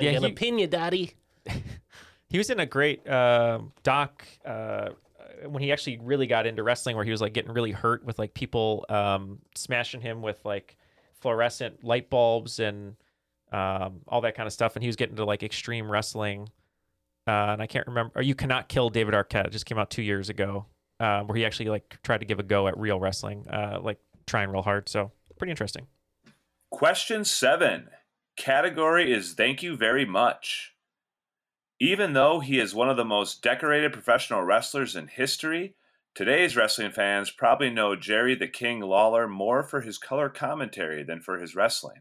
Yeah, 0.00 0.14
gonna 0.14 0.28
he- 0.28 0.34
pin 0.34 0.58
you, 0.58 0.66
Daddy. 0.66 1.14
He 2.28 2.38
was 2.38 2.50
in 2.50 2.58
a 2.58 2.66
great 2.66 3.06
uh, 3.06 3.60
doc 3.82 4.26
uh, 4.44 4.90
when 5.46 5.62
he 5.62 5.70
actually 5.70 5.98
really 5.98 6.26
got 6.26 6.46
into 6.46 6.62
wrestling, 6.62 6.96
where 6.96 7.04
he 7.04 7.10
was 7.10 7.20
like 7.20 7.32
getting 7.32 7.52
really 7.52 7.70
hurt 7.70 8.04
with 8.04 8.18
like 8.18 8.34
people 8.34 8.84
um, 8.88 9.38
smashing 9.54 10.00
him 10.00 10.22
with 10.22 10.44
like 10.44 10.76
fluorescent 11.20 11.84
light 11.84 12.10
bulbs 12.10 12.58
and 12.58 12.96
um, 13.52 14.00
all 14.08 14.20
that 14.22 14.36
kind 14.36 14.46
of 14.46 14.52
stuff, 14.52 14.76
and 14.76 14.82
he 14.82 14.88
was 14.88 14.96
getting 14.96 15.12
into 15.12 15.24
like 15.24 15.42
extreme 15.42 15.90
wrestling. 15.90 16.48
Uh, 17.26 17.50
and 17.52 17.62
I 17.62 17.66
can't 17.66 17.86
remember. 17.86 18.12
Or 18.16 18.22
you 18.22 18.34
cannot 18.34 18.68
kill 18.68 18.88
David 18.88 19.14
Arquette. 19.14 19.46
It 19.46 19.52
just 19.52 19.66
came 19.66 19.78
out 19.78 19.90
two 19.90 20.02
years 20.02 20.28
ago, 20.28 20.66
uh, 21.00 21.22
where 21.22 21.36
he 21.36 21.44
actually 21.44 21.68
like 21.68 21.98
tried 22.02 22.18
to 22.18 22.26
give 22.26 22.38
a 22.38 22.42
go 22.42 22.68
at 22.68 22.78
real 22.78 23.00
wrestling, 23.00 23.46
uh, 23.48 23.80
like 23.82 23.98
trying 24.26 24.50
real 24.50 24.62
hard. 24.62 24.88
So 24.88 25.10
pretty 25.38 25.50
interesting. 25.50 25.86
Question 26.70 27.24
seven. 27.24 27.88
Category 28.36 29.12
is 29.12 29.32
thank 29.32 29.62
you 29.62 29.76
very 29.76 30.04
much. 30.04 30.74
Even 31.78 32.12
though 32.12 32.40
he 32.40 32.58
is 32.58 32.74
one 32.74 32.88
of 32.88 32.96
the 32.96 33.04
most 33.04 33.42
decorated 33.42 33.92
professional 33.92 34.42
wrestlers 34.42 34.96
in 34.96 35.08
history, 35.08 35.74
today's 36.16 36.56
wrestling 36.56 36.90
fans 36.90 37.30
probably 37.30 37.68
know 37.68 37.94
Jerry 37.94 38.34
the 38.34 38.48
King 38.48 38.80
Lawler 38.80 39.28
more 39.28 39.62
for 39.62 39.82
his 39.82 39.98
color 39.98 40.30
commentary 40.30 41.04
than 41.04 41.20
for 41.20 41.38
his 41.38 41.54
wrestling. 41.54 42.00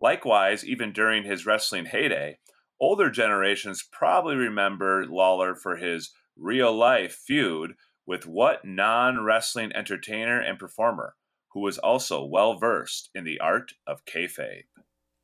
Likewise, 0.00 0.66
even 0.66 0.92
during 0.92 1.22
his 1.22 1.46
wrestling 1.46 1.86
heyday, 1.86 2.38
older 2.80 3.08
generations 3.08 3.86
probably 3.90 4.34
remember 4.34 5.06
Lawler 5.06 5.54
for 5.54 5.76
his 5.76 6.12
real 6.36 6.74
life 6.74 7.14
feud 7.14 7.74
with 8.04 8.26
what 8.26 8.64
non 8.64 9.22
wrestling 9.22 9.70
entertainer 9.74 10.40
and 10.40 10.58
performer 10.58 11.14
who 11.52 11.60
was 11.60 11.78
also 11.78 12.24
well 12.24 12.58
versed 12.58 13.10
in 13.14 13.24
the 13.24 13.38
art 13.38 13.74
of 13.86 14.04
kayfabe. 14.04 14.64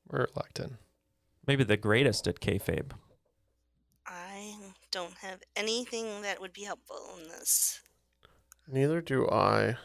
Reluctant. 0.08 0.74
Maybe 1.46 1.64
the 1.64 1.76
greatest 1.76 2.28
at 2.28 2.40
kayfabe. 2.40 2.92
I 4.06 4.54
don't 4.92 5.16
have 5.18 5.42
anything 5.56 6.22
that 6.22 6.40
would 6.40 6.52
be 6.52 6.62
helpful 6.62 7.18
in 7.20 7.28
this. 7.28 7.80
Neither 8.68 9.00
do 9.00 9.28
I. 9.28 9.76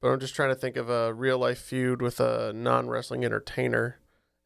But 0.00 0.08
I'm 0.08 0.20
just 0.20 0.34
trying 0.34 0.50
to 0.50 0.54
think 0.54 0.76
of 0.76 0.88
a 0.88 1.12
real 1.12 1.38
life 1.38 1.58
feud 1.58 2.00
with 2.02 2.20
a 2.20 2.52
non 2.52 2.88
wrestling 2.88 3.24
entertainer. 3.24 3.98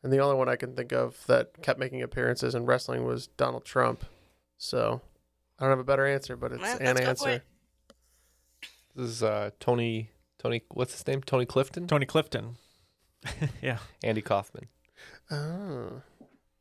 And 0.03 0.13
the 0.13 0.19
only 0.19 0.37
one 0.37 0.49
I 0.49 0.57
can 0.57 0.75
think 0.75 0.93
of 0.93 1.27
that 1.27 1.63
kept 1.63 1.79
making 1.79 2.03
appearances 2.03 2.55
in 2.55 2.65
wrestling 2.65 3.05
was 3.05 3.27
Donald 3.27 3.65
Trump. 3.65 4.05
So 4.57 5.03
I 5.59 5.65
don't 5.65 5.71
have 5.71 5.79
a 5.79 5.85
better 5.85 6.07
answer, 6.07 6.37
but 6.37 6.53
it's 6.53 6.63
Well, 6.63 6.79
an 6.79 6.87
let's 6.87 7.01
go 7.01 7.05
for 7.05 7.11
answer. 7.11 7.43
This 8.97 9.09
is 9.11 9.23
uh, 9.23 9.51
Tony. 9.61 10.11
Tony, 10.39 10.63
what's 10.71 10.93
his 10.93 11.07
name? 11.07 11.23
Tony 11.23 11.45
Clifton. 11.45 11.87
Tony 11.87 12.07
Clifton. 12.07 12.57
yeah. 13.63 13.79
Andy 14.03 14.23
Kaufman. 14.23 14.69
Oh. 15.31 16.03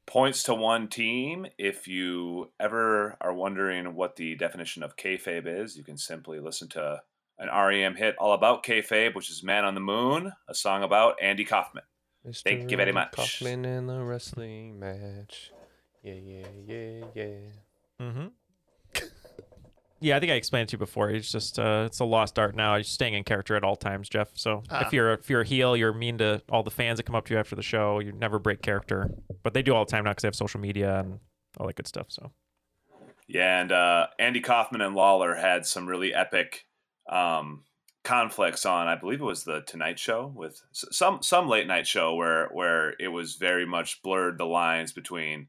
Points 0.10 0.41
to 0.43 0.55
one 0.55 0.88
team. 0.88 1.45
If 1.60 1.88
you 1.88 2.51
ever 2.60 3.16
are 3.22 3.32
wondering 3.32 3.93
what 3.93 4.16
the 4.16 4.34
definition 4.34 4.82
of 4.82 4.97
kayfabe 4.97 5.45
is, 5.45 5.78
you 5.78 5.84
can 5.84 5.97
simply 5.97 6.39
listen 6.39 6.68
to 6.70 7.03
an 7.38 7.47
REM 7.47 7.95
hit 7.95 8.16
all 8.18 8.34
about 8.34 8.64
kayfabe, 8.64 9.14
which 9.14 9.30
is 9.30 9.43
"Man 9.43 9.66
on 9.66 9.76
the 9.76 9.82
Moon," 9.82 10.34
a 10.47 10.55
song 10.55 10.82
about 10.82 11.22
Andy 11.22 11.45
Kaufman. 11.45 11.84
Thank 12.43 12.72
you 12.72 12.78
very 12.78 12.91
much. 12.91 13.12
Kaufman 13.12 13.66
in 13.66 13.86
the 13.86 14.03
wrestling 14.03 14.80
match. 14.80 15.51
Yeah, 16.01 16.14
yeah, 16.14 16.47
yeah, 16.66 17.05
yeah. 17.14 17.36
Mm-hmm. 18.01 18.28
Yeah, 20.01 20.17
I 20.17 20.19
think 20.19 20.31
I 20.31 20.35
explained 20.35 20.63
it 20.63 20.69
to 20.69 20.73
you 20.75 20.79
before. 20.79 21.09
It's 21.09 21.31
just 21.31 21.59
uh, 21.59 21.83
it's 21.85 21.99
a 21.99 22.05
lost 22.05 22.37
art 22.39 22.55
now. 22.55 22.75
You're 22.75 22.83
staying 22.83 23.13
in 23.13 23.23
character 23.23 23.55
at 23.55 23.63
all 23.63 23.75
times, 23.75 24.09
Jeff. 24.09 24.29
So 24.35 24.63
Ah. 24.69 24.85
if 24.85 24.93
you're 24.93 25.13
if 25.13 25.29
you're 25.29 25.41
a 25.41 25.45
heel, 25.45 25.75
you're 25.77 25.93
mean 25.93 26.17
to 26.19 26.41
all 26.49 26.63
the 26.63 26.71
fans 26.71 26.97
that 26.97 27.03
come 27.03 27.15
up 27.15 27.25
to 27.27 27.33
you 27.33 27.39
after 27.39 27.55
the 27.55 27.61
show. 27.63 27.99
You 27.99 28.11
never 28.11 28.39
break 28.39 28.61
character, 28.61 29.11
but 29.43 29.53
they 29.53 29.61
do 29.61 29.73
all 29.73 29.85
the 29.85 29.91
time 29.91 30.03
now 30.05 30.11
because 30.11 30.21
they 30.23 30.27
have 30.27 30.35
social 30.35 30.59
media 30.59 30.99
and 30.99 31.19
all 31.57 31.67
that 31.67 31.75
good 31.75 31.87
stuff. 31.87 32.07
So 32.09 32.31
Yeah, 33.27 33.59
and 33.61 33.71
uh, 33.71 34.07
Andy 34.17 34.41
Kaufman 34.41 34.81
and 34.81 34.95
Lawler 34.95 35.35
had 35.35 35.65
some 35.65 35.85
really 35.87 36.13
epic 36.13 36.65
um, 37.09 37.63
conflicts 38.03 38.65
on. 38.65 38.87
I 38.87 38.95
believe 38.95 39.19
it 39.21 39.25
was 39.25 39.43
the 39.43 39.61
Tonight 39.61 39.99
Show 39.99 40.31
with 40.35 40.61
some 40.71 41.21
some 41.21 41.47
late 41.47 41.67
night 41.67 41.87
show 41.87 42.15
where 42.15 42.47
where 42.49 42.93
it 42.99 43.09
was 43.09 43.35
very 43.35 43.65
much 43.65 44.01
blurred 44.01 44.37
the 44.37 44.45
lines 44.45 44.91
between 44.93 45.47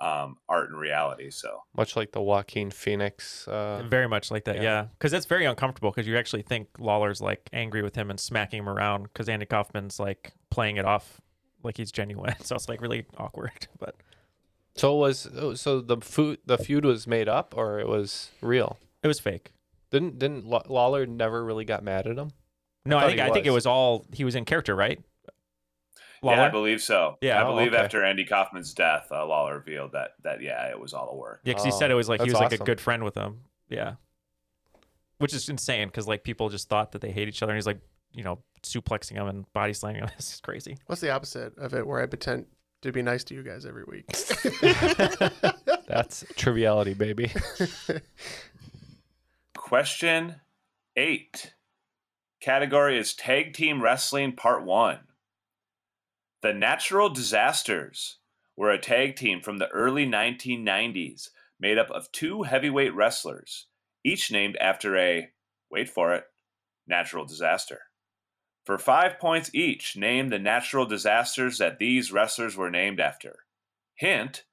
um, 0.00 0.36
art 0.48 0.70
and 0.70 0.78
reality. 0.78 1.30
So 1.30 1.62
Much 1.76 1.96
like 1.96 2.12
the 2.12 2.20
Joaquin 2.20 2.70
Phoenix. 2.70 3.46
Uh, 3.48 3.84
very 3.88 4.08
much 4.08 4.30
like 4.30 4.44
that, 4.44 4.56
yeah. 4.56 4.62
yeah. 4.62 4.86
Because 4.98 5.12
that's 5.12 5.26
very 5.26 5.44
uncomfortable 5.44 5.90
because 5.90 6.06
you 6.06 6.16
actually 6.16 6.42
think 6.42 6.68
Lawler's 6.78 7.20
like 7.20 7.48
angry 7.52 7.82
with 7.82 7.94
him 7.94 8.10
and 8.10 8.18
smacking 8.18 8.60
him 8.60 8.68
around 8.68 9.04
because 9.04 9.28
Andy 9.28 9.46
Kaufman's 9.46 9.98
like 9.98 10.32
playing 10.50 10.76
it 10.76 10.84
off 10.84 11.20
like 11.62 11.76
he's 11.76 11.92
genuine. 11.92 12.34
So 12.42 12.54
it's 12.54 12.68
like 12.68 12.80
really 12.80 13.06
awkward. 13.18 13.68
But 13.78 13.96
So 14.76 14.96
it 14.96 14.98
was 14.98 15.28
oh, 15.34 15.54
so 15.54 15.80
the 15.80 15.98
food 15.98 16.38
the 16.44 16.58
feud 16.58 16.84
was 16.84 17.06
made 17.06 17.28
up 17.28 17.54
or 17.56 17.78
it 17.78 17.88
was 17.88 18.30
real? 18.40 18.78
it 19.02 19.08
was 19.08 19.20
fake. 19.20 19.52
Didn't 19.90 20.18
didn't 20.18 20.46
Law- 20.46 20.64
Lawler 20.68 21.06
never 21.06 21.44
really 21.44 21.64
got 21.64 21.84
mad 21.84 22.06
at 22.06 22.18
him? 22.18 22.30
No, 22.84 22.98
I, 22.98 23.00
thought 23.02 23.08
think 23.08 23.20
I 23.20 23.30
think 23.30 23.46
it 23.46 23.50
was. 23.50 23.64
was 23.64 23.66
all 23.66 24.04
he 24.12 24.24
was 24.24 24.34
in 24.34 24.44
character, 24.44 24.74
right? 24.74 25.00
Yeah, 26.32 26.46
I 26.46 26.48
believe 26.48 26.82
so. 26.82 27.16
Yeah. 27.20 27.40
I 27.40 27.44
Oh, 27.46 27.54
believe 27.54 27.72
okay. 27.74 27.82
after 27.82 28.04
Andy 28.04 28.24
Kaufman's 28.24 28.72
death, 28.74 29.08
uh, 29.10 29.26
Lawler 29.26 29.54
revealed 29.58 29.92
that 29.92 30.12
that 30.22 30.42
yeah, 30.42 30.68
it 30.70 30.78
was 30.80 30.92
all 30.94 31.10
a 31.10 31.16
work. 31.16 31.40
Yeah, 31.44 31.52
because 31.52 31.64
he 31.64 31.70
said 31.70 31.90
Oh, 31.90 31.94
it 31.94 31.96
was 31.96 32.08
like 32.08 32.20
he 32.20 32.26
that's 32.28 32.40
was 32.40 32.50
like 32.52 32.60
a 32.60 32.64
good 32.64 32.80
friend 32.80 33.04
with 33.04 33.14
him. 33.14 33.40
Yeah, 33.68 33.94
which 35.18 35.34
is 35.34 35.48
insane 35.48 35.88
because 35.88 36.08
like 36.08 36.24
people 36.24 36.48
just 36.48 36.68
thought 36.68 36.92
that 36.92 37.00
they 37.02 37.10
hate 37.10 37.28
each 37.28 37.42
other, 37.42 37.52
and 37.52 37.56
he's 37.58 37.66
like, 37.66 37.80
you 38.12 38.24
know, 38.24 38.38
suplexing 38.62 39.12
him 39.12 39.26
and 39.26 39.52
body 39.52 39.72
slamming 39.72 40.02
him. 40.02 40.10
This 40.16 40.34
is 40.34 40.40
crazy. 40.40 40.78
What's 40.86 41.00
the 41.00 41.10
opposite 41.10 41.56
of 41.58 41.74
it 41.74 41.86
where 41.86 42.00
I 42.02 42.06
pretend 42.06 42.46
to 42.82 42.92
be 42.92 43.02
nice 43.02 43.24
to 43.24 43.34
you 43.34 43.42
guys 43.42 43.66
every 43.66 43.84
week? 43.84 44.06
That's 45.88 46.24
triviality, 46.36 46.94
baby. 46.94 47.32
Question 49.56 50.36
eight. 50.96 51.54
Category 52.40 52.98
is 52.98 53.14
Tag 53.14 53.54
Team 53.54 53.82
Wrestling 53.82 54.32
Part 54.32 54.64
1. 54.64 54.98
The 56.44 56.52
Natural 56.52 57.08
Disasters 57.08 58.18
were 58.54 58.70
a 58.70 58.78
tag 58.78 59.16
team 59.16 59.40
from 59.40 59.56
the 59.56 59.68
early 59.68 60.04
1990s 60.04 61.30
made 61.58 61.78
up 61.78 61.90
of 61.90 62.12
two 62.12 62.42
heavyweight 62.42 62.94
wrestlers, 62.94 63.68
each 64.04 64.30
named 64.30 64.58
after 64.58 64.94
a, 64.94 65.30
wait 65.70 65.88
for 65.88 66.12
it, 66.12 66.24
natural 66.86 67.24
disaster. 67.24 67.84
For 68.66 68.76
five 68.76 69.18
points 69.18 69.54
each, 69.54 69.96
name 69.96 70.28
the 70.28 70.38
natural 70.38 70.84
disasters 70.84 71.56
that 71.56 71.78
these 71.78 72.12
wrestlers 72.12 72.58
were 72.58 72.70
named 72.70 73.00
after. 73.00 73.46
Hint 73.94 74.44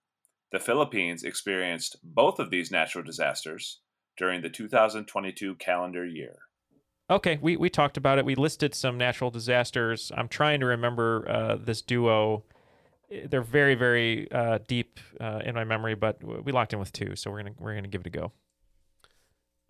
the 0.53 0.61
Philippines 0.61 1.25
experienced 1.25 1.97
both 2.01 2.39
of 2.39 2.51
these 2.51 2.71
natural 2.71 3.03
disasters 3.03 3.79
during 4.15 4.41
the 4.41 4.49
2022 4.49 5.55
calendar 5.55 6.05
year. 6.05 6.37
Okay, 7.11 7.37
we 7.41 7.57
we 7.57 7.69
talked 7.69 7.97
about 7.97 8.19
it. 8.19 8.25
We 8.25 8.35
listed 8.35 8.73
some 8.73 8.97
natural 8.97 9.29
disasters. 9.29 10.13
I'm 10.15 10.29
trying 10.29 10.61
to 10.61 10.65
remember 10.65 11.29
uh, 11.29 11.57
this 11.57 11.81
duo. 11.81 12.45
They're 13.25 13.41
very 13.41 13.75
very 13.75 14.31
uh, 14.31 14.59
deep 14.65 14.97
uh, 15.19 15.41
in 15.43 15.53
my 15.53 15.65
memory, 15.65 15.93
but 15.93 16.23
we 16.23 16.53
locked 16.53 16.71
in 16.71 16.79
with 16.79 16.93
two, 16.93 17.17
so 17.17 17.29
we're 17.29 17.43
gonna 17.43 17.55
we're 17.59 17.75
gonna 17.75 17.89
give 17.89 18.01
it 18.01 18.07
a 18.07 18.11
go. 18.11 18.31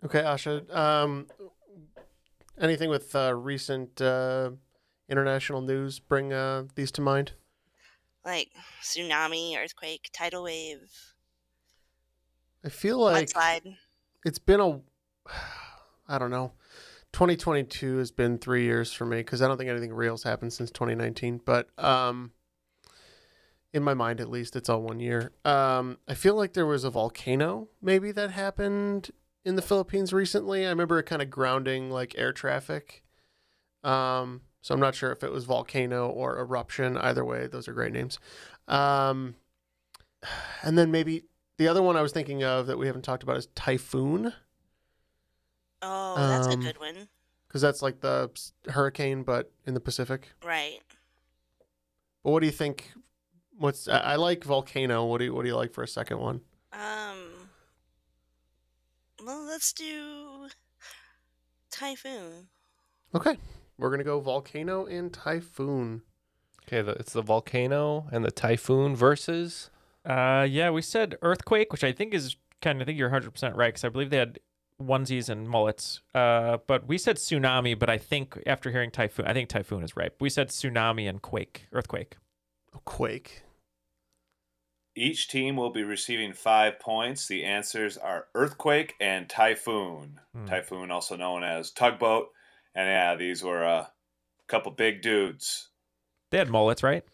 Okay, 0.04 0.20
Asha. 0.20 0.72
Um, 0.72 1.26
anything 2.60 2.88
with 2.88 3.14
uh, 3.16 3.34
recent 3.34 4.00
uh, 4.00 4.50
international 5.08 5.62
news 5.62 5.98
bring 5.98 6.32
uh, 6.32 6.64
these 6.76 6.92
to 6.92 7.00
mind? 7.00 7.32
Like 8.24 8.50
tsunami, 8.84 9.58
earthquake, 9.58 10.10
tidal 10.12 10.44
wave, 10.44 11.14
I 12.64 12.68
feel 12.68 13.00
like 13.00 13.30
mudslide. 13.30 13.76
it's 14.24 14.38
been 14.38 14.60
a, 14.60 14.80
I 16.08 16.18
don't 16.18 16.30
know. 16.30 16.52
2022 17.12 17.98
has 17.98 18.10
been 18.10 18.38
three 18.38 18.64
years 18.64 18.92
for 18.92 19.04
me 19.04 19.18
because 19.18 19.42
I 19.42 19.48
don't 19.48 19.58
think 19.58 19.70
anything 19.70 19.92
real's 19.92 20.22
happened 20.22 20.52
since 20.52 20.70
2019. 20.70 21.42
But 21.44 21.68
um, 21.78 22.32
in 23.72 23.82
my 23.82 23.94
mind, 23.94 24.20
at 24.20 24.30
least, 24.30 24.56
it's 24.56 24.68
all 24.68 24.82
one 24.82 25.00
year. 25.00 25.32
Um, 25.44 25.98
I 26.08 26.14
feel 26.14 26.34
like 26.34 26.54
there 26.54 26.66
was 26.66 26.84
a 26.84 26.90
volcano 26.90 27.68
maybe 27.80 28.12
that 28.12 28.30
happened 28.30 29.10
in 29.44 29.56
the 29.56 29.62
Philippines 29.62 30.12
recently. 30.12 30.66
I 30.66 30.70
remember 30.70 30.98
it 30.98 31.04
kind 31.04 31.22
of 31.22 31.30
grounding 31.30 31.90
like 31.90 32.14
air 32.16 32.32
traffic. 32.32 33.02
Um, 33.84 34.42
so 34.60 34.74
I'm 34.74 34.80
not 34.80 34.94
sure 34.94 35.10
if 35.10 35.24
it 35.24 35.32
was 35.32 35.44
volcano 35.44 36.08
or 36.08 36.38
eruption. 36.38 36.96
Either 36.96 37.24
way, 37.24 37.46
those 37.46 37.66
are 37.68 37.72
great 37.72 37.92
names. 37.92 38.18
Um, 38.68 39.34
and 40.62 40.78
then 40.78 40.90
maybe 40.90 41.24
the 41.58 41.68
other 41.68 41.82
one 41.82 41.96
I 41.96 42.02
was 42.02 42.12
thinking 42.12 42.44
of 42.44 42.66
that 42.68 42.78
we 42.78 42.86
haven't 42.86 43.02
talked 43.02 43.22
about 43.22 43.36
is 43.36 43.48
typhoon. 43.54 44.32
Oh, 45.82 46.14
that's 46.16 46.46
a 46.46 46.50
Um, 46.52 46.60
good 46.60 46.78
one. 46.78 47.08
because 47.48 47.60
that's 47.60 47.82
like 47.82 48.00
the 48.00 48.30
hurricane, 48.68 49.22
but 49.24 49.50
in 49.66 49.74
the 49.74 49.80
Pacific. 49.80 50.30
Right. 50.44 50.78
But 52.22 52.30
what 52.30 52.40
do 52.40 52.46
you 52.46 52.52
think? 52.52 52.92
What's 53.58 53.88
I, 53.88 53.98
I 53.98 54.16
like 54.16 54.44
volcano. 54.44 55.04
What 55.04 55.18
do 55.18 55.24
you 55.24 55.34
what 55.34 55.42
do 55.42 55.48
you 55.48 55.56
like 55.56 55.72
for 55.72 55.82
a 55.82 55.88
second 55.88 56.18
one? 56.18 56.40
Um, 56.72 57.48
Well, 59.24 59.44
let's 59.44 59.72
do 59.72 60.48
typhoon. 61.70 62.48
Okay. 63.14 63.36
We're 63.78 63.88
going 63.88 63.98
to 63.98 64.04
go 64.04 64.20
volcano 64.20 64.86
and 64.86 65.12
typhoon. 65.12 66.02
Okay, 66.66 66.82
the, 66.82 66.92
it's 66.92 67.12
the 67.12 67.22
volcano 67.22 68.06
and 68.12 68.24
the 68.24 68.30
typhoon 68.30 68.94
versus. 68.94 69.70
Uh, 70.04 70.46
yeah, 70.48 70.70
we 70.70 70.80
said 70.82 71.16
earthquake, 71.22 71.72
which 71.72 71.82
I 71.84 71.92
think 71.92 72.14
is 72.14 72.36
kind 72.60 72.78
of. 72.78 72.82
I 72.82 72.84
think 72.86 72.98
you're 72.98 73.08
100 73.08 73.30
percent 73.32 73.56
right 73.56 73.68
because 73.68 73.84
I 73.84 73.88
believe 73.88 74.10
they 74.10 74.16
had 74.18 74.38
onesies 74.86 75.28
and 75.28 75.48
mullets. 75.48 76.00
Uh, 76.14 76.58
but 76.66 76.86
we 76.86 76.98
said 76.98 77.16
tsunami, 77.16 77.78
but 77.78 77.88
I 77.90 77.98
think 77.98 78.38
after 78.46 78.70
hearing 78.70 78.90
typhoon, 78.90 79.26
I 79.26 79.32
think 79.32 79.48
typhoon 79.48 79.82
is 79.82 79.96
right. 79.96 80.12
We 80.20 80.30
said 80.30 80.48
tsunami 80.48 81.08
and 81.08 81.20
quake, 81.20 81.66
earthquake. 81.72 82.16
Quake. 82.84 83.42
Each 84.94 85.28
team 85.28 85.56
will 85.56 85.70
be 85.70 85.84
receiving 85.84 86.32
five 86.32 86.78
points. 86.78 87.26
The 87.26 87.44
answers 87.44 87.96
are 87.96 88.26
earthquake 88.34 88.94
and 89.00 89.28
typhoon. 89.28 90.20
Hmm. 90.34 90.46
Typhoon, 90.46 90.90
also 90.90 91.16
known 91.16 91.42
as 91.44 91.70
tugboat. 91.70 92.28
And 92.74 92.88
yeah, 92.88 93.16
these 93.16 93.42
were 93.42 93.62
a 93.62 93.90
couple 94.48 94.72
big 94.72 95.02
dudes. 95.02 95.68
They 96.30 96.38
had 96.38 96.50
mullets, 96.50 96.82
right? 96.82 97.04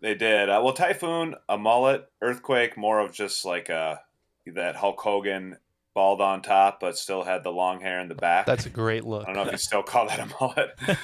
They 0.00 0.14
did. 0.14 0.48
Uh, 0.48 0.60
well, 0.64 0.72
typhoon, 0.72 1.34
a 1.48 1.58
mullet, 1.58 2.06
earthquake, 2.22 2.76
more 2.76 3.00
of 3.00 3.12
just 3.12 3.44
like 3.44 3.68
a 3.68 4.00
that 4.46 4.76
Hulk 4.76 5.00
Hogan 5.00 5.56
bald 5.94 6.20
on 6.20 6.42
top, 6.42 6.80
but 6.80 6.96
still 6.96 7.24
had 7.24 7.44
the 7.44 7.50
long 7.50 7.80
hair 7.80 8.00
in 8.00 8.08
the 8.08 8.14
back. 8.14 8.46
That's 8.46 8.66
a 8.66 8.70
great 8.70 9.04
look. 9.04 9.22
I 9.22 9.32
don't 9.32 9.36
know 9.36 9.46
if 9.46 9.52
you 9.52 9.58
still 9.58 9.82
call 9.82 10.08
that 10.08 10.20
a 10.20 10.26
mullet. 10.40 10.70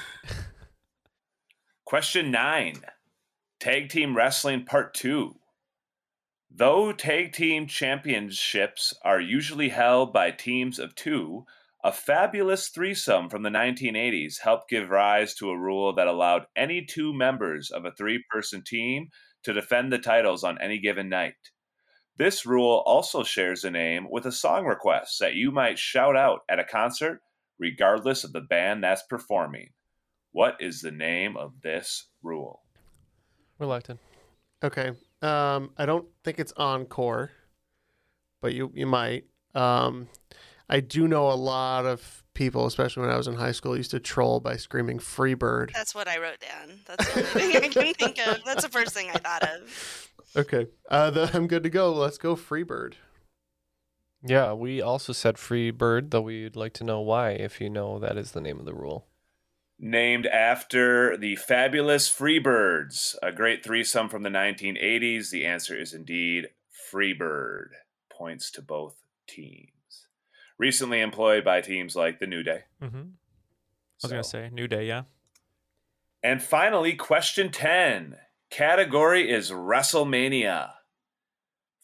Question 1.85 2.31
nine 2.31 2.81
Tag 3.59 3.89
Team 3.89 4.15
Wrestling 4.15 4.65
Part 4.65 4.93
2. 4.93 5.35
Though 6.49 6.91
tag 6.91 7.33
team 7.33 7.67
championships 7.67 8.93
are 9.03 9.19
usually 9.19 9.69
held 9.69 10.11
by 10.11 10.31
teams 10.31 10.79
of 10.79 10.95
two, 10.95 11.45
a 11.83 11.91
fabulous 11.91 12.69
threesome 12.69 13.29
from 13.29 13.43
the 13.43 13.49
1980s 13.49 14.41
helped 14.41 14.69
give 14.69 14.89
rise 14.89 15.35
to 15.35 15.49
a 15.49 15.57
rule 15.57 15.93
that 15.93 16.07
allowed 16.07 16.47
any 16.55 16.83
two 16.83 17.13
members 17.13 17.69
of 17.69 17.85
a 17.85 17.91
three 17.91 18.23
person 18.29 18.63
team 18.63 19.09
to 19.43 19.53
defend 19.53 19.93
the 19.93 19.99
titles 19.99 20.43
on 20.43 20.59
any 20.59 20.79
given 20.79 21.09
night. 21.09 21.35
This 22.17 22.47
rule 22.47 22.83
also 22.85 23.23
shares 23.23 23.63
a 23.63 23.69
name 23.69 24.07
with 24.09 24.25
a 24.25 24.31
song 24.31 24.65
request 24.65 25.19
that 25.19 25.35
you 25.35 25.51
might 25.51 25.77
shout 25.77 26.15
out 26.17 26.39
at 26.49 26.59
a 26.59 26.63
concert, 26.63 27.21
regardless 27.59 28.23
of 28.23 28.33
the 28.33 28.41
band 28.41 28.83
that's 28.83 29.03
performing. 29.03 29.69
What 30.31 30.57
is 30.59 30.81
the 30.81 30.91
name 30.91 31.37
of 31.37 31.53
this 31.61 32.07
rule? 32.23 32.63
Reluctant. 33.59 33.99
Okay. 34.63 34.91
Um, 35.21 35.71
I 35.77 35.85
don't 35.85 36.07
think 36.23 36.39
it's 36.39 36.53
encore, 36.57 37.31
but 38.41 38.53
you 38.53 38.71
you 38.73 38.87
might. 38.87 39.25
Um, 39.53 40.07
I 40.69 40.79
do 40.79 41.07
know 41.07 41.31
a 41.31 41.33
lot 41.33 41.85
of 41.85 42.23
people, 42.33 42.65
especially 42.65 43.01
when 43.01 43.11
I 43.11 43.17
was 43.17 43.27
in 43.27 43.35
high 43.35 43.51
school, 43.51 43.75
used 43.77 43.91
to 43.91 43.99
troll 43.99 44.39
by 44.39 44.57
screaming 44.57 44.99
"Free 44.99 45.33
Bird." 45.33 45.71
That's 45.73 45.95
what 45.95 46.07
I 46.07 46.19
wrote 46.19 46.39
down. 46.39 46.79
That's 46.85 47.13
the 47.13 47.19
only 47.19 47.51
thing 47.51 47.63
I 47.63 47.67
can 47.69 47.93
think 47.93 48.19
of. 48.27 48.43
That's 48.45 48.63
the 48.63 48.69
first 48.69 48.93
thing 48.93 49.09
I 49.09 49.17
thought 49.17 49.43
of. 49.43 50.07
Okay. 50.35 50.67
Uh, 50.89 51.09
the, 51.09 51.31
I'm 51.33 51.47
good 51.47 51.63
to 51.63 51.69
go. 51.69 51.91
Let's 51.93 52.17
go 52.17 52.35
Freebird. 52.35 52.93
Yeah, 54.23 54.53
we 54.53 54.81
also 54.81 55.13
said 55.13 55.37
free 55.37 55.71
bird, 55.71 56.11
though 56.11 56.21
we'd 56.21 56.55
like 56.55 56.73
to 56.73 56.83
know 56.83 57.01
why 57.01 57.31
if 57.31 57.61
you 57.61 57.69
know 57.69 57.99
that 57.99 58.17
is 58.17 58.31
the 58.31 58.41
name 58.41 58.59
of 58.59 58.65
the 58.65 58.73
rule. 58.73 59.07
Named 59.79 60.25
after 60.25 61.15
the 61.15 61.35
fabulous 61.35 62.09
Freebirds, 62.09 63.15
a 63.21 63.31
great 63.31 63.63
threesome 63.63 64.09
from 64.09 64.23
the 64.23 64.29
1980s. 64.29 65.29
The 65.29 65.45
answer 65.45 65.79
is 65.79 65.93
indeed 65.93 66.47
Freebird. 66.91 67.69
Points 68.11 68.49
to 68.51 68.61
both 68.63 68.95
teams. 69.27 69.76
Recently 70.59 71.01
employed 71.01 71.43
by 71.45 71.61
teams 71.61 71.95
like 71.95 72.19
the 72.19 72.27
New 72.27 72.43
Day. 72.43 72.63
Mm-hmm. 72.81 72.97
I 72.97 73.03
was 74.03 74.11
gonna 74.11 74.23
say 74.23 74.49
New 74.51 74.67
Day, 74.67 74.87
yeah. 74.87 75.03
And 76.23 76.41
finally, 76.41 76.93
question 76.95 77.51
10. 77.51 78.17
Category 78.49 79.29
is 79.29 79.51
WrestleMania. 79.51 80.71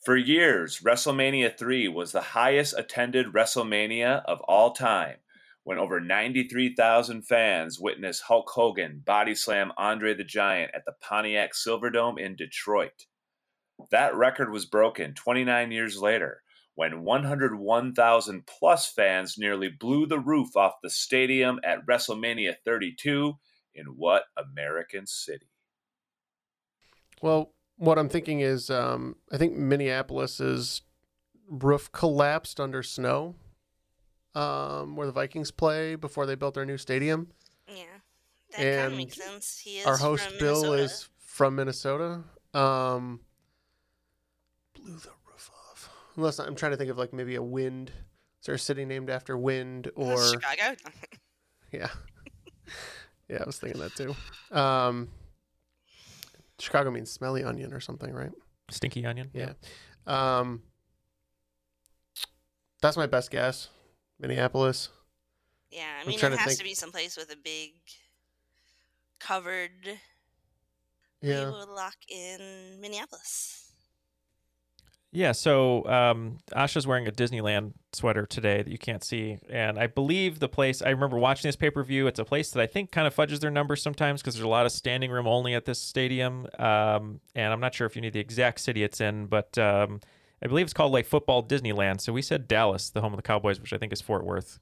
For 0.03 0.17
years, 0.17 0.79
WrestleMania 0.79 1.57
3 1.57 1.87
was 1.87 2.11
the 2.11 2.21
highest 2.21 2.73
attended 2.77 3.27
WrestleMania 3.27 4.23
of 4.25 4.41
all 4.41 4.73
time, 4.73 5.17
when 5.63 5.77
over 5.77 6.01
93,000 6.01 7.21
fans 7.21 7.79
witnessed 7.79 8.23
Hulk 8.23 8.49
Hogan 8.49 9.01
body 9.05 9.35
slam 9.35 9.71
Andre 9.77 10.13
the 10.13 10.23
Giant 10.23 10.71
at 10.73 10.83
the 10.85 10.93
Pontiac 11.01 11.51
Silverdome 11.53 12.19
in 12.19 12.35
Detroit. 12.35 13.05
That 13.91 14.15
record 14.15 14.51
was 14.51 14.65
broken 14.65 15.13
29 15.13 15.71
years 15.71 15.97
later 16.01 16.41
when 16.75 17.03
101,000 17.03 18.45
plus 18.45 18.87
fans 18.87 19.37
nearly 19.37 19.69
blew 19.69 20.05
the 20.05 20.19
roof 20.19 20.55
off 20.55 20.73
the 20.81 20.89
stadium 20.89 21.59
at 21.63 21.85
WrestleMania 21.85 22.55
32 22.65 23.37
in 23.75 23.85
what 23.85 24.23
American 24.37 25.05
city? 25.05 25.47
Well, 27.21 27.53
what 27.77 27.97
I'm 27.97 28.09
thinking 28.09 28.39
is, 28.39 28.69
um, 28.69 29.15
I 29.31 29.37
think 29.37 29.55
Minneapolis's 29.55 30.81
roof 31.47 31.91
collapsed 31.91 32.59
under 32.59 32.83
snow, 32.83 33.35
um, 34.35 34.95
where 34.95 35.07
the 35.07 35.13
Vikings 35.13 35.51
play 35.51 35.95
before 35.95 36.25
they 36.25 36.35
built 36.35 36.55
their 36.55 36.65
new 36.65 36.77
stadium. 36.77 37.31
Yeah, 37.67 37.83
that 38.51 38.57
kind 38.57 38.67
and 38.67 38.93
of 38.93 38.97
makes 38.97 39.17
sense. 39.17 39.59
He 39.59 39.77
is 39.77 39.85
our 39.85 39.97
host 39.97 40.27
from 40.27 40.39
Bill 40.39 40.61
Minnesota. 40.63 40.83
is 40.83 41.09
from 41.19 41.55
Minnesota. 41.55 42.23
Um, 42.53 43.21
blew 44.73 44.85
the 44.85 44.91
roof 44.91 45.07
off. 45.07 45.22
Unless 46.15 46.39
I'm 46.39 46.55
trying 46.55 46.71
to 46.71 46.77
think 46.77 46.89
of 46.91 46.97
like 46.97 47.13
maybe 47.13 47.35
a 47.35 47.41
wind. 47.43 47.89
Is 48.41 48.45
there 48.45 48.55
a 48.55 48.59
city 48.59 48.85
named 48.85 49.09
after 49.09 49.37
wind 49.37 49.89
or 49.95 50.17
Chicago. 50.27 50.75
Yeah. 51.71 51.89
yeah, 53.27 53.39
I 53.41 53.45
was 53.45 53.57
thinking 53.57 53.81
that 53.81 53.95
too. 53.95 54.15
Um, 54.55 55.09
Chicago 56.59 56.91
means 56.91 57.09
smelly 57.09 57.43
onion 57.43 57.73
or 57.73 57.79
something, 57.79 58.13
right? 58.13 58.29
Stinky 58.69 59.03
onion. 59.07 59.31
Yeah. 59.33 59.53
Um, 60.05 60.61
that's 62.79 62.95
my 62.95 63.07
best 63.07 63.31
guess. 63.31 63.69
Minneapolis. 64.19 64.89
Yeah, 65.71 65.81
I 65.99 66.05
mean, 66.05 66.15
it 66.17 66.19
trying 66.19 66.33
to 66.33 66.37
has 66.37 66.47
think- 66.49 66.59
to 66.59 66.63
be 66.63 66.75
someplace 66.75 67.17
with 67.17 67.31
a 67.33 67.37
big 67.43 67.71
covered. 69.19 69.97
Yeah. 71.23 71.45
We 71.45 71.51
will 71.53 71.73
lock 71.75 71.95
in 72.07 72.77
Minneapolis. 72.79 73.62
Yeah, 75.15 75.31
so 75.31 75.85
um, 75.85 76.39
Asha's 76.55 76.87
wearing 76.87 77.07
a 77.07 77.11
Disneyland 77.11 77.73
sweater 77.93 78.25
today 78.25 78.63
that 78.63 78.71
you 78.71 78.79
can't 78.79 79.03
see, 79.03 79.37
and 79.47 79.77
I 79.77 79.85
believe 79.85 80.39
the 80.39 80.49
place. 80.49 80.81
I 80.81 80.89
remember 80.89 81.19
watching 81.19 81.47
this 81.47 81.55
pay 81.55 81.69
per 81.69 81.83
view. 81.83 82.07
It's 82.07 82.17
a 82.17 82.25
place 82.25 82.49
that 82.49 82.59
I 82.59 82.65
think 82.65 82.91
kind 82.91 83.05
of 83.05 83.13
fudges 83.13 83.39
their 83.39 83.51
numbers 83.51 83.83
sometimes 83.83 84.23
because 84.23 84.33
there's 84.33 84.43
a 84.43 84.49
lot 84.49 84.65
of 84.65 84.71
standing 84.71 85.11
room 85.11 85.27
only 85.27 85.53
at 85.53 85.65
this 85.65 85.79
stadium, 85.79 86.47
um, 86.57 87.19
and 87.35 87.53
I'm 87.53 87.59
not 87.59 87.75
sure 87.75 87.85
if 87.85 87.95
you 87.95 88.01
need 88.01 88.13
the 88.13 88.19
exact 88.19 88.59
city 88.59 88.83
it's 88.83 89.01
in, 89.01 89.27
but 89.27 89.55
um, 89.59 90.01
I 90.41 90.47
believe 90.47 90.65
it's 90.65 90.73
called 90.73 90.91
like 90.91 91.05
Football 91.05 91.43
Disneyland. 91.43 92.01
So 92.01 92.11
we 92.11 92.23
said 92.23 92.47
Dallas, 92.47 92.89
the 92.89 93.01
home 93.01 93.13
of 93.13 93.17
the 93.17 93.23
Cowboys, 93.23 93.61
which 93.61 93.71
I 93.71 93.77
think 93.77 93.93
is 93.93 94.01
Fort 94.01 94.25
Worth. 94.25 94.59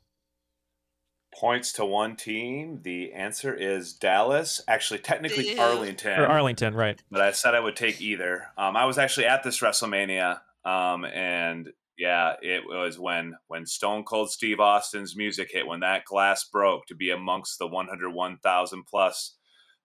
Points 1.33 1.71
to 1.73 1.85
one 1.85 2.15
team. 2.15 2.81
The 2.83 3.13
answer 3.13 3.53
is 3.53 3.93
Dallas. 3.93 4.61
Actually, 4.67 4.99
technically 4.99 5.53
Ew. 5.53 5.61
Arlington. 5.61 6.19
Or 6.19 6.27
Arlington, 6.27 6.75
right? 6.75 7.01
But 7.09 7.21
I 7.21 7.31
said 7.31 7.55
I 7.55 7.59
would 7.59 7.75
take 7.75 8.01
either. 8.01 8.47
Um, 8.57 8.75
I 8.75 8.85
was 8.85 8.97
actually 8.97 9.27
at 9.27 9.43
this 9.43 9.59
WrestleMania, 9.59 10.41
um, 10.65 11.05
and 11.05 11.69
yeah, 11.97 12.33
it 12.41 12.63
was 12.65 12.99
when 12.99 13.35
when 13.47 13.65
Stone 13.65 14.03
Cold 14.03 14.29
Steve 14.31 14.59
Austin's 14.59 15.15
music 15.15 15.51
hit, 15.51 15.67
when 15.67 15.81
that 15.81 16.05
glass 16.05 16.43
broke 16.43 16.85
to 16.87 16.95
be 16.95 17.11
amongst 17.11 17.59
the 17.59 17.67
101,000 17.67 18.83
plus 18.85 19.35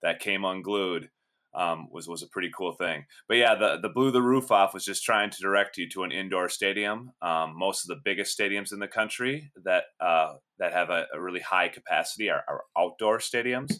that 0.02 0.20
came 0.20 0.44
unglued. 0.44 1.10
Um, 1.56 1.88
was 1.90 2.06
was 2.06 2.22
a 2.22 2.26
pretty 2.26 2.50
cool 2.54 2.72
thing, 2.72 3.06
but 3.28 3.38
yeah, 3.38 3.54
the 3.54 3.78
the 3.80 3.88
blew 3.88 4.10
the 4.10 4.20
roof 4.20 4.50
off 4.50 4.74
was 4.74 4.84
just 4.84 5.04
trying 5.04 5.30
to 5.30 5.40
direct 5.40 5.78
you 5.78 5.88
to 5.88 6.02
an 6.02 6.12
indoor 6.12 6.50
stadium. 6.50 7.12
Um, 7.22 7.56
most 7.56 7.84
of 7.84 7.88
the 7.88 8.02
biggest 8.04 8.38
stadiums 8.38 8.72
in 8.72 8.78
the 8.78 8.88
country 8.88 9.50
that 9.64 9.84
uh, 9.98 10.34
that 10.58 10.74
have 10.74 10.90
a, 10.90 11.06
a 11.14 11.20
really 11.20 11.40
high 11.40 11.68
capacity 11.68 12.28
are, 12.28 12.44
are 12.46 12.64
outdoor 12.76 13.18
stadiums 13.18 13.78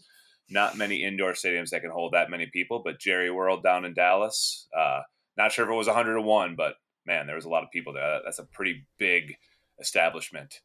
not 0.49 0.77
many 0.77 1.03
indoor 1.03 1.33
stadiums 1.33 1.70
that 1.70 1.83
can 1.83 1.91
hold 1.91 2.12
that 2.12 2.31
many 2.31 2.47
people, 2.47 2.81
but 2.85 3.01
Jerry 3.01 3.31
World 3.31 3.62
down 3.62 3.85
in 3.85 3.95
Dallas, 3.95 4.68
uh, 4.77 5.01
not 5.37 5.53
sure 5.53 5.64
if 5.64 5.70
it 5.70 5.74
was 5.74 5.87
101, 5.87 6.55
but 6.55 6.74
man, 7.07 7.27
there 7.27 7.37
was 7.37 7.45
a 7.45 7.49
lot 7.49 7.62
of 7.62 7.70
people 7.70 7.93
there. 7.93 8.20
That's 8.24 8.39
a 8.39 8.45
pretty 8.45 8.87
big 8.99 9.37
establishment. 9.81 10.61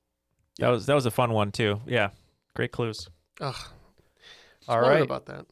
That 0.59 0.69
was 0.69 0.85
that 0.85 0.93
was 0.93 1.05
a 1.05 1.11
fun 1.11 1.31
one 1.31 1.51
too. 1.51 1.81
Yeah, 1.85 2.09
great 2.55 2.71
clues. 2.71 3.09
Ugh. 3.39 3.55
All 4.67 4.75
wondering 4.75 4.97
right. 4.97 5.03
about 5.03 5.25
that. 5.25 5.45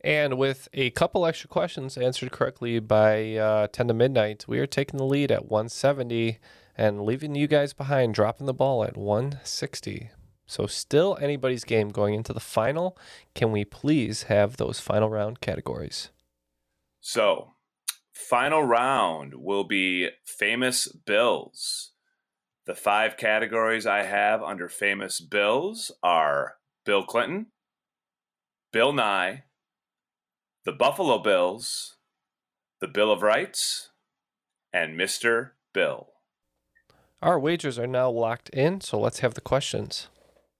And 0.00 0.38
with 0.38 0.68
a 0.72 0.90
couple 0.90 1.26
extra 1.26 1.48
questions 1.48 1.96
answered 1.96 2.30
correctly 2.30 2.78
by 2.78 3.34
uh, 3.34 3.66
10 3.68 3.88
to 3.88 3.94
midnight, 3.94 4.44
we 4.46 4.58
are 4.60 4.66
taking 4.66 4.98
the 4.98 5.04
lead 5.04 5.32
at 5.32 5.46
170 5.50 6.38
and 6.76 7.02
leaving 7.02 7.34
you 7.34 7.48
guys 7.48 7.72
behind, 7.72 8.14
dropping 8.14 8.46
the 8.46 8.54
ball 8.54 8.84
at 8.84 8.96
160. 8.96 10.10
So, 10.46 10.66
still 10.66 11.18
anybody's 11.20 11.64
game 11.64 11.90
going 11.90 12.14
into 12.14 12.32
the 12.32 12.40
final. 12.40 12.96
Can 13.34 13.52
we 13.52 13.64
please 13.64 14.24
have 14.24 14.56
those 14.56 14.80
final 14.80 15.10
round 15.10 15.40
categories? 15.40 16.10
So, 17.00 17.54
final 18.12 18.62
round 18.62 19.34
will 19.34 19.64
be 19.64 20.08
famous 20.24 20.86
bills. 20.86 21.92
The 22.64 22.74
five 22.74 23.16
categories 23.16 23.86
I 23.86 24.04
have 24.04 24.42
under 24.42 24.68
famous 24.68 25.20
bills 25.20 25.90
are 26.02 26.54
Bill 26.84 27.02
Clinton, 27.02 27.46
Bill 28.72 28.92
Nye, 28.92 29.44
the 30.68 30.72
Buffalo 30.74 31.16
Bills, 31.18 31.96
the 32.82 32.88
Bill 32.88 33.10
of 33.10 33.22
Rights, 33.22 33.88
and 34.70 35.00
Mr. 35.00 35.52
Bill. 35.72 36.08
Our 37.22 37.40
wagers 37.40 37.78
are 37.78 37.86
now 37.86 38.10
locked 38.10 38.50
in, 38.50 38.82
so 38.82 39.00
let's 39.00 39.20
have 39.20 39.32
the 39.32 39.40
questions. 39.40 40.08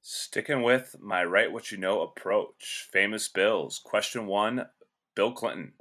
Sticking 0.00 0.62
with 0.62 0.96
my 0.98 1.22
write 1.24 1.52
what 1.52 1.70
you 1.70 1.76
know 1.76 2.00
approach. 2.00 2.88
Famous 2.90 3.28
bills. 3.28 3.82
Question 3.84 4.26
one 4.26 4.68
Bill 5.14 5.32
Clinton. 5.32 5.74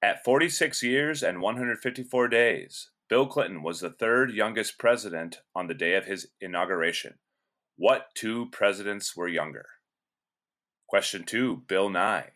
At 0.00 0.24
46 0.24 0.82
years 0.82 1.22
and 1.22 1.42
154 1.42 2.26
days, 2.28 2.88
Bill 3.10 3.26
Clinton 3.26 3.62
was 3.62 3.80
the 3.80 3.90
third 3.90 4.32
youngest 4.32 4.78
president 4.78 5.40
on 5.54 5.66
the 5.66 5.74
day 5.74 5.94
of 5.94 6.06
his 6.06 6.28
inauguration. 6.40 7.18
What 7.76 8.06
two 8.14 8.48
presidents 8.50 9.14
were 9.14 9.28
younger? 9.28 9.66
Question 10.86 11.24
two 11.24 11.64
Bill 11.68 11.90
Nye. 11.90 12.30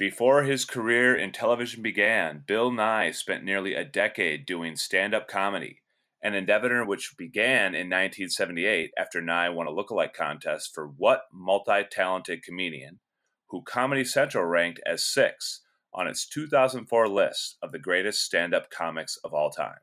Before 0.00 0.44
his 0.44 0.64
career 0.64 1.14
in 1.14 1.30
television 1.30 1.82
began, 1.82 2.42
Bill 2.46 2.70
Nye 2.70 3.10
spent 3.10 3.44
nearly 3.44 3.74
a 3.74 3.84
decade 3.84 4.46
doing 4.46 4.74
stand 4.76 5.12
up 5.12 5.28
comedy, 5.28 5.82
an 6.22 6.32
endeavor 6.32 6.82
which 6.86 7.18
began 7.18 7.74
in 7.74 7.90
1978 7.90 8.92
after 8.96 9.20
Nye 9.20 9.50
won 9.50 9.66
a 9.66 9.70
lookalike 9.70 10.14
contest 10.14 10.72
for 10.72 10.86
What 10.86 11.24
Multi 11.30 11.84
Talented 11.84 12.42
Comedian, 12.42 13.00
who 13.48 13.60
Comedy 13.60 14.02
Central 14.02 14.46
ranked 14.46 14.80
as 14.86 15.04
six 15.04 15.60
on 15.92 16.06
its 16.06 16.26
2004 16.26 17.06
list 17.06 17.58
of 17.60 17.70
the 17.70 17.78
greatest 17.78 18.24
stand 18.24 18.54
up 18.54 18.70
comics 18.70 19.18
of 19.22 19.34
all 19.34 19.50
time. 19.50 19.80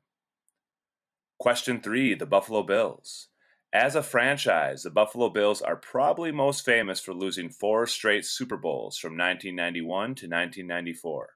Question 1.37 1.79
three 1.79 2.15
The 2.15 2.25
Buffalo 2.25 2.63
Bills. 2.63 3.27
As 3.79 3.95
a 3.95 4.01
franchise, 4.01 4.81
the 4.81 4.89
Buffalo 4.89 5.29
Bills 5.29 5.61
are 5.61 5.75
probably 5.75 6.31
most 6.31 6.65
famous 6.65 6.99
for 6.99 7.13
losing 7.13 7.47
four 7.47 7.85
straight 7.85 8.25
Super 8.25 8.57
Bowls 8.57 8.97
from 8.97 9.11
1991 9.11 9.87
to 10.15 10.25
1994. 10.25 11.35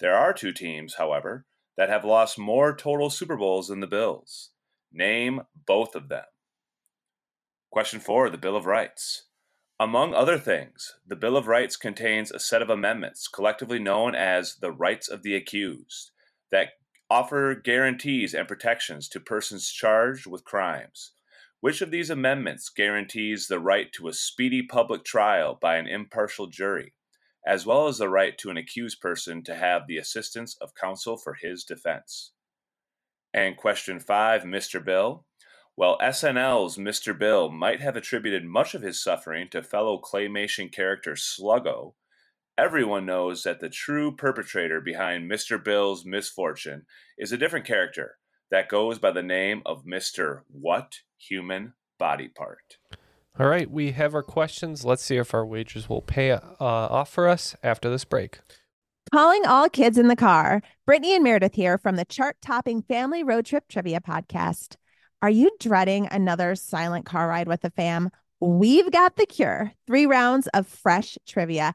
There 0.00 0.14
are 0.14 0.32
two 0.32 0.54
teams, 0.54 0.94
however, 0.94 1.44
that 1.76 1.90
have 1.90 2.02
lost 2.02 2.38
more 2.38 2.74
total 2.74 3.10
Super 3.10 3.36
Bowls 3.36 3.68
than 3.68 3.80
the 3.80 3.86
Bills. 3.86 4.52
Name 4.90 5.42
both 5.66 5.94
of 5.94 6.08
them. 6.08 6.24
Question 7.70 8.00
four 8.00 8.30
The 8.30 8.38
Bill 8.38 8.56
of 8.56 8.64
Rights. 8.64 9.26
Among 9.78 10.14
other 10.14 10.38
things, 10.38 10.94
the 11.06 11.14
Bill 11.14 11.36
of 11.36 11.46
Rights 11.46 11.76
contains 11.76 12.32
a 12.32 12.40
set 12.40 12.62
of 12.62 12.70
amendments, 12.70 13.28
collectively 13.28 13.78
known 13.78 14.14
as 14.14 14.56
the 14.62 14.72
Rights 14.72 15.08
of 15.08 15.22
the 15.22 15.36
Accused, 15.36 16.10
that 16.50 16.70
offer 17.10 17.54
guarantees 17.54 18.32
and 18.32 18.48
protections 18.48 19.10
to 19.10 19.20
persons 19.20 19.70
charged 19.70 20.26
with 20.26 20.42
crimes. 20.42 21.12
Which 21.60 21.80
of 21.80 21.90
these 21.90 22.10
amendments 22.10 22.68
guarantees 22.68 23.48
the 23.48 23.58
right 23.58 23.92
to 23.92 24.08
a 24.08 24.12
speedy 24.12 24.62
public 24.62 25.04
trial 25.04 25.58
by 25.60 25.76
an 25.76 25.88
impartial 25.88 26.46
jury, 26.46 26.94
as 27.46 27.64
well 27.64 27.86
as 27.86 27.98
the 27.98 28.08
right 28.08 28.36
to 28.38 28.50
an 28.50 28.56
accused 28.56 29.00
person 29.00 29.42
to 29.44 29.54
have 29.54 29.86
the 29.86 29.96
assistance 29.96 30.56
of 30.60 30.74
counsel 30.74 31.16
for 31.16 31.34
his 31.34 31.64
defense? 31.64 32.32
And 33.32 33.56
question 33.56 34.00
five, 34.00 34.42
Mr. 34.42 34.84
Bill. 34.84 35.24
Well, 35.76 35.98
SNL's 35.98 36.78
Mr. 36.78 37.18
Bill 37.18 37.50
might 37.50 37.80
have 37.80 37.96
attributed 37.96 38.44
much 38.44 38.74
of 38.74 38.82
his 38.82 39.02
suffering 39.02 39.48
to 39.50 39.62
fellow 39.62 40.00
claymation 40.00 40.72
character 40.72 41.12
Sluggo, 41.12 41.94
everyone 42.58 43.04
knows 43.04 43.42
that 43.42 43.60
the 43.60 43.68
true 43.68 44.14
perpetrator 44.14 44.80
behind 44.80 45.30
Mr. 45.30 45.62
Bill's 45.62 46.04
misfortune 46.06 46.86
is 47.18 47.32
a 47.32 47.36
different 47.36 47.66
character 47.66 48.16
that 48.50 48.68
goes 48.68 48.98
by 48.98 49.10
the 49.10 49.22
name 49.22 49.62
of 49.66 49.84
Mr. 49.84 50.40
What 50.48 51.00
Human 51.18 51.72
Body 51.98 52.28
Part. 52.28 52.78
All 53.38 53.48
right, 53.48 53.70
we 53.70 53.92
have 53.92 54.14
our 54.14 54.22
questions. 54.22 54.84
Let's 54.84 55.02
see 55.02 55.16
if 55.16 55.34
our 55.34 55.44
wagers 55.44 55.88
will 55.88 56.00
pay 56.00 56.30
uh, 56.30 56.40
off 56.60 57.10
for 57.10 57.28
us 57.28 57.54
after 57.62 57.90
this 57.90 58.04
break. 58.04 58.38
Calling 59.12 59.44
all 59.46 59.68
kids 59.68 59.98
in 59.98 60.08
the 60.08 60.16
car. 60.16 60.62
Brittany 60.86 61.14
and 61.14 61.22
Meredith 61.22 61.54
here 61.54 61.78
from 61.78 61.96
the 61.96 62.04
chart 62.04 62.36
topping 62.40 62.82
Family 62.82 63.22
Road 63.22 63.46
Trip 63.46 63.64
Trivia 63.68 64.00
Podcast. 64.00 64.76
Are 65.22 65.30
you 65.30 65.50
dreading 65.60 66.08
another 66.10 66.54
silent 66.54 67.04
car 67.04 67.28
ride 67.28 67.46
with 67.46 67.60
the 67.60 67.70
fam? 67.70 68.10
We've 68.40 68.90
got 68.90 69.16
the 69.16 69.26
cure. 69.26 69.72
Three 69.86 70.06
rounds 70.06 70.46
of 70.48 70.66
fresh 70.66 71.16
trivia 71.26 71.74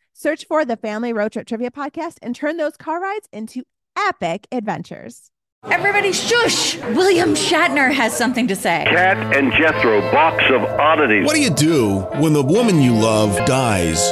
Search 0.13 0.45
for 0.45 0.65
the 0.65 0.77
Family 0.77 1.13
Road 1.13 1.31
Trip 1.31 1.47
Trivia 1.47 1.71
Podcast 1.71 2.17
and 2.21 2.35
turn 2.35 2.57
those 2.57 2.77
car 2.77 3.01
rides 3.01 3.27
into 3.31 3.63
epic 3.97 4.47
adventures. 4.51 5.31
Everybody 5.65 6.11
shush! 6.11 6.77
William 6.77 7.35
Shatner 7.35 7.93
has 7.93 8.15
something 8.17 8.47
to 8.47 8.55
say. 8.55 8.85
Kat 8.89 9.17
and 9.35 9.51
Jethro, 9.53 10.01
box 10.11 10.43
of 10.49 10.63
oddities. 10.63 11.25
What 11.25 11.35
do 11.35 11.41
you 11.41 11.51
do 11.51 11.99
when 12.19 12.33
the 12.33 12.41
woman 12.43 12.81
you 12.81 12.93
love 12.93 13.35
dies? 13.45 14.11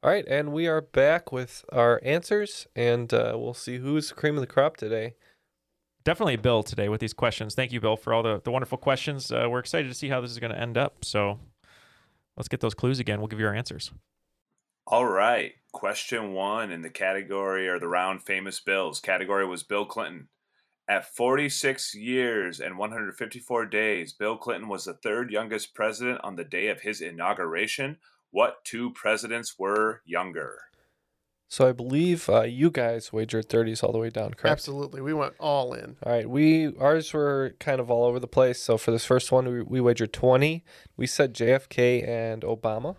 All 0.00 0.10
right, 0.10 0.24
and 0.28 0.52
we 0.52 0.68
are 0.68 0.80
back 0.80 1.32
with 1.32 1.64
our 1.72 2.00
answers, 2.04 2.68
and 2.76 3.12
uh, 3.12 3.32
we'll 3.34 3.52
see 3.52 3.78
who's 3.78 4.10
the 4.10 4.14
cream 4.14 4.36
of 4.36 4.40
the 4.40 4.46
crop 4.46 4.76
today. 4.76 5.14
Definitely 6.04 6.36
Bill 6.36 6.62
today 6.62 6.88
with 6.88 7.00
these 7.00 7.12
questions. 7.12 7.56
Thank 7.56 7.72
you, 7.72 7.80
Bill, 7.80 7.96
for 7.96 8.14
all 8.14 8.22
the, 8.22 8.40
the 8.44 8.52
wonderful 8.52 8.78
questions. 8.78 9.32
Uh, 9.32 9.48
we're 9.50 9.58
excited 9.58 9.88
to 9.88 9.94
see 9.94 10.08
how 10.08 10.20
this 10.20 10.30
is 10.30 10.38
going 10.38 10.52
to 10.52 10.60
end 10.60 10.78
up. 10.78 11.04
So 11.04 11.40
let's 12.36 12.46
get 12.46 12.60
those 12.60 12.74
clues 12.74 13.00
again. 13.00 13.18
We'll 13.18 13.26
give 13.26 13.40
you 13.40 13.46
our 13.48 13.54
answers. 13.54 13.90
All 14.86 15.04
right. 15.04 15.54
Question 15.72 16.32
one 16.32 16.70
in 16.70 16.82
the 16.82 16.90
category 16.90 17.68
or 17.68 17.80
the 17.80 17.88
round 17.88 18.22
famous 18.22 18.60
bills. 18.60 19.00
Category 19.00 19.46
was 19.46 19.64
Bill 19.64 19.84
Clinton. 19.84 20.28
At 20.88 21.12
46 21.12 21.96
years 21.96 22.60
and 22.60 22.78
154 22.78 23.66
days, 23.66 24.12
Bill 24.12 24.36
Clinton 24.36 24.68
was 24.68 24.84
the 24.84 24.94
third 24.94 25.32
youngest 25.32 25.74
president 25.74 26.20
on 26.22 26.36
the 26.36 26.44
day 26.44 26.68
of 26.68 26.82
his 26.82 27.00
inauguration. 27.00 27.98
What 28.30 28.64
two 28.64 28.90
presidents 28.90 29.58
were 29.58 30.02
younger? 30.04 30.58
So 31.50 31.66
I 31.66 31.72
believe 31.72 32.28
uh, 32.28 32.42
you 32.42 32.70
guys 32.70 33.10
wagered 33.10 33.48
30s 33.48 33.82
all 33.82 33.90
the 33.90 33.98
way 33.98 34.10
down, 34.10 34.34
correct? 34.34 34.52
Absolutely. 34.52 35.00
We 35.00 35.14
went 35.14 35.32
all 35.40 35.72
in. 35.72 35.96
All 36.02 36.12
right, 36.12 36.28
we 36.28 36.76
ours 36.76 37.14
were 37.14 37.54
kind 37.58 37.80
of 37.80 37.90
all 37.90 38.04
over 38.04 38.20
the 38.20 38.26
place. 38.26 38.60
So 38.60 38.76
for 38.76 38.90
this 38.90 39.06
first 39.06 39.32
one, 39.32 39.48
we, 39.48 39.62
we 39.62 39.80
wagered 39.80 40.12
20. 40.12 40.62
We 40.96 41.06
said 41.06 41.34
JFK 41.34 42.06
and 42.06 42.42
Obama. 42.42 42.96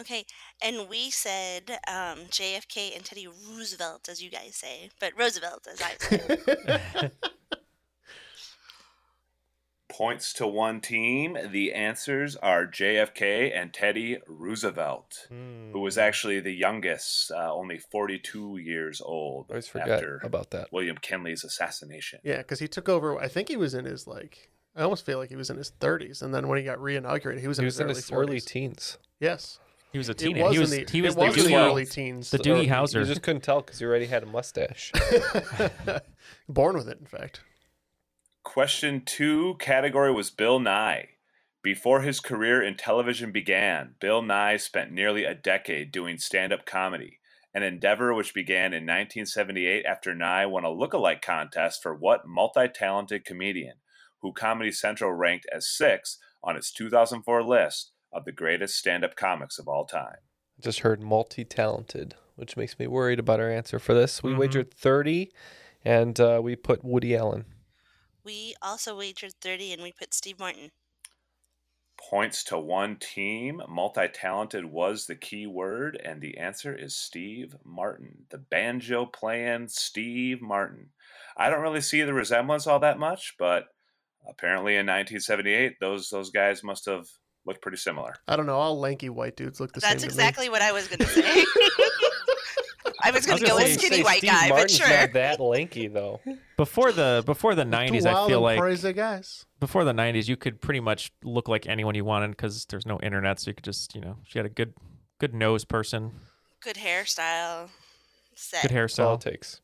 Okay, 0.00 0.24
and 0.62 0.88
we 0.88 1.10
said 1.10 1.72
um, 1.88 2.20
JFK 2.30 2.94
and 2.94 3.04
Teddy 3.04 3.26
Roosevelt, 3.26 4.08
as 4.08 4.22
you 4.22 4.30
guys 4.30 4.54
say, 4.54 4.90
but 5.00 5.12
Roosevelt, 5.18 5.66
as 5.70 5.82
I 5.82 5.94
say. 5.98 7.10
Points 9.98 10.32
to 10.34 10.46
one 10.46 10.80
team. 10.80 11.36
The 11.50 11.72
answers 11.74 12.36
are 12.36 12.64
JFK 12.66 13.50
and 13.52 13.74
Teddy 13.74 14.18
Roosevelt, 14.28 15.26
who 15.28 15.80
was 15.80 15.98
actually 15.98 16.38
the 16.38 16.52
youngest, 16.54 17.32
uh, 17.32 17.52
only 17.52 17.78
42 17.78 18.58
years 18.58 19.00
old. 19.00 19.46
I 19.50 19.54
always 19.54 19.66
forget 19.66 19.88
after 19.90 20.20
about 20.22 20.50
that. 20.52 20.72
William 20.72 20.94
McKinley's 20.94 21.42
assassination. 21.42 22.20
Yeah, 22.22 22.38
because 22.38 22.60
he 22.60 22.68
took 22.68 22.88
over. 22.88 23.18
I 23.18 23.26
think 23.26 23.48
he 23.48 23.56
was 23.56 23.74
in 23.74 23.84
his 23.86 24.06
like. 24.06 24.50
I 24.76 24.82
almost 24.82 25.04
feel 25.04 25.18
like 25.18 25.30
he 25.30 25.36
was 25.36 25.50
in 25.50 25.56
his 25.56 25.72
30s, 25.80 26.22
and 26.22 26.32
then 26.32 26.46
when 26.46 26.58
he 26.58 26.64
got 26.64 26.78
reinaugurated, 26.78 27.40
he 27.40 27.48
was 27.48 27.58
in 27.58 27.64
He 27.64 27.66
his 27.66 27.80
in 27.80 27.86
early 27.86 27.94
his 27.96 28.08
40s. 28.08 28.12
early 28.16 28.40
teens. 28.40 28.98
Yes, 29.18 29.58
He 29.90 29.98
was 29.98 30.08
a 30.08 30.12
It 30.12 30.18
teenager. 30.18 30.50
He 30.52 30.58
was 30.60 30.70
the- 30.70 30.86
he 30.88 31.02
was 31.02 31.16
the 31.16 31.20
was 31.24 31.36
in 31.38 31.44
the 31.50 31.56
early 31.56 31.86
teens. 31.86 32.30
The 32.30 32.38
Doogie 32.38 32.68
Howser. 32.68 33.00
You 33.00 33.04
just 33.06 33.22
couldn't 33.22 33.42
tell 33.42 33.62
because 33.62 33.80
he 33.80 33.84
already 33.86 34.06
had 34.06 34.22
a 34.22 34.26
mustache. 34.26 34.92
Born 36.48 36.76
with 36.76 36.88
it, 36.88 36.98
in 37.00 37.06
fact. 37.06 37.40
Question 38.48 39.02
two 39.04 39.56
category 39.58 40.10
was 40.10 40.30
Bill 40.30 40.58
Nye. 40.58 41.10
Before 41.62 42.00
his 42.00 42.18
career 42.18 42.62
in 42.62 42.76
television 42.78 43.30
began, 43.30 43.96
Bill 44.00 44.22
Nye 44.22 44.56
spent 44.56 44.90
nearly 44.90 45.24
a 45.24 45.34
decade 45.34 45.92
doing 45.92 46.16
stand 46.16 46.50
up 46.50 46.64
comedy, 46.64 47.18
an 47.52 47.62
endeavor 47.62 48.14
which 48.14 48.32
began 48.32 48.72
in 48.72 48.84
1978 48.84 49.84
after 49.84 50.14
Nye 50.14 50.46
won 50.46 50.64
a 50.64 50.70
look-alike 50.70 51.20
contest 51.20 51.82
for 51.82 51.94
What 51.94 52.26
Multi 52.26 52.68
Talented 52.68 53.26
Comedian, 53.26 53.74
who 54.22 54.32
Comedy 54.32 54.72
Central 54.72 55.12
ranked 55.12 55.46
as 55.54 55.68
sixth 55.68 56.16
on 56.42 56.56
its 56.56 56.72
2004 56.72 57.42
list 57.42 57.92
of 58.14 58.24
the 58.24 58.32
greatest 58.32 58.76
stand 58.76 59.04
up 59.04 59.14
comics 59.14 59.58
of 59.58 59.68
all 59.68 59.84
time. 59.84 60.16
Just 60.58 60.80
heard 60.80 61.02
multi 61.02 61.44
talented, 61.44 62.14
which 62.34 62.56
makes 62.56 62.78
me 62.78 62.86
worried 62.86 63.18
about 63.20 63.40
our 63.40 63.50
answer 63.50 63.78
for 63.78 63.92
this. 63.92 64.22
We 64.22 64.32
Mhm. 64.32 64.38
wagered 64.38 64.72
30 64.72 65.30
and 65.84 66.18
uh, 66.18 66.40
we 66.42 66.56
put 66.56 66.82
Woody 66.82 67.14
Allen. 67.14 67.44
We 68.28 68.54
also 68.60 68.94
wagered 68.94 69.32
30 69.40 69.72
and 69.72 69.82
we 69.82 69.90
put 69.90 70.12
Steve 70.12 70.38
Martin. 70.38 70.70
Points 72.10 72.44
to 72.44 72.58
one 72.58 72.96
team. 72.96 73.62
Multi 73.66 74.06
talented 74.06 74.66
was 74.66 75.06
the 75.06 75.14
key 75.14 75.46
word, 75.46 75.98
and 76.04 76.20
the 76.20 76.36
answer 76.36 76.76
is 76.76 76.94
Steve 76.94 77.56
Martin, 77.64 78.26
the 78.28 78.36
banjo 78.36 79.06
playing 79.06 79.68
Steve 79.68 80.42
Martin. 80.42 80.90
I 81.38 81.48
don't 81.48 81.62
really 81.62 81.80
see 81.80 82.02
the 82.02 82.12
resemblance 82.12 82.66
all 82.66 82.80
that 82.80 82.98
much, 82.98 83.34
but 83.38 83.68
apparently 84.28 84.74
in 84.74 84.84
1978, 84.84 85.80
those 85.80 86.10
those 86.10 86.28
guys 86.28 86.62
must 86.62 86.84
have 86.84 87.06
looked 87.46 87.62
pretty 87.62 87.78
similar. 87.78 88.14
I 88.28 88.36
don't 88.36 88.44
know. 88.44 88.58
All 88.58 88.78
lanky 88.78 89.08
white 89.08 89.36
dudes 89.36 89.58
look 89.58 89.72
the 89.72 89.80
That's 89.80 90.02
same. 90.02 90.02
That's 90.02 90.14
exactly 90.14 90.50
what 90.50 90.60
I 90.60 90.72
was 90.72 90.86
going 90.86 90.98
to 90.98 91.06
say. 91.06 91.44
I 93.00 93.10
was 93.10 93.26
going 93.26 93.38
to 93.38 93.46
go 93.46 93.56
with 93.56 93.80
skinny 93.80 94.02
white 94.02 94.18
Steve 94.18 94.30
guy, 94.30 94.48
but 94.48 94.54
Martin's 94.56 94.76
sure. 94.76 94.88
not 94.88 95.12
that 95.12 95.40
lanky 95.40 95.88
though. 95.88 96.20
Before 96.56 96.90
the 96.90 97.22
before 97.24 97.54
the 97.54 97.64
nineties, 97.64 98.04
I 98.04 98.26
feel 98.26 98.40
like 98.40 98.58
crazy 98.58 98.92
guys. 98.92 99.46
before 99.60 99.84
the 99.84 99.92
nineties, 99.92 100.28
you 100.28 100.36
could 100.36 100.60
pretty 100.60 100.80
much 100.80 101.12
look 101.22 101.46
like 101.46 101.68
anyone 101.68 101.94
you 101.94 102.04
wanted 102.04 102.30
because 102.32 102.64
there's 102.66 102.84
no 102.84 102.98
internet, 103.00 103.38
so 103.38 103.50
you 103.50 103.54
could 103.54 103.62
just 103.64 103.94
you 103.94 104.00
know 104.00 104.16
she 104.24 104.40
had 104.40 104.46
a 104.46 104.48
good 104.48 104.74
good 105.20 105.34
nose 105.34 105.64
person, 105.64 106.10
Good 106.60 106.76
hairstyle. 106.76 107.68
Set. 108.34 108.62
good 108.62 108.72
That's 108.72 108.98
all 108.98 109.16
hairstyle. 109.16 109.26
it 109.26 109.30
takes. 109.30 109.60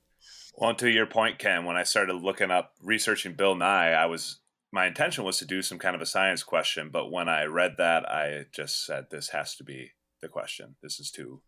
Well, 0.56 0.74
to 0.76 0.88
your 0.88 1.06
point, 1.06 1.40
Ken, 1.40 1.64
when 1.64 1.76
I 1.76 1.82
started 1.82 2.14
looking 2.14 2.52
up 2.52 2.74
researching 2.80 3.34
Bill 3.34 3.56
Nye, 3.56 3.90
I 3.92 4.06
was 4.06 4.38
my 4.70 4.86
intention 4.86 5.24
was 5.24 5.38
to 5.38 5.44
do 5.44 5.62
some 5.62 5.78
kind 5.78 5.96
of 5.96 6.02
a 6.02 6.06
science 6.06 6.42
question, 6.44 6.90
but 6.92 7.10
when 7.10 7.28
I 7.28 7.44
read 7.44 7.74
that, 7.78 8.08
I 8.08 8.44
just 8.52 8.84
said 8.86 9.06
this 9.10 9.30
has 9.30 9.56
to 9.56 9.64
be 9.64 9.92
the 10.20 10.28
question. 10.28 10.76
This 10.82 11.00
is 11.00 11.10
too 11.10 11.40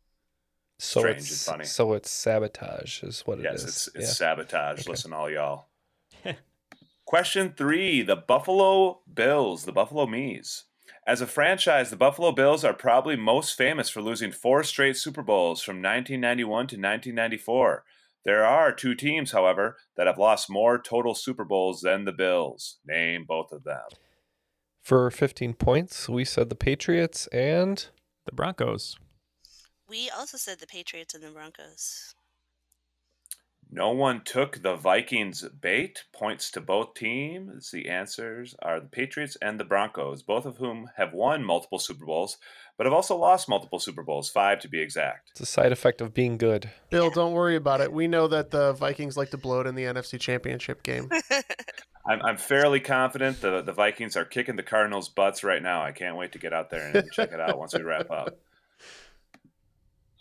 So 0.78 1.00
strange 1.00 1.18
it's 1.18 1.46
and 1.48 1.52
funny. 1.54 1.64
so 1.64 1.92
it's 1.94 2.10
sabotage 2.10 3.02
is 3.02 3.22
what 3.22 3.38
it 3.38 3.44
yes, 3.44 3.62
is. 3.62 3.64
it's 3.64 3.86
it's 3.88 3.96
Yeah. 4.08 4.12
sabotage. 4.12 4.80
Okay. 4.80 4.90
Listen, 4.90 5.12
all 5.12 5.30
y'all. 5.30 5.68
Question 7.06 7.54
three: 7.56 8.02
The 8.02 8.16
Buffalo 8.16 9.00
Bills, 9.12 9.64
the 9.64 9.72
Buffalo 9.72 10.06
Mees. 10.06 10.64
As 11.06 11.20
a 11.20 11.26
franchise, 11.26 11.90
the 11.90 11.96
Buffalo 11.96 12.32
Bills 12.32 12.64
are 12.64 12.74
probably 12.74 13.14
most 13.14 13.56
famous 13.56 13.88
for 13.88 14.02
losing 14.02 14.32
four 14.32 14.64
straight 14.64 14.96
Super 14.96 15.22
Bowls 15.22 15.62
from 15.62 15.76
1991 15.76 16.48
to 16.48 16.74
1994. 16.76 17.84
There 18.24 18.44
are 18.44 18.72
two 18.72 18.96
teams, 18.96 19.30
however, 19.30 19.76
that 19.96 20.08
have 20.08 20.18
lost 20.18 20.50
more 20.50 20.82
total 20.82 21.14
Super 21.14 21.44
Bowls 21.44 21.80
than 21.80 22.06
the 22.06 22.12
Bills. 22.12 22.78
Name 22.84 23.24
both 23.24 23.52
of 23.52 23.62
them. 23.62 23.84
For 24.82 25.08
15 25.12 25.54
points, 25.54 26.08
we 26.08 26.24
said 26.24 26.48
the 26.48 26.56
Patriots 26.56 27.28
and 27.28 27.86
The 28.24 28.32
Broncos. 28.32 28.96
We 29.88 30.10
also 30.10 30.36
said 30.36 30.58
the 30.58 30.66
Patriots 30.66 31.14
and 31.14 31.22
the 31.22 31.30
Broncos. 31.30 32.14
No 33.70 33.90
one 33.90 34.22
took 34.24 34.62
the 34.62 34.76
Vikings 34.76 35.44
bait. 35.60 36.04
Points 36.12 36.50
to 36.52 36.60
both 36.60 36.94
teams. 36.94 37.70
The 37.70 37.88
answers 37.88 38.54
are 38.62 38.80
the 38.80 38.88
Patriots 38.88 39.36
and 39.42 39.58
the 39.58 39.64
Broncos, 39.64 40.22
both 40.22 40.46
of 40.46 40.56
whom 40.56 40.88
have 40.96 41.12
won 41.12 41.44
multiple 41.44 41.80
Super 41.80 42.06
Bowls, 42.06 42.38
but 42.76 42.86
have 42.86 42.92
also 42.92 43.16
lost 43.16 43.48
multiple 43.48 43.80
Super 43.80 44.02
Bowls, 44.02 44.30
five 44.30 44.60
to 44.60 44.68
be 44.68 44.80
exact. 44.80 45.30
it's 45.32 45.40
a 45.40 45.46
side 45.46 45.72
effect 45.72 46.00
of 46.00 46.14
being 46.14 46.36
good. 46.36 46.70
Bill, 46.90 47.10
don't 47.10 47.32
worry 47.32 47.56
about 47.56 47.80
it. 47.80 47.92
We 47.92 48.06
know 48.06 48.28
that 48.28 48.50
the 48.50 48.72
Vikings 48.72 49.16
like 49.16 49.30
to 49.30 49.38
blow 49.38 49.60
it 49.60 49.66
in 49.66 49.74
the 49.74 49.84
NFC 49.84 50.18
Championship 50.20 50.82
game. 50.82 51.10
I'm, 52.08 52.22
I'm 52.22 52.36
fairly 52.36 52.78
confident 52.78 53.40
the, 53.40 53.62
the 53.62 53.72
Vikings 53.72 54.16
are 54.16 54.24
kicking 54.24 54.54
the 54.54 54.62
Cardinals' 54.62 55.08
butts 55.08 55.42
right 55.42 55.62
now. 55.62 55.82
I 55.82 55.90
can't 55.90 56.16
wait 56.16 56.32
to 56.32 56.38
get 56.38 56.52
out 56.52 56.70
there 56.70 56.92
and 56.94 57.10
check 57.12 57.32
it 57.32 57.40
out 57.40 57.58
once 57.58 57.74
we 57.74 57.82
wrap 57.82 58.10
up. 58.12 58.38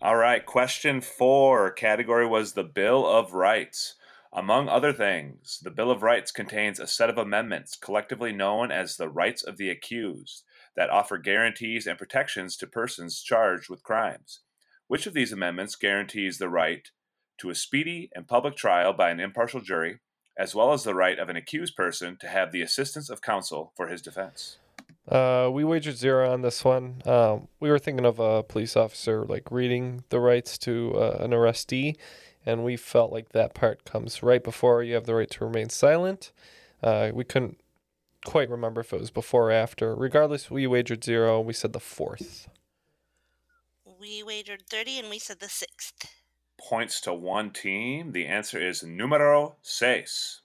All 0.02 0.18
right, 0.18 0.46
question 0.46 1.00
four 1.00 1.72
category 1.72 2.28
was 2.28 2.52
the 2.52 2.66
Bill 2.66 3.08
of 3.08 3.34
Rights. 3.34 3.96
Among 4.34 4.68
other 4.68 4.92
things, 4.92 5.62
the 5.64 5.72
Bill 5.72 5.90
of 5.90 6.04
Rights 6.04 6.34
contains 6.34 6.82
a 6.82 6.86
set 6.86 7.10
of 7.10 7.18
amendments 7.18 7.78
collectively 7.78 8.34
known 8.34 8.72
as 8.72 8.98
the 8.98 9.08
Rights 9.08 9.42
of 9.42 9.56
the 9.56 9.70
Accused 9.70 10.44
that 10.76 10.90
offer 10.90 11.18
guarantees 11.18 11.88
and 11.88 11.98
protections 11.98 12.58
to 12.58 12.68
persons 12.68 13.22
charged 13.22 13.70
with 13.70 13.84
crimes. 13.84 14.42
Which 14.88 15.08
of 15.08 15.14
these 15.14 15.32
amendments 15.32 15.78
guarantees 15.78 16.40
the 16.40 16.50
right 16.50 16.90
to 17.40 17.50
a 17.50 17.56
speedy 17.56 18.10
and 18.14 18.28
public 18.28 18.58
trial 18.58 18.92
by 18.92 19.12
an 19.12 19.22
impartial 19.22 19.62
jury, 19.62 20.00
as 20.38 20.54
well 20.54 20.74
as 20.74 20.84
the 20.84 20.94
right 20.94 21.18
of 21.18 21.30
an 21.30 21.38
accused 21.38 21.78
person 21.78 22.18
to 22.18 22.28
have 22.28 22.52
the 22.52 22.62
assistance 22.62 23.10
of 23.10 23.22
counsel 23.22 23.72
for 23.78 23.88
his 23.88 24.02
defense? 24.02 24.58
Uh, 25.08 25.50
we 25.52 25.64
wagered 25.64 25.98
zero 25.98 26.32
on 26.32 26.42
this 26.42 26.64
one. 26.64 27.02
Um, 27.06 27.48
we 27.60 27.70
were 27.70 27.78
thinking 27.80 28.06
of 28.06 28.20
a 28.20 28.42
police 28.42 28.76
officer 28.76 29.24
like 29.24 29.52
reading 29.52 30.04
the 30.10 30.20
rights 30.20 30.58
to 30.60 30.94
uh, 30.96 31.18
an 31.20 31.32
arrestee, 31.32 31.96
and 32.46 32.64
we 32.64 32.76
felt 32.76 33.12
like 33.12 33.30
that 33.30 33.54
part 33.54 33.86
comes 33.86 34.24
right 34.24 34.44
before 34.44 34.82
you 34.82 34.96
have 34.96 35.06
the 35.06 35.14
right 35.14 35.30
to 35.30 35.46
remain 35.46 35.70
silent. 35.70 36.32
Uh, 36.82 37.12
we 37.14 37.24
couldn't 37.24 37.58
quite 38.26 38.50
remember 38.50 38.82
if 38.82 38.92
it 38.92 39.00
was 39.00 39.12
before 39.12 39.50
or 39.50 39.52
after. 39.52 39.96
Regardless, 39.96 40.50
we 40.50 40.66
wagered 40.68 41.04
zero. 41.04 41.40
We 41.40 41.54
said 41.54 41.74
the 41.74 41.80
fourth. 41.80 42.50
We 44.00 44.24
wagered 44.24 44.64
30 44.70 45.00
and 45.00 45.10
we 45.10 45.20
said 45.20 45.40
the 45.40 45.50
sixth. 45.50 46.12
Points 46.60 47.00
to 47.02 47.14
one 47.14 47.52
team. 47.52 48.12
The 48.12 48.26
answer 48.26 48.60
is 48.60 48.84
numero 48.84 49.56
seis, 49.62 50.42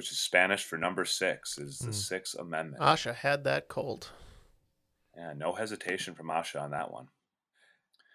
which 0.00 0.10
is 0.12 0.18
Spanish 0.18 0.64
for 0.64 0.78
number 0.78 1.04
six, 1.04 1.58
is 1.58 1.78
the 1.80 1.88
Hmm. 1.88 1.92
Sixth 1.92 2.34
Amendment. 2.38 2.82
Asha 2.82 3.14
had 3.14 3.44
that 3.44 3.68
cold. 3.68 4.08
Yeah, 5.14 5.34
no 5.36 5.52
hesitation 5.52 6.14
from 6.14 6.28
Asha 6.28 6.58
on 6.58 6.70
that 6.70 6.90
one. 6.90 7.08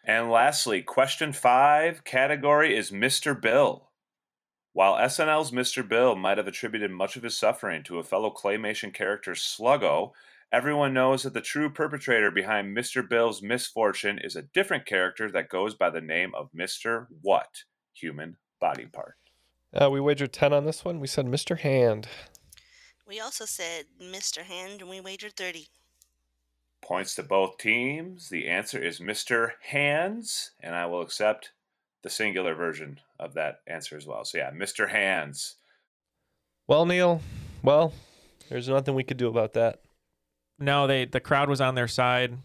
And 0.03 0.31
lastly, 0.31 0.81
question 0.81 1.31
five 1.31 2.03
category 2.03 2.75
is 2.75 2.89
Mr. 2.89 3.39
Bill. 3.39 3.91
While 4.73 4.95
SNL's 4.95 5.51
Mr. 5.51 5.87
Bill 5.87 6.15
might 6.15 6.39
have 6.39 6.47
attributed 6.47 6.89
much 6.89 7.15
of 7.17 7.21
his 7.21 7.37
suffering 7.37 7.83
to 7.83 7.99
a 7.99 8.03
fellow 8.03 8.31
claymation 8.31 8.91
character 8.91 9.33
Sluggo, 9.33 10.13
everyone 10.51 10.91
knows 10.91 11.21
that 11.21 11.35
the 11.35 11.39
true 11.41 11.69
perpetrator 11.69 12.31
behind 12.31 12.75
Mr. 12.75 13.07
Bill's 13.07 13.43
misfortune 13.43 14.17
is 14.17 14.35
a 14.35 14.41
different 14.41 14.87
character 14.87 15.29
that 15.29 15.49
goes 15.49 15.75
by 15.75 15.91
the 15.91 16.01
name 16.01 16.33
of 16.33 16.49
Mr. 16.51 17.05
What? 17.21 17.65
Human 17.93 18.37
body 18.59 18.87
part. 18.87 19.17
Uh, 19.79 19.89
we 19.89 19.99
wagered 19.99 20.31
10 20.31 20.53
on 20.53 20.65
this 20.65 20.85
one. 20.85 20.99
We 20.99 21.07
said 21.07 21.25
Mr. 21.25 21.59
Hand. 21.59 22.07
We 23.07 23.19
also 23.19 23.45
said 23.45 23.85
Mr. 24.01 24.39
Hand 24.39 24.81
and 24.81 24.89
we 24.89 25.01
wagered 25.01 25.33
30. 25.33 25.67
Points 26.81 27.15
to 27.15 27.23
both 27.23 27.57
teams. 27.57 28.29
The 28.29 28.47
answer 28.47 28.81
is 28.81 28.99
Mr. 28.99 29.53
Hands, 29.61 30.51
and 30.61 30.75
I 30.75 30.85
will 30.85 31.01
accept 31.01 31.51
the 32.03 32.09
singular 32.09 32.53
version 32.53 32.99
of 33.19 33.33
that 33.33 33.61
answer 33.67 33.97
as 33.97 34.05
well. 34.05 34.23
So, 34.23 34.37
yeah, 34.37 34.51
Mr. 34.51 34.89
Hands. 34.89 35.55
Well, 36.67 36.85
Neal, 36.85 37.21
well, 37.63 37.93
there's 38.49 38.69
nothing 38.69 38.95
we 38.95 39.03
could 39.03 39.17
do 39.17 39.27
about 39.27 39.53
that. 39.53 39.81
No, 40.59 40.87
they 40.87 41.05
the 41.05 41.19
crowd 41.19 41.49
was 41.49 41.61
on 41.61 41.75
their 41.75 41.87
side. 41.87 42.37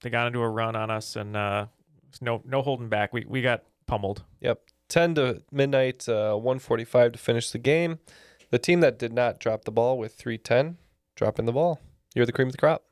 They 0.00 0.10
got 0.10 0.26
into 0.26 0.40
a 0.40 0.48
run 0.48 0.74
on 0.74 0.90
us, 0.90 1.14
and 1.14 1.36
uh, 1.36 1.66
no 2.20 2.42
no 2.44 2.60
holding 2.60 2.88
back. 2.88 3.12
We 3.12 3.24
we 3.26 3.40
got 3.40 3.62
pummeled. 3.86 4.24
Yep. 4.40 4.60
10 4.92 5.14
to 5.14 5.42
midnight, 5.50 6.06
uh, 6.06 6.34
145 6.34 7.12
to 7.12 7.18
finish 7.18 7.50
the 7.50 7.58
game. 7.58 7.98
The 8.50 8.58
team 8.58 8.80
that 8.80 8.98
did 8.98 9.12
not 9.14 9.40
drop 9.40 9.64
the 9.64 9.72
ball 9.72 9.96
with 9.96 10.14
310, 10.16 10.76
dropping 11.16 11.46
the 11.46 11.52
ball. 11.52 11.80
You're 12.14 12.26
the 12.26 12.32
cream 12.32 12.48
of 12.48 12.52
the 12.52 12.58
crop. 12.58 12.84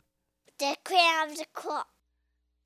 The 0.59 0.77
cream 0.83 1.29
of 1.31 1.37
the 1.37 1.45
crop. 1.53 1.89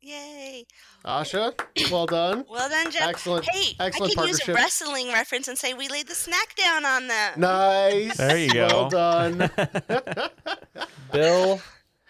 Yay. 0.01 0.67
Asha, 1.05 1.53
well 1.91 2.07
done. 2.07 2.45
Well 2.49 2.69
done, 2.69 2.93
Jeff. 2.93 3.09
Excellent- 3.09 3.47
Hey, 3.51 3.75
excellent 3.81 4.13
I 4.13 4.23
could 4.23 4.29
use 4.29 4.49
a 4.49 4.55
wrestling 4.55 5.09
reference 5.09 5.49
and 5.49 5.59
say 5.59 5.75
we 5.75 5.89
laid 5.89 6.07
the 6.07 6.15
smack 6.15 6.55
down 6.55 6.85
on 6.85 7.09
them. 7.09 7.41
Nice. 7.41 8.17
There 8.17 8.39
you 8.39 8.53
go. 8.53 8.67
Well 8.69 8.89
done. 8.91 9.51
Bill, 11.13 11.61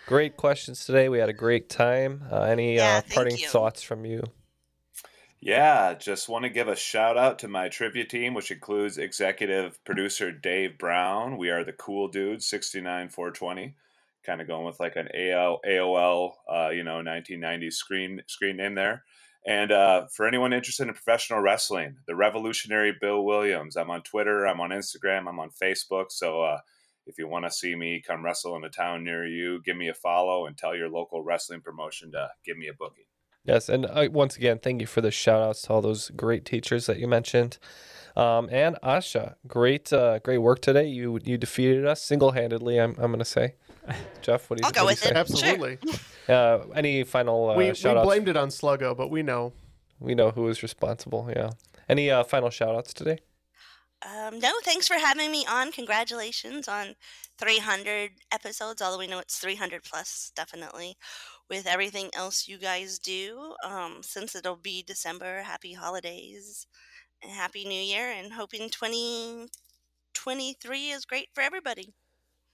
great 0.06 0.36
questions 0.36 0.84
today. 0.84 1.08
We 1.08 1.20
had 1.20 1.30
a 1.30 1.34
great 1.34 1.70
time. 1.70 2.24
Uh, 2.30 2.42
any 2.42 2.78
uh, 2.78 3.00
parting 3.14 3.38
thoughts 3.38 3.82
from 3.82 4.04
you? 4.04 4.24
Yeah, 5.45 5.92
just 5.92 6.30
want 6.30 6.45
to 6.45 6.49
give 6.49 6.68
a 6.68 6.74
shout 6.74 7.18
out 7.18 7.38
to 7.40 7.49
my 7.49 7.68
trivia 7.68 8.07
team, 8.07 8.32
which 8.32 8.51
includes 8.51 8.97
executive 8.97 9.78
producer 9.84 10.32
Dave 10.32 10.78
Brown. 10.78 11.36
We 11.36 11.51
are 11.51 11.62
the 11.62 11.74
Cool 11.74 12.09
Dudes, 12.09 12.47
69420. 12.47 13.74
Kind 14.24 14.40
of 14.40 14.47
going 14.47 14.64
with 14.64 14.80
like 14.80 14.97
an 14.97 15.11
AOL, 15.14 15.59
AOL 15.68 16.30
uh, 16.51 16.70
you 16.70 16.82
know, 16.82 17.03
1990s 17.03 17.74
screen 17.74 18.22
screen 18.26 18.57
name 18.57 18.74
there. 18.74 19.05
And 19.47 19.70
uh, 19.70 20.07
for 20.07 20.26
anyone 20.26 20.55
interested 20.55 20.88
in 20.88 20.95
professional 20.95 21.40
wrestling, 21.40 21.99
the 22.07 22.16
revolutionary 22.16 22.97
Bill 22.99 23.22
Williams. 23.22 23.76
I'm 23.76 23.90
on 23.90 24.01
Twitter, 24.01 24.47
I'm 24.47 24.62
on 24.62 24.70
Instagram, 24.70 25.28
I'm 25.28 25.40
on 25.40 25.51
Facebook. 25.51 26.07
So 26.09 26.40
uh, 26.40 26.61
if 27.07 27.18
you 27.18 27.28
want 27.28 27.45
to 27.45 27.51
see 27.51 27.74
me 27.74 28.01
come 28.01 28.24
wrestle 28.24 28.57
in 28.57 28.64
a 28.64 28.70
town 28.70 29.05
near 29.05 29.26
you, 29.26 29.61
give 29.62 29.76
me 29.76 29.88
a 29.88 29.95
follow 29.95 30.47
and 30.47 30.57
tell 30.57 30.74
your 30.74 30.88
local 30.88 31.22
wrestling 31.22 31.61
promotion 31.61 32.12
to 32.12 32.30
give 32.47 32.57
me 32.57 32.68
a 32.68 32.72
booking. 32.72 33.05
Yes, 33.45 33.68
and 33.68 33.86
uh, 33.86 34.09
once 34.11 34.36
again, 34.36 34.59
thank 34.59 34.80
you 34.80 34.86
for 34.86 35.01
the 35.01 35.11
shout 35.11 35.42
outs 35.42 35.62
to 35.62 35.72
all 35.72 35.82
those 35.82 36.11
great 36.11 36.45
teachers 36.45 36.86
that 36.86 36.99
you 36.99 37.07
mentioned. 37.07 37.59
Um, 38.16 38.49
and 38.51 38.76
Asha, 38.82 39.34
great, 39.47 39.92
uh, 39.92 40.18
great 40.20 40.38
work 40.38 40.61
today. 40.61 40.86
You 40.86 41.18
you 41.24 41.36
defeated 41.36 41.84
us 41.84 42.01
single 42.01 42.30
handedly. 42.32 42.78
I'm, 42.80 42.90
I'm 42.92 43.09
going 43.09 43.18
to 43.18 43.24
say, 43.24 43.55
Jeff. 44.22 44.49
What 44.49 44.59
do 44.59 44.62
you? 44.62 44.66
I'll 44.66 44.72
go 44.72 44.86
with 44.86 45.05
you 45.05 45.11
it. 45.11 45.14
say? 45.14 45.20
Absolutely. 45.20 45.78
Uh, 46.26 46.64
any 46.74 47.05
final 47.05 47.51
uh, 47.51 47.55
we, 47.55 47.68
we 47.68 47.74
shout 47.74 47.99
outs? 47.99 48.07
blamed 48.07 48.28
it 48.28 48.34
on 48.34 48.49
Sluggo, 48.49 48.97
but 48.97 49.11
we 49.11 49.22
know. 49.22 49.53
We 50.01 50.14
know 50.14 50.30
who 50.30 50.45
was 50.45 50.62
responsible. 50.62 51.30
Yeah. 51.36 51.51
Any 51.86 52.11
uh, 52.11 52.24
final 52.24 52.49
shout 52.49 52.74
outs 52.74 52.95
today? 52.95 53.18
Um, 54.03 54.38
no, 54.38 54.51
thanks 54.62 54.88
for 54.88 54.95
having 54.95 55.30
me 55.30 55.45
on. 55.47 55.70
Congratulations 55.70 56.66
on 56.66 56.95
300 57.38 58.12
episodes. 58.32 58.80
Although 58.80 58.99
we 58.99 59.07
know 59.07 59.18
it's 59.18 59.36
300 59.38 59.82
plus, 59.82 60.32
definitely. 60.34 60.97
With 61.49 61.66
everything 61.66 62.11
else 62.14 62.49
you 62.49 62.59
guys 62.59 62.99
do, 62.99 63.55
um, 63.64 64.03
since 64.03 64.34
it'll 64.34 64.57
be 64.57 64.82
December, 64.82 65.42
happy 65.42 65.74
holidays 65.74 66.66
and 67.22 67.30
happy 67.30 67.64
New 67.64 67.80
Year, 67.80 68.11
and 68.11 68.32
hoping 68.32 68.70
2023 68.70 70.90
is 70.90 71.05
great 71.05 71.28
for 71.34 71.42
everybody. 71.42 71.95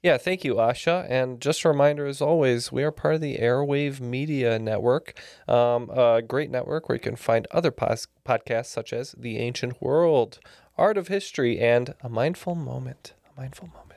Yeah, 0.02 0.16
thank 0.16 0.44
you, 0.44 0.54
Asha. 0.54 1.06
And 1.10 1.42
just 1.42 1.62
a 1.62 1.68
reminder, 1.68 2.06
as 2.06 2.22
always, 2.22 2.72
we 2.72 2.82
are 2.84 2.90
part 2.90 3.16
of 3.16 3.20
the 3.20 3.36
Airwave 3.36 4.00
Media 4.00 4.58
Network, 4.58 5.20
um, 5.46 5.90
a 5.90 6.22
great 6.22 6.50
network 6.50 6.88
where 6.88 6.96
you 6.96 7.00
can 7.00 7.16
find 7.16 7.46
other 7.50 7.70
pos- 7.70 8.06
podcasts 8.26 8.66
such 8.66 8.94
as 8.94 9.14
The 9.18 9.36
Ancient 9.36 9.82
World, 9.82 10.38
Art 10.78 10.96
of 10.96 11.08
History, 11.08 11.60
and 11.60 11.94
A 12.00 12.08
Mindful 12.08 12.54
Moment. 12.54 13.12
A 13.36 13.38
Mindful 13.38 13.68
Moment. 13.68 13.89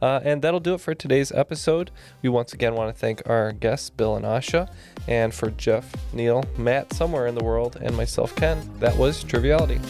Uh, 0.00 0.20
and 0.24 0.42
that'll 0.42 0.60
do 0.60 0.74
it 0.74 0.80
for 0.80 0.94
today's 0.94 1.32
episode. 1.32 1.90
We 2.22 2.28
once 2.28 2.52
again 2.52 2.74
want 2.74 2.94
to 2.94 2.98
thank 2.98 3.22
our 3.28 3.52
guests, 3.52 3.90
Bill 3.90 4.16
and 4.16 4.24
Asha, 4.24 4.70
and 5.08 5.32
for 5.32 5.50
Jeff, 5.50 5.94
Neal, 6.12 6.44
Matt, 6.58 6.92
somewhere 6.92 7.26
in 7.26 7.34
the 7.34 7.44
world, 7.44 7.78
and 7.80 7.96
myself, 7.96 8.34
Ken. 8.36 8.70
That 8.80 8.96
was 8.96 9.24
Triviality. 9.24 9.80